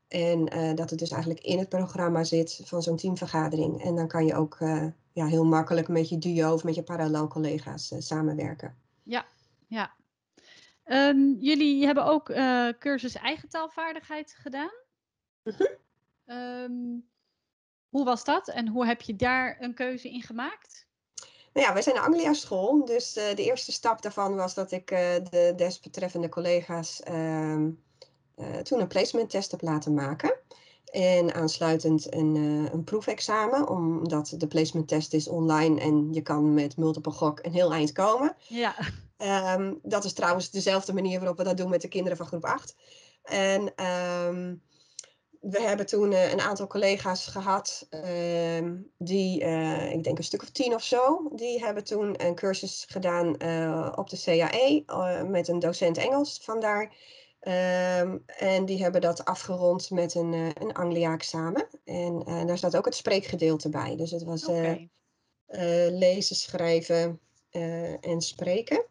En 0.07 0.45
dat 0.75 0.89
het 0.89 0.99
dus 0.99 1.11
eigenlijk 1.11 1.43
in 1.43 1.59
het 1.59 1.69
programma 1.69 2.23
zit 2.23 2.61
van 2.63 2.81
zo'n 2.81 2.97
teamvergadering. 2.97 3.83
En 3.83 3.95
dan 3.95 4.07
kan 4.07 4.25
je 4.25 4.35
ook 4.35 4.57
ja, 5.11 5.25
heel 5.25 5.45
makkelijk 5.45 5.87
met 5.87 6.09
je 6.09 6.17
duo 6.17 6.53
of 6.53 6.63
met 6.63 6.75
je 6.75 6.83
parallel 6.83 7.27
collega's 7.27 7.91
uh, 7.91 7.99
samenwerken. 7.99 8.77
Ja, 9.03 9.25
ja. 9.67 9.93
Um, 10.85 11.35
jullie 11.39 11.85
hebben 11.85 12.05
ook 12.05 12.29
uh, 12.29 12.69
cursus 12.79 13.15
eigen 13.15 13.49
taalvaardigheid 13.49 14.35
gedaan. 14.41 14.71
Mm 15.43 15.53
-hmm. 15.57 16.35
um, 16.35 17.07
hoe 17.89 18.05
was 18.05 18.23
dat 18.23 18.47
en 18.47 18.67
hoe 18.67 18.85
heb 18.85 19.01
je 19.01 19.15
daar 19.15 19.57
een 19.59 19.73
keuze 19.73 20.09
in 20.09 20.21
gemaakt? 20.21 20.87
Nou 21.53 21.67
ja, 21.67 21.73
wij 21.73 21.81
zijn 21.81 21.95
een 21.95 22.01
Anglia 22.01 22.33
school, 22.33 22.85
dus 22.85 23.17
uh, 23.17 23.35
de 23.35 23.43
eerste 23.43 23.71
stap 23.71 24.01
daarvan 24.01 24.35
was 24.35 24.53
dat 24.53 24.71
ik 24.71 24.87
de 24.87 25.53
desbetreffende 25.55 26.29
collega's 26.29 27.01
ehm, 27.01 27.71
toen 28.63 28.79
een 28.79 28.87
placement 28.87 29.29
test 29.29 29.51
heb 29.51 29.61
laten 29.61 29.93
maken. 29.93 30.39
En 30.91 31.33
aansluitend 31.33 32.13
een, 32.13 32.35
uh, 32.35 32.71
een 32.71 32.83
proefexamen, 32.83 33.69
omdat 33.69 34.33
de 34.37 34.47
placement 34.47 34.87
test 34.87 35.13
is 35.13 35.27
online 35.27 35.79
en 35.79 36.13
je 36.13 36.21
kan 36.21 36.53
met 36.53 36.77
multiple 36.77 37.11
gok 37.11 37.39
een 37.41 37.53
heel 37.53 37.73
eind 37.73 37.91
komen. 37.91 38.35
Ja. 38.47 38.75
Um, 39.57 39.79
dat 39.83 40.03
is 40.03 40.13
trouwens 40.13 40.49
dezelfde 40.51 40.93
manier 40.93 41.19
waarop 41.19 41.37
we 41.37 41.43
dat 41.43 41.57
doen 41.57 41.69
met 41.69 41.81
de 41.81 41.87
kinderen 41.87 42.17
van 42.17 42.25
groep 42.25 42.45
8. 42.45 42.75
En 43.23 43.61
um, 43.85 44.61
we 45.41 45.61
hebben 45.61 45.85
toen 45.85 46.11
uh, 46.11 46.31
een 46.31 46.39
aantal 46.41 46.67
collega's 46.67 47.27
gehad, 47.27 47.87
uh, 47.89 48.71
die, 48.97 49.41
uh, 49.41 49.91
ik 49.91 50.03
denk 50.03 50.17
een 50.17 50.23
stuk 50.23 50.41
of 50.41 50.49
tien 50.49 50.73
of 50.73 50.83
zo, 50.83 51.29
die 51.35 51.63
hebben 51.63 51.83
toen 51.83 52.25
een 52.25 52.35
cursus 52.35 52.85
gedaan 52.89 53.27
op 53.97 54.09
de 54.09 54.21
CAE 54.23 54.83
met 55.25 55.47
een 55.47 55.59
docent 55.59 55.97
Engels 55.97 56.39
vandaar. 56.41 56.93
Ehm, 57.39 58.17
en 58.25 58.65
die 58.65 58.81
hebben 58.81 59.01
dat 59.01 59.25
afgerond 59.25 59.89
met 59.89 60.15
een, 60.15 60.33
een 60.33 60.73
Anglia-examen. 60.73 61.67
En 61.83 62.23
daar 62.45 62.57
staat 62.57 62.77
ook 62.77 62.85
het 62.85 62.95
spreekgedeelte 62.95 63.69
bij. 63.69 63.95
Dus 63.95 64.11
het 64.11 64.23
was 64.23 64.45
okay. 64.45 64.89
lezen, 65.89 66.35
schrijven 66.35 67.19
en 68.01 68.21
spreken. 68.21 68.85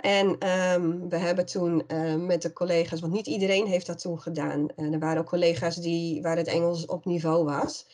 En 0.00 0.48
um, 0.48 1.08
we 1.08 1.16
hebben 1.16 1.46
toen 1.46 1.84
met 2.26 2.42
de 2.42 2.52
collega's, 2.52 3.00
want 3.00 3.12
niet 3.12 3.26
iedereen 3.26 3.66
heeft 3.66 3.86
dat 3.86 4.00
toen 4.00 4.20
gedaan. 4.20 4.68
Er 4.76 4.98
waren 4.98 5.20
ook 5.20 5.28
collega's 5.28 5.76
die, 5.76 6.22
waar 6.22 6.36
het 6.36 6.46
Engels 6.46 6.86
op 6.86 7.04
niveau 7.04 7.44
was. 7.44 7.86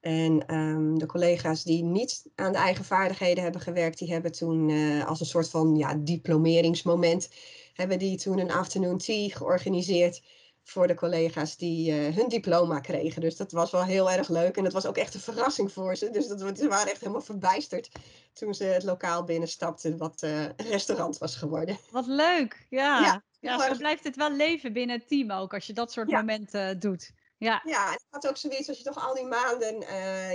En 0.00 0.54
um, 0.54 0.98
de 0.98 1.06
collega's 1.06 1.62
die 1.64 1.82
niet 1.82 2.30
aan 2.34 2.52
de 2.52 2.58
eigen 2.58 2.84
vaardigheden 2.84 3.42
hebben 3.42 3.60
gewerkt, 3.60 3.98
die 3.98 4.12
hebben 4.12 4.32
toen 4.32 4.70
als 5.06 5.20
een 5.20 5.26
soort 5.26 5.50
van 5.50 5.76
ja, 5.76 5.94
diplomeringsmoment, 5.94 7.28
hebben 7.72 7.98
die 7.98 8.18
toen 8.18 8.38
een 8.38 8.52
afternoon 8.52 8.98
tea 8.98 9.28
georganiseerd 9.28 10.22
voor 10.64 10.86
de 10.86 10.94
collega's 10.94 11.56
die 11.56 11.92
uh, 11.92 12.16
hun 12.16 12.28
diploma 12.28 12.80
kregen. 12.80 13.20
Dus 13.20 13.36
dat 13.36 13.52
was 13.52 13.70
wel 13.70 13.84
heel 13.84 14.10
erg 14.10 14.28
leuk. 14.28 14.56
En 14.56 14.64
dat 14.64 14.72
was 14.72 14.86
ook 14.86 14.96
echt 14.96 15.14
een 15.14 15.20
verrassing 15.20 15.72
voor 15.72 15.96
ze. 15.96 16.10
Dus 16.10 16.26
dat, 16.26 16.58
ze 16.58 16.68
waren 16.68 16.90
echt 16.90 17.00
helemaal 17.00 17.20
verbijsterd 17.20 17.90
toen 18.32 18.54
ze 18.54 18.64
het 18.64 18.82
lokaal 18.82 19.24
binnenstapten, 19.24 19.96
wat 19.96 20.22
uh, 20.22 20.42
een 20.42 20.66
restaurant 20.68 21.18
was 21.18 21.36
geworden. 21.36 21.78
Wat 21.90 22.06
leuk, 22.06 22.66
ja. 22.70 23.00
Ja, 23.00 23.22
ja 23.40 23.68
zo 23.68 23.76
blijft 23.76 24.04
het 24.04 24.16
wel 24.16 24.32
leven 24.32 24.72
binnen 24.72 24.98
het 24.98 25.08
team 25.08 25.30
ook, 25.30 25.54
als 25.54 25.66
je 25.66 25.72
dat 25.72 25.92
soort 25.92 26.10
momenten 26.10 26.74
uh, 26.74 26.80
doet. 26.80 27.12
Ja, 27.36 27.62
ja 27.64 27.86
en 27.86 27.92
het 27.92 28.06
had 28.10 28.28
ook 28.28 28.36
zoiets 28.36 28.68
als 28.68 28.78
je 28.78 28.84
toch 28.84 29.06
al 29.08 29.14
die 29.14 29.26
maanden 29.26 29.80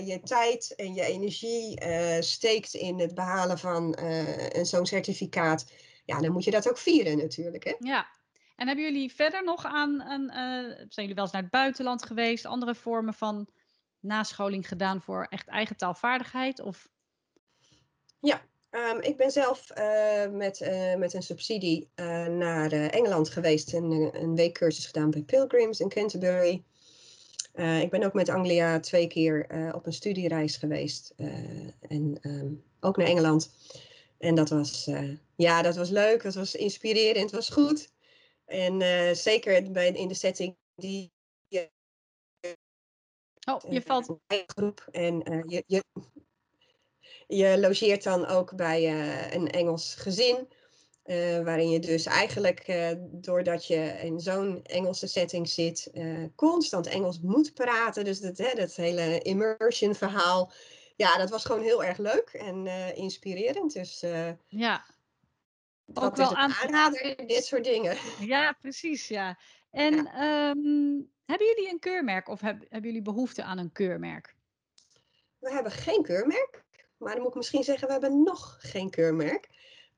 je 0.05 0.19
tijd 0.23 0.75
en 0.75 0.93
je 0.93 1.03
energie 1.03 1.81
steekt 2.23 2.73
in 2.73 2.99
het 2.99 3.15
behalen 3.15 3.57
van 3.57 3.97
zo'n 4.61 4.85
certificaat. 4.85 5.65
Ja, 6.07 6.19
dan 6.19 6.31
moet 6.31 6.43
je 6.43 6.51
dat 6.51 6.69
ook 6.69 6.77
vieren 6.77 7.17
natuurlijk. 7.17 7.63
Hè? 7.63 7.73
Ja, 7.79 8.07
en 8.55 8.67
hebben 8.67 8.85
jullie 8.85 9.13
verder 9.13 9.43
nog 9.43 9.65
aan, 9.65 10.01
een, 10.01 10.23
uh, 10.23 10.75
zijn 10.75 10.89
jullie 10.89 11.13
wel 11.13 11.23
eens 11.23 11.33
naar 11.33 11.41
het 11.41 11.51
buitenland 11.51 12.05
geweest, 12.05 12.45
andere 12.45 12.75
vormen 12.75 13.13
van 13.13 13.47
nascholing 13.99 14.67
gedaan 14.67 15.01
voor 15.01 15.27
echt 15.29 15.47
eigen 15.47 15.77
taalvaardigheid? 15.77 16.59
Of? 16.59 16.89
Ja, 18.19 18.41
um, 18.71 19.01
ik 19.01 19.17
ben 19.17 19.31
zelf 19.31 19.71
uh, 19.77 20.27
met, 20.31 20.61
uh, 20.61 20.95
met 20.95 21.13
een 21.13 21.23
subsidie 21.23 21.89
naar 22.29 22.71
Engeland 22.71 23.29
geweest 23.29 23.73
en 23.73 23.83
een 24.13 24.35
weekcursus 24.35 24.85
gedaan 24.85 25.09
bij 25.09 25.21
Pilgrims 25.21 25.79
in 25.79 25.89
Canterbury. 25.89 26.63
ik 27.81 27.89
ben 27.89 28.03
ook 28.03 28.13
met 28.13 28.29
Anglia 28.29 28.79
twee 28.79 29.07
keer 29.07 29.47
op 29.73 29.85
een 29.85 29.93
studiereis 29.93 30.57
geweest 30.57 31.13
en 31.79 32.17
um, 32.21 32.63
ook 32.79 32.97
naar 32.97 33.07
Engeland. 33.07 33.51
En 34.17 34.35
dat 34.35 34.49
was, 34.49 34.89
ja, 35.37 35.61
dat 35.61 35.75
was 35.75 35.89
leuk, 35.89 36.23
dat 36.23 36.35
was 36.35 36.55
inspirerend, 36.55 37.31
het 37.31 37.31
was 37.31 37.49
goed. 37.49 37.89
En 38.45 38.81
uh, 38.81 39.13
zeker 39.13 39.71
bij, 39.71 39.91
in 39.91 40.07
de 40.07 40.13
setting 40.13 40.57
die 40.75 41.11
je. 41.47 41.71
Oh, 43.49 43.61
je 43.69 43.79
uh, 43.79 43.85
valt. 43.85 44.17
Groep 44.27 44.87
en 44.91 45.33
uh, 45.33 45.43
je, 45.45 45.63
je, 45.67 45.83
je 47.27 47.59
logeert 47.59 48.03
dan 48.03 48.25
ook 48.25 48.55
bij 48.55 48.91
een 49.33 49.51
Engels 49.51 49.95
gezin. 49.95 50.47
waarin 51.43 51.69
je 51.69 51.79
dus 51.79 52.05
eigenlijk, 52.05 52.65
doordat 53.11 53.65
je 53.65 53.99
in 54.01 54.19
zo'n 54.19 54.63
Engelse 54.63 55.07
setting 55.07 55.49
zit, 55.49 55.91
constant 56.35 56.87
Engels 56.87 57.19
moet 57.19 57.53
praten. 57.53 58.03
Dus 58.03 58.19
dat, 58.19 58.37
hè, 58.37 58.53
dat 58.53 58.75
hele 58.75 59.19
immersion 59.19 59.95
verhaal. 59.95 60.51
Ja, 60.95 61.17
dat 61.17 61.29
was 61.29 61.45
gewoon 61.45 61.63
heel 61.63 61.83
erg 61.83 61.97
leuk 61.97 62.29
en 62.29 62.67
inspirerend. 62.95 63.73
Dus 63.73 64.03
ja, 64.47 64.85
dat 65.87 66.03
ook 66.03 66.15
wel 66.15 66.35
aan 66.35 66.53
aanrader, 66.53 67.27
dit 67.27 67.45
soort 67.45 67.63
dingen. 67.63 67.97
Ja, 68.19 68.57
precies, 68.61 69.07
ja. 69.07 69.37
En 69.71 69.95
ja. 69.95 70.49
Um, 70.49 71.11
hebben 71.25 71.47
jullie 71.47 71.69
een 71.69 71.79
keurmerk 71.79 72.27
of 72.27 72.41
heb, 72.41 72.59
hebben 72.59 72.89
jullie 72.89 73.01
behoefte 73.01 73.43
aan 73.43 73.57
een 73.57 73.71
keurmerk? 73.71 74.35
We 75.39 75.51
hebben 75.51 75.71
geen 75.71 76.03
keurmerk, 76.03 76.65
maar 76.97 77.11
dan 77.13 77.21
moet 77.21 77.31
ik 77.31 77.37
misschien 77.37 77.63
zeggen, 77.63 77.87
we 77.87 77.93
hebben 77.93 78.23
nog 78.23 78.57
geen 78.59 78.89
keurmerk. 78.89 79.49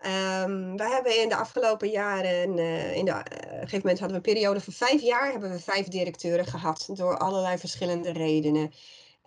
Um, 0.06 0.78
we 0.78 0.89
hebben 0.89 1.21
in 1.21 1.30
de 1.30 1.36
afgelopen 1.36 1.89
jaren, 1.89 2.58
uh, 2.58 2.95
in 2.95 3.06
de, 3.06 3.12
uh, 3.12 3.17
op 3.19 3.32
een 3.32 3.49
gegeven 3.49 3.80
moment 3.80 3.99
hadden 3.99 4.21
we 4.21 4.28
een 4.28 4.34
periode 4.34 4.62
van 4.62 4.73
vijf 4.73 5.02
jaar, 5.02 5.32
hebben 5.32 5.52
we 5.52 5.60
vijf 5.60 5.88
directeuren 5.88 6.45
gehad 6.45 6.89
door 6.93 7.17
allerlei 7.17 7.58
verschillende 7.58 8.12
redenen. 8.12 8.71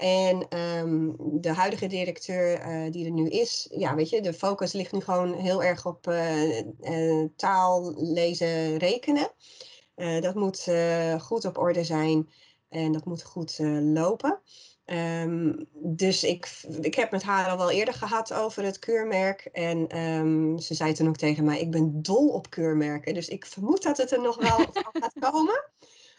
En 0.02 0.58
um, 0.58 1.16
de 1.40 1.52
huidige 1.52 1.86
directeur 1.86 2.66
uh, 2.66 2.92
die 2.92 3.04
er 3.04 3.10
nu 3.10 3.28
is, 3.28 3.68
ja, 3.70 3.94
weet 3.94 4.08
je, 4.08 4.20
de 4.20 4.32
focus 4.32 4.72
ligt 4.72 4.92
nu 4.92 5.00
gewoon 5.00 5.34
heel 5.34 5.62
erg 5.62 5.86
op 5.86 6.06
uh, 6.06 6.58
uh, 6.80 7.24
taal, 7.36 7.92
lezen, 7.96 8.76
rekenen. 8.76 9.30
dat 10.20 10.34
moet 10.34 10.68
goed 11.18 11.44
op 11.44 11.58
orde 11.58 11.84
zijn 11.84 12.30
en 12.68 12.92
dat 12.92 13.04
moet 13.04 13.22
goed 13.22 13.58
lopen. 13.80 14.40
Um, 14.86 15.66
dus 15.72 16.24
ik, 16.24 16.62
ik 16.80 16.94
heb 16.94 17.10
met 17.10 17.22
haar 17.22 17.50
al 17.50 17.56
wel 17.56 17.70
eerder 17.70 17.94
gehad 17.94 18.32
over 18.32 18.64
het 18.64 18.78
keurmerk. 18.78 19.48
En 19.52 19.98
um, 19.98 20.58
ze 20.58 20.74
zei 20.74 20.92
toen 20.92 21.08
ook 21.08 21.16
tegen 21.16 21.44
mij, 21.44 21.60
ik 21.60 21.70
ben 21.70 22.02
dol 22.02 22.28
op 22.28 22.50
keurmerken. 22.50 23.14
Dus 23.14 23.28
ik 23.28 23.46
vermoed 23.46 23.82
dat 23.82 23.96
het 23.96 24.12
er 24.12 24.20
nog 24.20 24.36
wel 24.36 24.56
gaat 24.92 25.12
komen. 25.20 25.70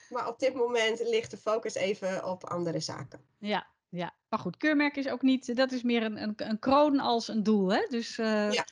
Maar 0.09 0.27
op 0.27 0.39
dit 0.39 0.53
moment 0.53 0.99
ligt 0.99 1.31
de 1.31 1.37
focus 1.37 1.75
even 1.75 2.25
op 2.25 2.43
andere 2.43 2.79
zaken. 2.79 3.19
Ja, 3.37 3.67
ja. 3.93 4.15
Maar 4.29 4.39
goed, 4.39 4.57
keurmerk 4.57 4.95
is 4.95 5.07
ook 5.07 5.21
niet, 5.21 5.55
dat 5.55 5.71
is 5.71 5.83
meer 5.83 6.03
een, 6.03 6.21
een, 6.21 6.33
een 6.35 6.59
kroon 6.59 6.99
als 6.99 7.27
een 7.27 7.43
doel. 7.43 7.73
Hè? 7.73 7.85
Dus 7.89 8.17
uh, 8.17 8.51
ja. 8.51 8.65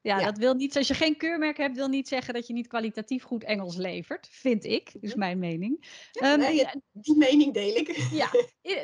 Ja, 0.00 0.24
dat 0.24 0.38
wil 0.38 0.54
niet, 0.54 0.76
als 0.76 0.88
je 0.88 0.94
geen 0.94 1.16
keurmerk 1.16 1.56
hebt, 1.56 1.76
wil 1.76 1.88
niet 1.88 2.08
zeggen 2.08 2.34
dat 2.34 2.46
je 2.46 2.52
niet 2.52 2.66
kwalitatief 2.66 3.22
goed 3.22 3.44
Engels 3.44 3.76
levert. 3.76 4.28
Vind 4.30 4.64
ik, 4.64 4.94
is 5.00 5.10
mhm. 5.10 5.18
mijn 5.18 5.38
mening. 5.38 6.06
Ja, 6.10 6.32
um, 6.32 6.38
nee, 6.38 6.66
die 6.92 7.16
mening 7.16 7.54
deel 7.54 7.76
ik. 7.76 7.96
Ja, 8.10 8.30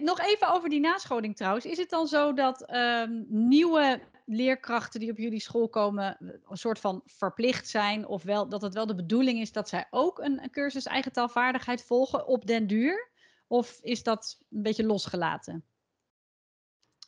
nog 0.00 0.20
even 0.20 0.52
over 0.52 0.68
die 0.68 0.80
nascholing 0.80 1.36
trouwens. 1.36 1.64
Is 1.64 1.78
het 1.78 1.90
dan 1.90 2.06
zo 2.06 2.32
dat 2.32 2.74
um, 2.74 3.26
nieuwe 3.28 4.00
leerkrachten 4.26 5.00
die 5.00 5.10
op 5.10 5.18
jullie 5.18 5.40
school 5.40 5.68
komen, 5.68 6.16
een 6.44 6.56
soort 6.56 6.78
van 6.78 7.02
verplicht 7.04 7.68
zijn? 7.68 8.06
Of 8.06 8.22
wel, 8.22 8.48
dat 8.48 8.62
het 8.62 8.74
wel 8.74 8.86
de 8.86 8.94
bedoeling 8.94 9.40
is 9.40 9.52
dat 9.52 9.68
zij 9.68 9.86
ook 9.90 10.18
een, 10.18 10.42
een 10.42 10.50
cursus 10.50 10.86
eigen 10.86 11.12
taalvaardigheid 11.12 11.84
volgen 11.84 12.26
op 12.26 12.46
den 12.46 12.66
duur? 12.66 13.10
Of 13.46 13.78
is 13.82 14.02
dat 14.02 14.38
een 14.50 14.62
beetje 14.62 14.84
losgelaten? 14.84 15.64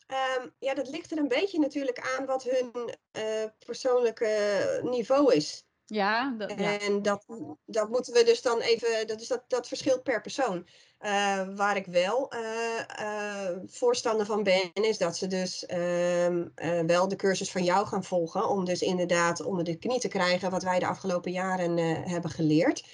Um, 0.06 0.52
ja, 0.58 0.74
dat 0.74 0.88
ligt 0.88 1.10
er 1.10 1.18
een 1.18 1.28
beetje 1.28 1.58
natuurlijk 1.58 2.16
aan 2.16 2.26
wat 2.26 2.42
hun 2.42 2.94
uh, 3.12 3.22
persoonlijke 3.66 4.80
niveau 4.82 5.34
is. 5.34 5.66
Ja, 5.86 6.34
dat, 6.38 6.50
ja. 6.58 6.78
En 6.78 7.02
dat, 7.02 7.26
dat 7.64 7.88
moeten 7.88 8.12
we 8.12 8.24
dus 8.24 8.42
dan 8.42 8.60
even, 8.60 9.06
dat, 9.06 9.20
is 9.20 9.28
dat, 9.28 9.44
dat 9.48 9.68
verschilt 9.68 10.02
per 10.02 10.20
persoon. 10.20 10.66
Uh, 11.00 11.48
waar 11.54 11.76
ik 11.76 11.86
wel 11.86 12.32
uh, 12.34 13.50
voorstander 13.66 14.26
van 14.26 14.42
ben, 14.42 14.72
is 14.72 14.98
dat 14.98 15.16
ze 15.16 15.26
dus 15.26 15.66
ehm, 15.66 16.46
wel 16.86 17.08
de 17.08 17.16
cursus 17.16 17.50
van 17.50 17.64
jou 17.64 17.86
gaan 17.86 18.04
volgen. 18.04 18.48
Om 18.48 18.64
dus 18.64 18.80
inderdaad 18.80 19.40
onder 19.40 19.64
de 19.64 19.76
knie 19.76 20.00
te 20.00 20.08
krijgen 20.08 20.50
wat 20.50 20.62
wij 20.62 20.78
de 20.78 20.86
afgelopen 20.86 21.32
jaren 21.32 21.78
hebben 22.08 22.30
geleerd. 22.30 22.84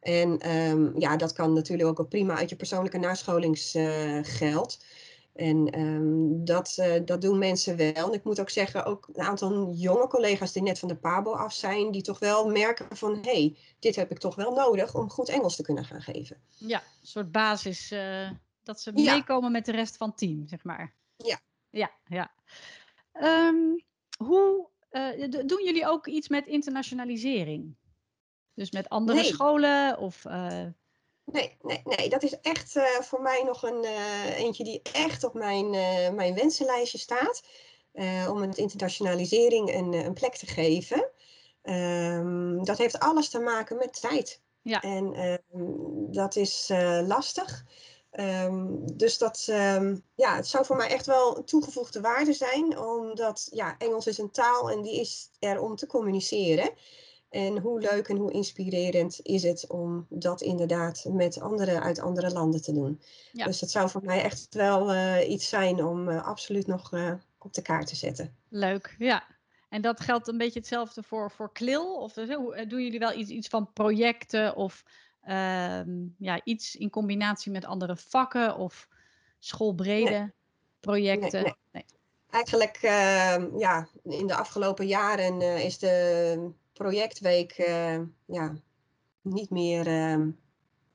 En 0.00 0.56
um, 0.56 0.92
ja, 0.98 1.16
dat 1.16 1.32
kan 1.32 1.52
natuurlijk 1.52 2.00
ook 2.00 2.08
prima 2.08 2.36
uit 2.36 2.48
je 2.48 2.56
persoonlijke 2.56 2.98
nascholingsgeld. 2.98 4.78
En 5.32 5.80
um, 5.80 6.44
dat, 6.44 6.76
uh, 6.80 6.94
dat 7.04 7.20
doen 7.20 7.38
mensen 7.38 7.76
wel. 7.76 7.92
En 7.92 8.12
ik 8.12 8.24
moet 8.24 8.40
ook 8.40 8.50
zeggen, 8.50 8.84
ook 8.84 9.08
een 9.12 9.24
aantal 9.24 9.72
jonge 9.74 10.06
collega's 10.06 10.52
die 10.52 10.62
net 10.62 10.78
van 10.78 10.88
de 10.88 10.96
PABO 10.96 11.32
af 11.32 11.52
zijn, 11.52 11.90
die 11.90 12.02
toch 12.02 12.18
wel 12.18 12.50
merken 12.50 12.96
van, 12.96 13.14
hé, 13.14 13.20
hey, 13.20 13.56
dit 13.78 13.96
heb 13.96 14.10
ik 14.10 14.18
toch 14.18 14.34
wel 14.34 14.52
nodig 14.52 14.94
om 14.94 15.10
goed 15.10 15.28
Engels 15.28 15.56
te 15.56 15.62
kunnen 15.62 15.84
gaan 15.84 16.02
geven. 16.02 16.42
Ja, 16.58 16.78
een 16.78 17.06
soort 17.06 17.32
basis, 17.32 17.92
uh, 17.92 18.30
dat 18.62 18.80
ze 18.80 18.92
meekomen 18.92 19.52
met 19.52 19.64
de 19.64 19.72
rest 19.72 19.96
van 19.96 20.08
het 20.08 20.18
team, 20.18 20.46
zeg 20.46 20.64
maar. 20.64 20.94
Ja. 21.16 21.40
Ja, 21.70 21.90
ja. 22.04 22.32
Um, 23.48 23.84
hoe, 24.16 24.68
uh, 24.90 25.30
doen 25.30 25.64
jullie 25.64 25.86
ook 25.86 26.06
iets 26.06 26.28
met 26.28 26.46
internationalisering? 26.46 27.76
Dus 28.54 28.70
met 28.70 28.88
andere 28.88 29.18
nee. 29.20 29.26
scholen 29.26 29.98
of... 29.98 30.24
Nee, 31.24 31.56
nee, 31.62 31.80
nee, 31.84 32.08
dat 32.08 32.22
is 32.22 32.40
echt 32.40 32.76
uh, 32.76 32.84
voor 32.84 33.22
mij 33.22 33.42
nog 33.42 33.62
een 33.62 33.84
uh, 33.84 34.38
eentje 34.38 34.64
die 34.64 34.82
echt 34.92 35.24
op 35.24 35.34
mijn, 35.34 35.74
uh, 35.74 36.10
mijn 36.10 36.34
wensenlijstje 36.34 36.98
staat. 36.98 37.42
om 38.28 38.42
het 38.42 38.58
internationalisering 38.58 39.74
een, 39.74 39.92
een 39.92 40.12
plek 40.12 40.36
te 40.36 40.46
geven. 40.46 41.10
Um, 41.62 42.64
dat 42.64 42.78
heeft 42.78 42.98
alles 42.98 43.28
te 43.28 43.38
maken 43.38 43.76
met 43.76 44.00
tijd. 44.00 44.40
Ja. 44.62 44.80
En 44.80 45.38
um, 45.52 46.12
dat 46.12 46.36
is 46.36 46.70
lastig. 47.06 47.64
Um, 48.12 48.96
dus 48.96 49.18
dat, 49.18 49.42
ja, 50.14 50.36
het 50.36 50.46
zou 50.46 50.64
voor 50.64 50.76
mij 50.76 50.88
echt 50.88 51.06
wel 51.06 51.44
toegevoegde 51.44 52.00
waarde 52.00 52.32
zijn. 52.32 52.78
Omdat 52.78 53.48
ja, 53.50 53.74
Engels 53.78 54.06
is 54.06 54.18
een 54.18 54.30
taal 54.30 54.70
en 54.70 54.82
die 54.82 55.00
is 55.00 55.30
er 55.38 55.60
om 55.60 55.76
te 55.76 55.86
communiceren. 55.86 56.70
En 57.32 57.58
hoe 57.58 57.80
leuk 57.80 58.08
en 58.08 58.16
hoe 58.16 58.32
inspirerend 58.32 59.20
is 59.22 59.42
het 59.42 59.66
om 59.68 60.06
dat 60.08 60.40
inderdaad 60.40 61.04
met 61.08 61.40
anderen 61.40 61.82
uit 61.82 62.00
andere 62.00 62.32
landen 62.32 62.62
te 62.62 62.72
doen. 62.72 63.00
Dus 63.32 63.58
dat 63.58 63.70
zou 63.70 63.90
voor 63.90 64.04
mij 64.04 64.22
echt 64.22 64.46
wel 64.50 64.94
iets 65.22 65.48
zijn 65.48 65.84
om 65.84 66.08
absoluut 66.08 66.66
nog 66.66 66.92
op 67.38 67.52
de 67.52 67.62
kaart 67.62 67.86
te 67.86 67.96
zetten. 67.96 68.34
Leuk, 68.48 68.94
ja. 68.98 69.24
En 69.68 69.82
dat 69.82 70.00
geldt 70.00 70.28
een 70.28 70.38
beetje 70.38 70.58
hetzelfde 70.58 71.02
voor, 71.02 71.30
voor 71.30 71.52
KLIL? 71.52 71.96
Of 71.96 72.12
doen 72.12 72.82
jullie 72.82 72.98
wel 72.98 73.18
iets, 73.18 73.30
iets 73.30 73.48
van 73.48 73.72
projecten 73.72 74.56
of 74.56 74.84
Ehm, 75.22 75.90
ja, 76.18 76.40
iets 76.44 76.76
in 76.76 76.90
combinatie 76.90 77.52
met 77.52 77.64
andere 77.64 77.96
vakken 77.96 78.56
of 78.56 78.88
schoolbrede 79.38 80.32
projecten? 80.80 81.42
Nee, 81.42 81.54
nee. 81.70 81.84
Eigenlijk, 82.30 82.82
uh, 82.82 83.58
ja, 83.58 83.88
in 84.02 84.26
de 84.26 84.34
afgelopen 84.34 84.86
jaren 84.86 85.40
is 85.40 85.78
de 85.78 86.50
projectweek 86.72 87.58
uh, 87.58 88.00
ja, 88.26 88.54
niet 89.20 89.50
meer 89.50 89.86
ehm, 89.86 90.30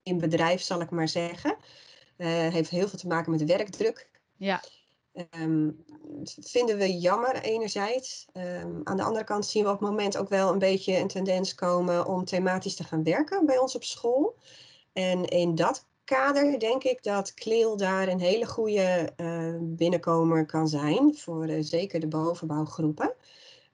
in 0.03 0.17
bedrijf, 0.17 0.61
zal 0.61 0.81
ik 0.81 0.89
maar 0.89 1.07
zeggen. 1.07 1.55
Uh, 2.17 2.27
heeft 2.27 2.69
heel 2.69 2.87
veel 2.87 2.99
te 2.99 3.07
maken 3.07 3.31
met 3.31 3.45
werkdruk. 3.45 4.09
Ja. 4.35 4.63
Um, 5.35 5.83
vinden 6.39 6.77
we 6.77 6.97
jammer 6.97 7.41
enerzijds. 7.41 8.25
Um, 8.33 8.81
aan 8.83 8.97
de 8.97 9.03
andere 9.03 9.25
kant 9.25 9.45
zien 9.45 9.63
we 9.63 9.69
op 9.69 9.79
het 9.79 9.89
moment 9.89 10.17
ook 10.17 10.29
wel 10.29 10.51
een 10.51 10.59
beetje 10.59 10.97
een 10.97 11.07
tendens 11.07 11.55
komen 11.55 12.05
om 12.05 12.25
thematisch 12.25 12.75
te 12.75 12.83
gaan 12.83 13.03
werken 13.03 13.45
bij 13.45 13.57
ons 13.57 13.75
op 13.75 13.83
school. 13.83 14.35
En 14.93 15.25
in 15.25 15.55
dat 15.55 15.85
kader 16.03 16.59
denk 16.59 16.83
ik 16.83 17.03
dat 17.03 17.33
Kleel 17.33 17.77
daar 17.77 18.07
een 18.07 18.19
hele 18.19 18.45
goede 18.45 19.13
uh, 19.17 19.55
binnenkomer 19.61 20.45
kan 20.45 20.67
zijn 20.67 21.15
voor 21.15 21.49
uh, 21.49 21.57
zeker 21.59 21.99
de 21.99 22.07
bovenbouwgroepen. 22.07 23.13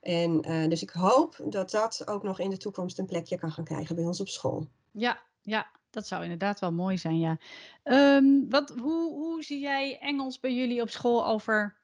En 0.03 0.49
uh, 0.49 0.69
dus 0.69 0.81
ik 0.81 0.89
hoop 0.89 1.35
dat 1.45 1.71
dat 1.71 2.07
ook 2.07 2.23
nog 2.23 2.39
in 2.39 2.49
de 2.49 2.57
toekomst 2.57 2.99
een 2.99 3.05
plekje 3.05 3.37
kan 3.37 3.51
gaan 3.51 3.63
krijgen 3.63 3.95
bij 3.95 4.05
ons 4.05 4.19
op 4.19 4.27
school. 4.27 4.67
Ja, 4.91 5.21
ja, 5.41 5.71
dat 5.89 6.07
zou 6.07 6.23
inderdaad 6.23 6.59
wel 6.59 6.71
mooi 6.71 6.97
zijn, 6.97 7.19
ja. 7.19 7.37
Um, 7.83 8.49
wat, 8.49 8.69
hoe, 8.69 9.13
hoe 9.13 9.43
zie 9.43 9.59
jij 9.59 9.99
Engels 9.99 10.39
bij 10.39 10.53
jullie 10.53 10.81
op 10.81 10.89
school 10.89 11.25
over, 11.25 11.77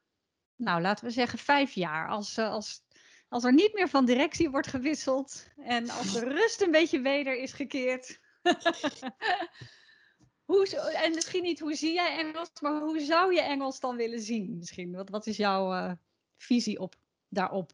nou 0.56 0.80
laten 0.80 1.04
we 1.04 1.10
zeggen, 1.10 1.38
vijf 1.38 1.72
jaar? 1.72 2.08
Als, 2.08 2.38
uh, 2.38 2.50
als, 2.50 2.82
als 3.28 3.44
er 3.44 3.52
niet 3.52 3.74
meer 3.74 3.88
van 3.88 4.04
directie 4.04 4.50
wordt 4.50 4.66
gewisseld 4.66 5.46
en 5.56 5.90
als 5.90 6.12
de 6.12 6.24
rust 6.24 6.60
een 6.60 6.70
beetje 6.70 7.00
weder 7.00 7.38
is 7.38 7.52
gekeerd. 7.52 8.20
hoe, 10.50 10.94
en 10.94 11.14
misschien 11.14 11.42
niet 11.42 11.60
hoe 11.60 11.74
zie 11.74 11.92
jij 11.92 12.18
Engels, 12.18 12.50
maar 12.60 12.80
hoe 12.80 13.00
zou 13.00 13.34
je 13.34 13.40
Engels 13.40 13.80
dan 13.80 13.96
willen 13.96 14.20
zien? 14.20 14.56
Misschien, 14.58 14.92
wat, 14.92 15.08
wat 15.08 15.26
is 15.26 15.36
jouw 15.36 15.72
uh, 15.72 15.92
visie 16.36 16.78
op, 16.78 16.94
daarop? 17.28 17.72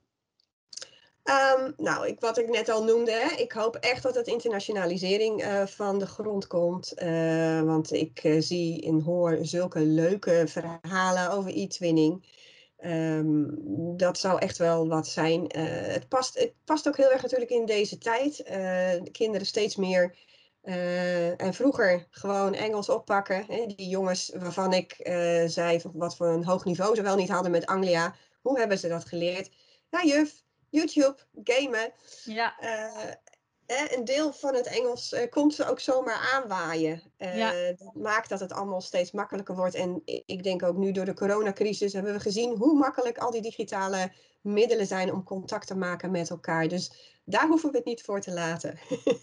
Um, 1.28 1.74
nou, 1.76 2.06
ik, 2.06 2.20
wat 2.20 2.38
ik 2.38 2.48
net 2.48 2.68
al 2.68 2.84
noemde, 2.84 3.10
hè, 3.10 3.36
ik 3.36 3.52
hoop 3.52 3.76
echt 3.76 4.02
dat 4.02 4.14
het 4.14 4.26
internationalisering 4.26 5.44
uh, 5.44 5.66
van 5.66 5.98
de 5.98 6.06
grond 6.06 6.46
komt. 6.46 7.02
Uh, 7.02 7.62
want 7.62 7.92
ik 7.92 8.24
uh, 8.24 8.40
zie 8.40 8.82
en 8.86 9.00
hoor 9.00 9.38
zulke 9.40 9.80
leuke 9.80 10.44
verhalen 10.46 11.30
over 11.30 11.50
e-twinning. 11.56 12.26
Um, 12.84 13.54
dat 13.96 14.18
zou 14.18 14.38
echt 14.38 14.58
wel 14.58 14.88
wat 14.88 15.06
zijn. 15.06 15.46
het, 15.56 16.08
past, 16.08 16.38
het 16.38 16.52
past 16.64 16.88
ook 16.88 16.96
heel 16.96 17.10
erg 17.10 17.22
natuurlijk 17.22 17.50
in 17.50 17.66
deze 17.66 17.98
tijd. 17.98 18.36
de 18.36 19.10
kinderen 19.12 19.46
steeds 19.46 19.76
meer 19.76 20.16
en 21.36 21.54
vroeger 21.54 22.06
gewoon 22.10 22.54
Engels 22.54 22.88
oppakken. 22.88 23.44
Hè, 23.48 23.66
die 23.66 23.88
jongens 23.88 24.32
waarvan 24.38 24.72
ik 24.72 24.96
zei 25.46 25.80
wat 25.92 26.16
voor 26.16 26.28
een 26.28 26.44
hoog 26.44 26.64
niveau 26.64 26.94
ze 26.94 27.02
wel 27.02 27.16
niet 27.16 27.30
hadden 27.30 27.50
met 27.50 27.66
Anglia. 27.66 28.14
Hoe 28.42 28.58
hebben 28.58 28.78
ze 28.78 28.88
dat 28.88 29.04
geleerd? 29.04 29.50
Ja, 29.90 30.04
juf, 30.04 30.44
YouTube, 30.68 31.16
gamen. 31.44 31.92
Ja. 32.24 32.54
Uh, 32.60 33.12
een 33.66 34.04
deel 34.04 34.32
van 34.32 34.54
het 34.54 34.66
Engels 34.66 35.12
uh, 35.12 35.20
komt 35.30 35.64
ook 35.64 35.80
zomaar 35.80 36.30
aanwaaien. 36.34 37.02
Uh, 37.18 37.36
ja. 37.36 37.52
Dat 37.52 37.94
maakt 37.94 38.28
dat 38.28 38.40
het 38.40 38.52
allemaal 38.52 38.80
steeds 38.80 39.10
makkelijker 39.10 39.56
wordt. 39.56 39.74
En 39.74 40.02
ik 40.04 40.42
denk 40.42 40.62
ook 40.62 40.76
nu 40.76 40.92
door 40.92 41.04
de 41.04 41.14
coronacrisis 41.14 41.92
hebben 41.92 42.12
we 42.12 42.20
gezien 42.20 42.56
hoe 42.56 42.78
makkelijk 42.78 43.18
al 43.18 43.30
die 43.30 43.42
digitale 43.42 44.12
middelen 44.40 44.86
zijn 44.86 45.12
om 45.12 45.24
contact 45.24 45.66
te 45.66 45.76
maken 45.76 46.10
met 46.10 46.30
elkaar. 46.30 46.68
Dus 46.68 47.14
daar 47.24 47.46
hoeven 47.46 47.70
we 47.70 47.76
het 47.76 47.86
niet 47.86 48.02
voor 48.02 48.20
te 48.20 48.32
laten. 48.32 48.78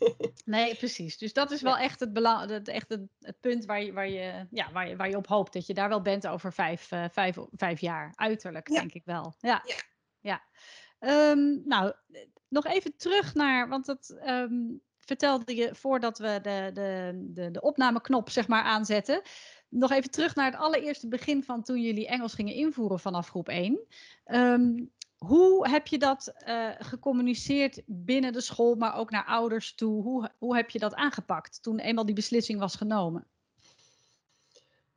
nee, 0.45 0.75
precies. 0.75 1.17
Dus 1.17 1.33
dat 1.33 1.51
is 1.51 1.61
wel 1.61 1.77
echt, 1.77 1.99
het, 1.99 2.13
belang, 2.13 2.49
het, 2.49 2.67
echt 2.67 2.89
het, 2.89 3.01
het, 3.19 3.39
punt 3.39 3.65
waar 3.65 3.83
je, 3.83 3.93
waar, 3.93 4.09
je, 4.09 4.47
ja, 4.51 4.71
waar, 4.71 4.89
je, 4.89 4.95
waar 4.95 5.09
je 5.09 5.17
op 5.17 5.27
hoopt. 5.27 5.53
Dat 5.53 5.67
je 5.67 5.73
daar 5.73 5.89
wel 5.89 6.01
bent 6.01 6.27
over 6.27 6.53
vijf, 6.53 6.89
vijf, 7.11 7.37
vijf 7.51 7.79
jaar. 7.79 8.11
Uiterlijk, 8.15 8.65
denk 8.65 8.93
ik 8.93 9.05
wel. 9.05 9.33
ja. 9.39 9.61
ja. 9.65 9.75
ja. 10.19 10.41
Um, 11.05 11.61
nou, 11.65 11.93
nog 12.47 12.65
even 12.65 12.97
terug 12.97 13.33
naar, 13.33 13.69
want 13.69 13.85
dat 13.85 14.17
um, 14.27 14.81
vertelde 14.99 15.55
je 15.55 15.75
voordat 15.75 16.17
we 16.17 16.39
de, 16.41 16.69
de, 16.73 17.11
de, 17.33 17.51
de 17.51 17.61
opnameknop 17.61 18.29
zeg 18.29 18.47
maar 18.47 18.63
aanzetten. 18.63 19.21
Nog 19.69 19.91
even 19.91 20.11
terug 20.11 20.35
naar 20.35 20.51
het 20.51 20.59
allereerste 20.59 21.07
begin 21.07 21.43
van 21.43 21.63
toen 21.63 21.81
jullie 21.81 22.07
Engels 22.07 22.33
gingen 22.33 22.53
invoeren 22.53 22.99
vanaf 22.99 23.29
groep 23.29 23.49
1. 23.49 23.71
Um, 23.73 23.85
ehm, 24.23 24.85
hoe 25.17 25.69
heb 25.69 25.87
je 25.87 25.97
dat 25.97 26.33
uh, 26.47 26.69
gecommuniceerd 26.77 27.81
binnen 27.85 28.33
de 28.33 28.41
school, 28.41 28.75
maar 28.75 28.95
ook 28.95 29.11
naar 29.11 29.25
ouders 29.25 29.75
toe? 29.75 30.03
Hoe, 30.03 30.31
hoe 30.37 30.55
heb 30.55 30.69
je 30.69 30.79
dat 30.79 30.95
aangepakt 30.95 31.63
toen 31.63 31.79
eenmaal 31.79 32.05
die 32.05 32.15
beslissing 32.15 32.59
was 32.59 32.75
genomen? 32.75 33.27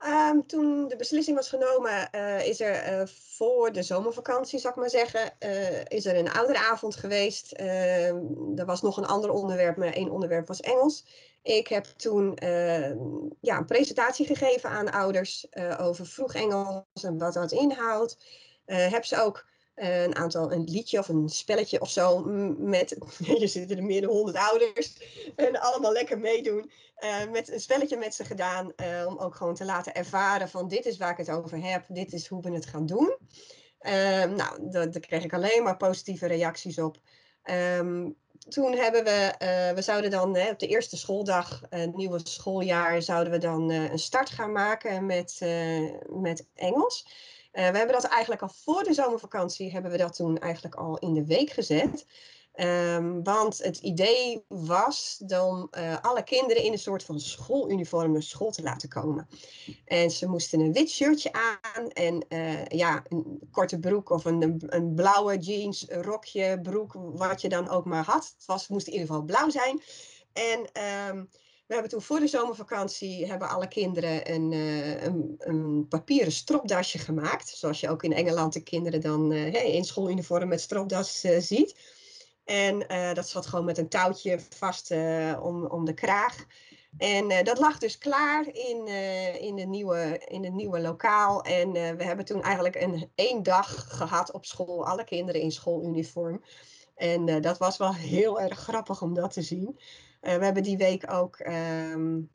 Um, 0.05 0.47
toen 0.47 0.89
de 0.89 0.97
beslissing 0.97 1.37
was 1.37 1.49
genomen, 1.49 2.09
uh, 2.15 2.47
is 2.47 2.61
er 2.61 3.01
uh, 3.01 3.07
voor 3.07 3.73
de 3.73 3.83
zomervakantie, 3.83 4.59
zal 4.59 4.71
ik 4.71 4.77
maar 4.77 4.91
zeggen, 4.91 5.33
uh, 5.41 5.85
is 5.85 6.07
er 6.07 6.17
een 6.17 6.33
ouderavond 6.33 6.97
geweest. 6.97 7.53
Ehm, 7.53 8.17
er 8.57 8.67
was 8.67 8.83
nog 8.83 8.97
een 8.97 9.07
ander 9.07 9.31
onderwerp, 9.31 9.77
maar 9.77 9.93
één 9.93 10.11
onderwerp 10.11 10.47
was 10.47 10.61
Engels. 10.61 11.07
Ik 11.43 11.69
heb 11.69 11.85
toen 11.85 12.37
ehm, 12.37 12.99
ja, 13.41 13.57
een 13.57 13.67
presentatie 13.67 14.27
gegeven 14.27 14.71
aan 14.71 14.91
ouders 14.91 15.47
over 15.79 16.07
vroeg 16.07 16.35
Engels 16.35 17.03
en 17.03 17.19
wat 17.19 17.35
dat 17.35 17.53
inhoudt. 17.53 18.19
heb 18.65 19.05
ze 19.05 19.21
ook 19.21 19.47
een 19.77 20.17
aantal, 20.17 20.53
een 20.53 20.65
liedje 20.65 20.99
of 20.99 21.09
een 21.09 21.29
spelletje 21.29 21.81
of 21.81 21.91
zo. 21.91 22.25
Met, 22.59 22.97
je 23.39 23.47
zitten 23.47 23.77
er 23.77 23.85
meer 23.85 24.01
dan 24.01 24.11
honderd 24.11 24.37
ouders. 24.37 24.97
En 25.37 25.61
allemaal 25.61 25.93
lekker 25.93 26.19
meedoen. 26.19 26.71
Uh, 27.01 27.31
met 27.31 27.53
een 27.53 27.61
spelletje 27.61 27.97
met 27.97 28.15
ze 28.15 28.25
gedaan. 28.25 28.73
Uh, 28.77 29.07
om 29.07 29.19
ook 29.19 29.35
gewoon 29.35 29.55
te 29.55 29.65
laten 29.65 29.95
ervaren 29.95 30.49
van 30.49 30.69
dit 30.69 30.87
is 30.87 30.97
waar 30.97 31.11
ik 31.11 31.17
het 31.17 31.31
over 31.31 31.63
heb. 31.63 31.85
Dit 31.89 32.13
is 32.13 32.27
hoe 32.27 32.43
we 32.43 32.53
het 32.53 32.67
gaan 32.67 32.87
doen. 32.87 33.17
Uh, 33.81 34.25
nou, 34.25 34.71
daar 34.71 35.01
kreeg 35.01 35.25
ik 35.25 35.33
alleen 35.33 35.63
maar 35.63 35.77
positieve 35.77 36.27
reacties 36.27 36.79
op. 36.79 36.97
Um, 37.79 38.17
toen 38.49 38.73
hebben 38.73 39.05
we, 39.05 39.35
we 39.75 39.83
zouden 39.83 40.11
dan 40.11 40.29
op 40.29 40.59
de 40.59 40.67
eerste 40.67 40.97
schooldag, 40.97 41.61
nieuwe 41.93 42.21
schooljaar, 42.23 43.03
zouden 43.03 43.33
we 43.33 43.39
dan 43.39 43.71
een 43.71 43.99
start 43.99 44.31
gaan 44.31 44.53
maken 44.53 45.07
met, 45.07 45.41
met 46.07 46.47
Engels. 46.55 47.07
Uh, 47.57 47.71
we 47.71 47.77
hebben 47.77 47.93
dat 47.93 48.05
eigenlijk 48.05 48.43
al 48.43 48.53
voor 48.65 48.83
de 48.83 48.95
zomervakantie, 48.95 49.71
hebben 49.73 49.91
we 49.91 49.97
dat 49.97 50.17
toen 50.17 50.39
eigenlijk 50.39 50.75
al 50.75 50.99
in 50.99 51.15
de 51.15 51.25
week 51.25 51.51
gezet. 51.51 52.07
Um, 52.57 53.23
want 53.23 53.59
het 53.59 53.79
idee 53.79 54.45
was 54.49 55.23
om 55.27 55.69
uh, 55.71 55.97
alle 56.03 56.23
kinderen 56.23 56.63
in 56.63 56.73
een 56.73 56.79
soort 56.79 57.05
van 57.05 57.21
schooluniform 57.21 58.13
naar 58.13 58.23
school 58.23 58.51
te 58.51 58.63
laten 58.63 58.89
komen. 58.89 59.29
En 59.85 60.11
ze 60.11 60.29
moesten 60.29 60.61
een 60.61 60.73
wit 60.73 60.91
shirtje 60.91 61.33
aan 61.33 61.89
en 61.89 62.25
uh, 62.29 62.65
ja, 62.65 63.03
een 63.09 63.49
korte 63.51 63.79
broek 63.79 64.11
of 64.11 64.25
een, 64.25 64.63
een 64.67 64.95
blauwe 64.95 65.39
jeans, 65.39 65.87
rokje, 65.89 66.61
broek, 66.63 66.93
wat 66.95 67.41
je 67.41 67.49
dan 67.49 67.69
ook 67.69 67.85
maar 67.85 68.05
had. 68.05 68.35
Het 68.37 68.47
was, 68.47 68.69
moest 68.69 68.87
in 68.87 68.93
ieder 68.93 69.09
geval 69.09 69.23
blauw 69.23 69.51
zijn. 69.51 69.83
En 70.33 70.69
um, 71.09 71.29
we 71.67 71.75
hebben 71.75 71.91
toen 71.91 72.03
voor 72.03 72.21
de 72.21 72.27
zomervakantie 72.27 73.27
hebben 73.27 73.49
alle 73.49 73.69
kinderen 73.69 74.33
een, 74.33 74.53
uh, 74.53 75.03
een, 75.03 75.35
een, 75.39 75.87
papieren 75.89 76.33
stropdasje 76.33 76.99
gemaakt. 76.99 77.49
Zoals 77.49 77.81
je 77.81 77.89
ook 77.89 78.03
in 78.03 78.13
Engeland 78.13 78.53
de 78.53 78.63
kinderen 78.63 79.01
dan 79.01 79.33
uh, 79.33 79.75
in 79.75 79.85
schooluniform 79.85 80.49
met 80.49 80.61
stropdas 80.61 81.25
uh, 81.25 81.39
ziet. 81.39 81.77
En 82.45 82.79
dat 83.15 83.29
zat 83.29 83.47
gewoon 83.47 83.65
met 83.65 83.79
een 83.79 83.89
touwtje 83.89 84.41
vast 84.57 84.91
om, 85.41 85.67
om 85.67 85.85
de 85.85 85.95
kraag. 85.95 86.45
En 86.99 87.45
dat 87.45 87.59
lag 87.59 87.79
dus 87.79 87.99
klaar 87.99 88.47
in, 88.53 88.87
in, 89.41 89.57
de 89.57 89.67
nieuwe, 89.67 90.23
in 90.27 90.45
het 90.45 90.53
nieuwe 90.53 90.81
lokaal. 90.81 91.43
En 91.43 91.73
we 91.73 92.05
hebben 92.05 92.25
toen 92.25 92.43
eigenlijk 92.43 92.75
een 92.75 93.11
één 93.15 93.43
dag 93.43 93.97
gehad 93.97 94.33
op 94.33 94.45
school. 94.45 94.87
Alle 94.87 95.05
kinderen 95.05 95.41
in 95.41 95.53
schooluniform. 95.53 96.43
En 96.95 97.41
dat 97.41 97.59
was 97.59 97.77
wel 97.77 97.95
heel 97.95 98.41
erg 98.41 98.59
grappig 98.59 99.03
om 99.03 99.15
dat 99.15 99.33
te 99.33 99.43
zien. 99.43 99.79
Uh, 100.27 100.37
we 100.37 100.45
hebben 100.45 100.63
die 100.63 100.77
week 100.77 101.13
ook 101.13 101.39
um, 101.39 102.31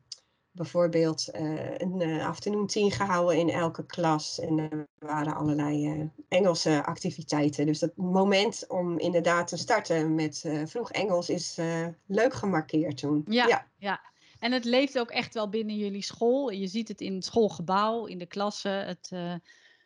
bijvoorbeeld 0.50 1.28
uh, 1.34 1.78
een 1.78 2.00
uh, 2.00 2.26
afternoon 2.26 2.66
teen 2.66 2.90
gehouden 2.90 3.38
in 3.38 3.50
elke 3.50 3.86
klas. 3.86 4.40
En 4.40 4.58
er 4.58 4.88
waren 4.98 5.34
allerlei 5.34 6.10
Engelse 6.28 6.84
activiteiten. 6.84 7.66
Dus 7.66 7.78
dat 7.78 7.96
moment 7.96 8.64
om 8.68 8.98
inderdaad 8.98 9.48
te 9.48 9.56
starten 9.56 10.14
met 10.14 10.44
vroeg 10.64 10.90
Engels 10.90 11.28
is 11.28 11.58
leuk 12.06 12.34
gemarkeerd 12.34 12.96
toen. 12.96 13.24
Ja, 13.26 13.46
ja, 13.46 13.66
ja. 13.76 14.00
En 14.38 14.52
het 14.52 14.64
leeft 14.64 14.98
ook 14.98 15.10
echt 15.10 15.34
wel 15.34 15.48
binnen 15.48 15.76
jullie 15.76 16.02
school. 16.02 16.50
Je 16.50 16.66
ziet 16.66 16.88
het 16.88 17.00
in 17.00 17.14
het 17.14 17.24
schoolgebouw, 17.24 18.06
in 18.06 18.18
de 18.18 18.26
klassen. 18.26 18.86
Het, 18.86 19.10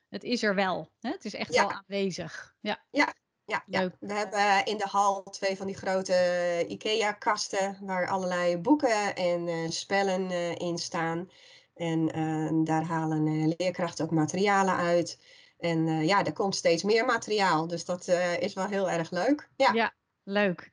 het 0.09 0.25
is 0.25 0.43
er 0.43 0.55
wel. 0.55 0.91
Hè? 1.01 1.11
Het 1.11 1.25
is 1.25 1.35
echt 1.35 1.55
ja. 1.55 1.67
wel 1.67 1.73
aanwezig. 1.73 2.55
Ja. 2.61 2.85
ja, 2.91 3.15
Ja, 3.47 3.65
ja, 3.67 3.91
we 4.01 4.13
hebben 4.13 4.65
in 4.65 4.77
de 4.77 4.87
hal 4.91 5.23
twee 5.23 5.57
van 5.57 5.67
die 5.67 5.77
grote 5.77 6.65
IKEA-kasten 6.69 7.79
waar 7.81 8.09
allerlei 8.09 8.59
boeken 8.59 9.15
en 9.15 9.73
spellen 9.73 10.31
in 10.59 10.79
staan. 10.79 11.31
En 11.75 12.65
daar 12.65 12.85
halen 12.85 13.55
leerkrachten 13.57 14.05
ook 14.05 14.11
materialen 14.11 14.77
uit. 14.77 15.21
En 15.59 16.07
ja, 16.07 16.25
er 16.25 16.33
komt 16.33 16.55
steeds 16.57 16.83
meer 16.83 17.05
materiaal, 17.05 17.67
dus 17.67 17.85
dat 17.85 18.09
is 18.41 18.55
wel 18.55 18.67
heel 18.67 18.91
erg 18.91 19.11
leuk. 19.11 19.49
Ja, 19.57 19.73
ja 19.73 19.95
leuk. 20.23 20.71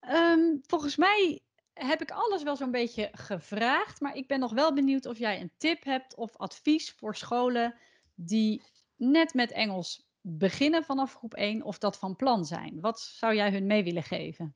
Ehm, 0.00 0.56
volgens 0.66 0.96
mij 0.96 1.40
heb 1.74 2.02
ik 2.02 2.10
alles 2.10 2.42
wel 2.42 2.56
zo'n 2.56 2.70
beetje 2.70 3.08
gevraagd, 3.12 4.00
maar 4.00 4.14
ik 4.14 4.26
ben 4.26 4.40
nog 4.40 4.52
wel 4.52 4.74
benieuwd 4.74 5.06
of 5.06 5.18
jij 5.18 5.40
een 5.40 5.52
tip 5.56 5.84
hebt 5.84 6.14
of 6.14 6.36
advies 6.36 6.92
voor 6.92 7.16
scholen 7.16 7.74
die 8.14 8.62
net 8.96 9.34
met 9.34 9.50
Engels 9.52 10.08
beginnen 10.20 10.84
vanaf 10.84 11.14
groep 11.14 11.34
1 11.34 11.62
of 11.62 11.78
dat 11.78 11.96
van 11.96 12.16
plan 12.16 12.44
zijn. 12.44 12.80
Wat 12.80 13.00
zou 13.00 13.34
jij 13.34 13.50
hun 13.50 13.66
mee 13.66 13.84
willen 13.84 14.02
geven? 14.02 14.54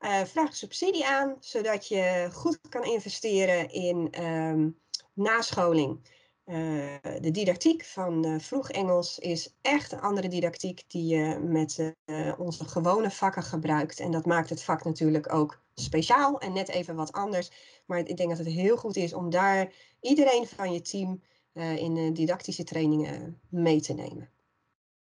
Uh, 0.00 0.24
vraag 0.24 0.56
subsidie 0.56 1.06
aan, 1.06 1.36
zodat 1.40 1.88
je 1.88 2.28
goed 2.32 2.60
kan 2.68 2.84
investeren 2.84 3.70
in 3.70 4.08
ehm, 4.10 4.70
nascholing. 5.12 6.14
Uh, 6.44 6.94
de 7.20 7.30
didactiek 7.30 7.84
van 7.84 8.26
uh, 8.26 8.38
vroeg 8.38 8.70
Engels 8.70 9.18
is 9.18 9.54
echt 9.62 9.92
een 9.92 10.00
andere 10.00 10.28
didactiek 10.28 10.84
die 10.86 11.06
je 11.06 11.38
met 11.38 11.94
onze 12.38 12.64
gewone 12.64 13.10
vakken 13.10 13.42
gebruikt. 13.42 14.00
En 14.00 14.10
dat 14.10 14.26
maakt 14.26 14.50
het 14.50 14.62
vak 14.62 14.84
natuurlijk 14.84 15.32
ook 15.32 15.64
speciaal 15.74 16.40
en 16.40 16.52
net 16.52 16.68
even 16.68 16.94
wat 16.94 17.12
anders. 17.12 17.50
Maar 17.86 17.98
ik 17.98 18.16
denk 18.16 18.28
dat 18.28 18.38
het 18.38 18.46
heel 18.46 18.76
goed 18.76 18.96
is 18.96 19.14
om 19.14 19.30
daar 19.30 19.72
iedereen 20.00 20.46
van 20.46 20.72
je 20.72 20.80
team 20.80 21.22
in 21.56 22.14
didactische 22.14 22.64
trainingen 22.64 23.40
mee 23.48 23.80
te 23.80 23.92
nemen. 23.92 24.30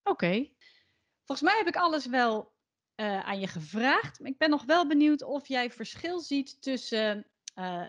Oké. 0.03 0.49
Volgens 1.25 1.49
mij 1.49 1.57
heb 1.57 1.67
ik 1.67 1.75
alles 1.75 2.05
wel 2.05 2.51
uh, 2.95 3.19
aan 3.19 3.39
je 3.39 3.47
gevraagd. 3.47 4.19
Maar 4.19 4.29
ik 4.29 4.37
ben 4.37 4.49
nog 4.49 4.65
wel 4.65 4.87
benieuwd 4.87 5.23
of 5.23 5.47
jij 5.47 5.71
verschil 5.71 6.19
ziet 6.19 6.61
tussen 6.61 7.25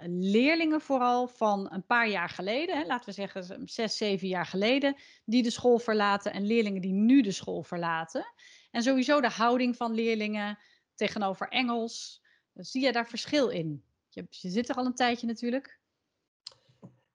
leerlingen 0.07 0.81
vooral 0.81 1.29
van 1.29 1.73
een 1.73 1.87
paar 1.87 2.09
jaar 2.09 2.29
geleden, 2.29 2.79
hè, 2.79 2.87
laten 2.87 3.07
we 3.07 3.13
zeggen 3.13 3.69
zes, 3.69 3.97
zeven 3.97 4.29
jaar 4.29 4.47
geleden, 4.47 4.97
die 5.25 5.43
de 5.43 5.51
school 5.51 5.79
verlaten 5.79 6.33
en 6.33 6.47
leerlingen 6.47 6.81
die 6.81 6.93
nu 6.93 7.21
de 7.23 7.33
school 7.33 7.63
verlaten. 7.63 8.35
En 8.71 8.83
sowieso 8.83 9.21
de 9.21 9.29
houding 9.29 9.77
van 9.77 9.95
leerlingen 9.95 10.59
tegenover 10.95 11.49
Engels. 11.49 12.23
Zie 12.55 12.85
je 12.85 12.93
daar 12.93 13.09
verschil 13.09 13.49
in? 13.49 13.85
Je, 14.09 14.27
je 14.31 14.49
zit 14.49 14.69
er 14.69 14.75
al 14.75 14.87
een 14.87 14.95
tijdje 14.95 15.27
natuurlijk. 15.27 15.78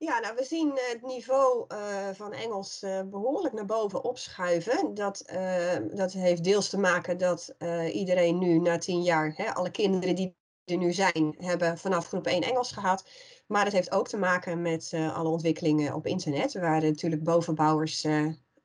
Ja, 0.04 0.20
nou, 0.20 0.36
we 0.36 0.44
zien 0.44 0.72
het 0.74 1.02
niveau 1.02 1.66
uh, 1.68 2.10
van 2.14 2.34
Engels 2.34 2.84
uh, 2.84 3.02
behoorlijk 3.06 3.54
naar 3.54 3.66
boven 3.66 4.04
opschuiven. 4.04 4.94
Dat, 4.94 5.24
uh, 5.34 5.76
dat 5.94 6.12
heeft 6.12 6.44
deels 6.44 6.70
te 6.70 6.78
maken 6.78 7.18
dat 7.18 7.56
iedereen 7.92 8.38
nu 8.38 8.60
na 8.60 8.78
tien 8.78 9.02
jaar, 9.02 9.34
hè, 9.36 9.54
alle 9.54 9.72
kinderen 9.72 10.16
die 10.16 10.36
er 10.66 10.78
nu 10.78 10.94
zijn, 10.94 11.36
hebben 11.38 11.78
vanaf 11.78 12.08
groep 12.08 12.28
1 12.28 12.42
Engels 12.42 12.72
gehad. 12.72 13.10
Maar 13.48 13.64
het 13.64 13.74
heeft 13.74 13.92
ook 13.92 14.08
te 14.08 14.18
maken 14.18 14.62
met 14.62 14.92
alle 14.94 15.30
ontwikkelingen 15.30 15.94
op 15.94 16.06
internet, 16.06 16.54
waar 16.54 16.82
natuurlijk 16.82 17.24
bovenbouwers 17.24 18.08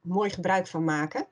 mooi 0.01 0.31
gebruik 0.31 0.67
van 0.67 0.85
maken. 0.85 1.27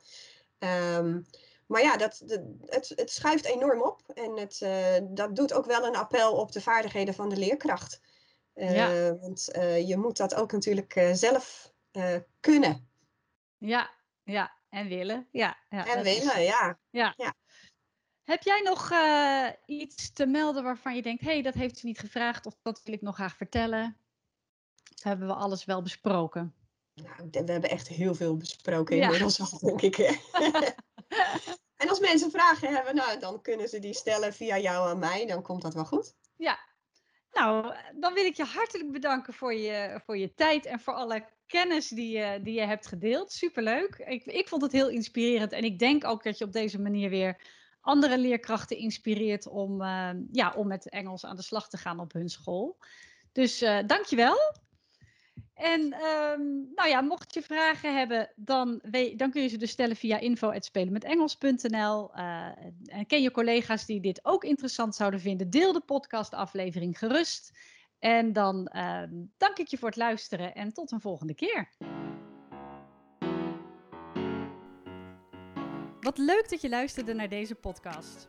Um, 0.97 1.27
maar 1.67 1.83
ja, 1.83 1.97
dat, 1.97 2.23
dat, 2.25 2.41
het, 2.67 2.93
het 2.95 3.11
schuift 3.11 3.45
enorm 3.45 3.83
op 3.83 4.01
en 4.15 4.37
het, 4.37 4.67
dat 5.15 5.37
doet 5.37 5.53
ook 5.53 5.67
wel 5.67 5.87
een 5.87 5.97
appel 5.97 6.33
op 6.33 6.53
de 6.53 6.61
vaardigheden 6.61 7.15
van 7.15 7.29
de 7.29 7.37
leerkracht. 7.37 8.01
Ja. 8.57 9.07
Eh, 9.07 9.21
want 9.21 9.51
eh, 9.51 9.89
je 9.89 9.97
moet 9.97 10.17
dat 10.17 10.35
ook 10.35 10.53
natuurlijk 10.53 10.95
eh, 10.95 11.13
zelf 11.13 11.75
kunnen. 12.41 12.89
Ja, 13.59 13.91
ja, 14.23 14.53
en 14.69 14.89
willen. 14.89 15.29
Ja, 15.33 15.59
ja 15.69 15.87
en 15.87 16.03
willen, 16.03 16.43
ja. 16.43 16.79
ja. 16.91 17.15
ja. 17.17 17.35
Heb 18.25 18.43
jij 18.43 18.61
nog 18.61 18.93
iets 19.67 20.13
te 20.13 20.27
melden 20.27 20.63
waarvan 20.63 20.95
je 20.95 21.03
denkt, 21.03 21.23
hé, 21.23 21.33
hey, 21.33 21.43
dat 21.43 21.55
heeft 21.55 21.79
ze 21.79 21.87
niet 21.87 21.99
gevraagd 21.99 22.47
of 22.47 22.57
dat 22.63 22.83
wil 22.85 22.95
ik 22.95 23.03
nog 23.03 23.15
graag 23.15 23.37
vertellen? 23.37 23.97
hebben 25.03 25.27
we 25.27 25.35
alles 25.35 25.65
wel 25.65 25.83
besproken? 25.83 26.55
Nou, 26.95 27.29
we 27.31 27.53
hebben 27.53 27.71
echt 27.71 27.89
heel 27.89 28.15
veel 28.15 28.37
besproken 28.37 28.97
inmiddels 28.97 29.41
al, 29.41 29.59
denk 29.59 29.83
ik. 29.83 29.99
en 31.77 31.89
als 31.89 32.01
mensen 32.01 32.31
vragen 32.31 32.75
hebben, 32.75 32.95
nou, 32.95 33.19
dan 33.19 33.43
kunnen 33.43 33.69
ze 33.69 33.79
die 33.79 33.95
stellen 33.95 34.33
via 34.33 34.59
jou 34.59 34.89
aan 34.89 34.99
mij. 34.99 35.27
Dan 35.27 35.43
komt 35.43 35.63
dat 35.63 35.75
wel 35.75 35.85
goed. 35.85 36.15
Ja, 36.37 36.59
nou, 37.37 37.75
dan 37.95 38.15
wil 38.15 38.25
ik 38.25 38.37
je 38.37 38.45
hartelijk 38.45 38.93
bedanken 38.93 39.35
voor 39.35 39.55
je, 39.55 40.01
voor 40.05 40.19
je 40.19 40.35
tijd 40.35 40.67
en 40.67 40.81
voor 40.81 40.95
alle 40.95 41.25
kennis 41.47 41.89
die 41.89 42.19
je, 42.19 42.41
die 42.43 42.55
je 42.55 42.67
hebt 42.67 42.87
gedeeld. 42.87 43.33
Superleuk. 43.33 44.05
Ik, 44.07 44.25
ik 44.25 44.49
vond 44.49 44.63
het 44.63 44.73
heel 44.73 44.89
inspirerend 44.89 45.53
en 45.53 45.65
ik 45.65 45.79
denk 45.79 46.05
ook 46.05 46.23
dat 46.23 46.39
je 46.39 46.45
op 46.45 46.53
deze 46.53 46.81
manier 46.81 47.11
weer 47.11 47.41
andere 47.81 48.19
leerkrachten 48.19 48.77
inspireert 48.77 49.47
om, 49.47 49.83
uh, 49.83 50.11
ja, 50.33 50.53
om 50.57 50.67
met 50.67 50.89
Engels 50.89 51.25
aan 51.25 51.37
de 51.37 51.43
slag 51.43 51.69
te 51.69 51.77
gaan 51.77 52.01
op 52.01 52.13
hun 52.13 52.29
school. 52.29 52.79
Dus 53.33 53.63
uh, 53.63 53.79
dankjewel. 53.87 54.37
En 55.57 55.81
um, 55.81 56.71
nou 56.75 56.89
ja, 56.89 57.01
mocht 57.01 57.35
je 57.35 57.43
vragen 57.43 57.97
hebben, 57.97 58.33
dan, 58.37 58.81
dan 59.17 59.31
kun 59.31 59.43
je 59.43 59.49
ze 59.49 59.57
dus 59.57 59.71
stellen 59.71 59.97
via 59.97 60.19
info.spelenmetengels.nl. 60.19 62.11
Uh, 62.17 62.47
en 62.87 63.07
ken 63.07 63.23
je 63.23 63.31
collega's 63.31 63.87
die 63.87 64.01
dit 64.01 64.21
ook 64.23 64.45
interessant 64.45 64.95
zouden 64.95 65.21
vinden, 65.21 65.51
deel 65.51 65.73
de 65.73 65.81
podcastaflevering 65.81 66.99
gerust. 66.99 67.59
En 67.99 68.33
dan 68.33 68.71
uh, 68.77 69.03
dank 69.37 69.59
ik 69.59 69.67
je 69.67 69.79
voor 69.79 69.89
het 69.89 69.97
luisteren 69.97 70.55
en 70.55 70.73
tot 70.73 70.91
een 70.91 71.01
volgende 71.01 71.35
keer. 71.35 71.69
Wat 76.01 76.19
leuk 76.19 76.51
dat 76.51 76.61
je 76.61 76.69
luisterde 76.69 77.15
naar 77.15 77.29
deze 77.29 77.55
podcast. 77.55 78.29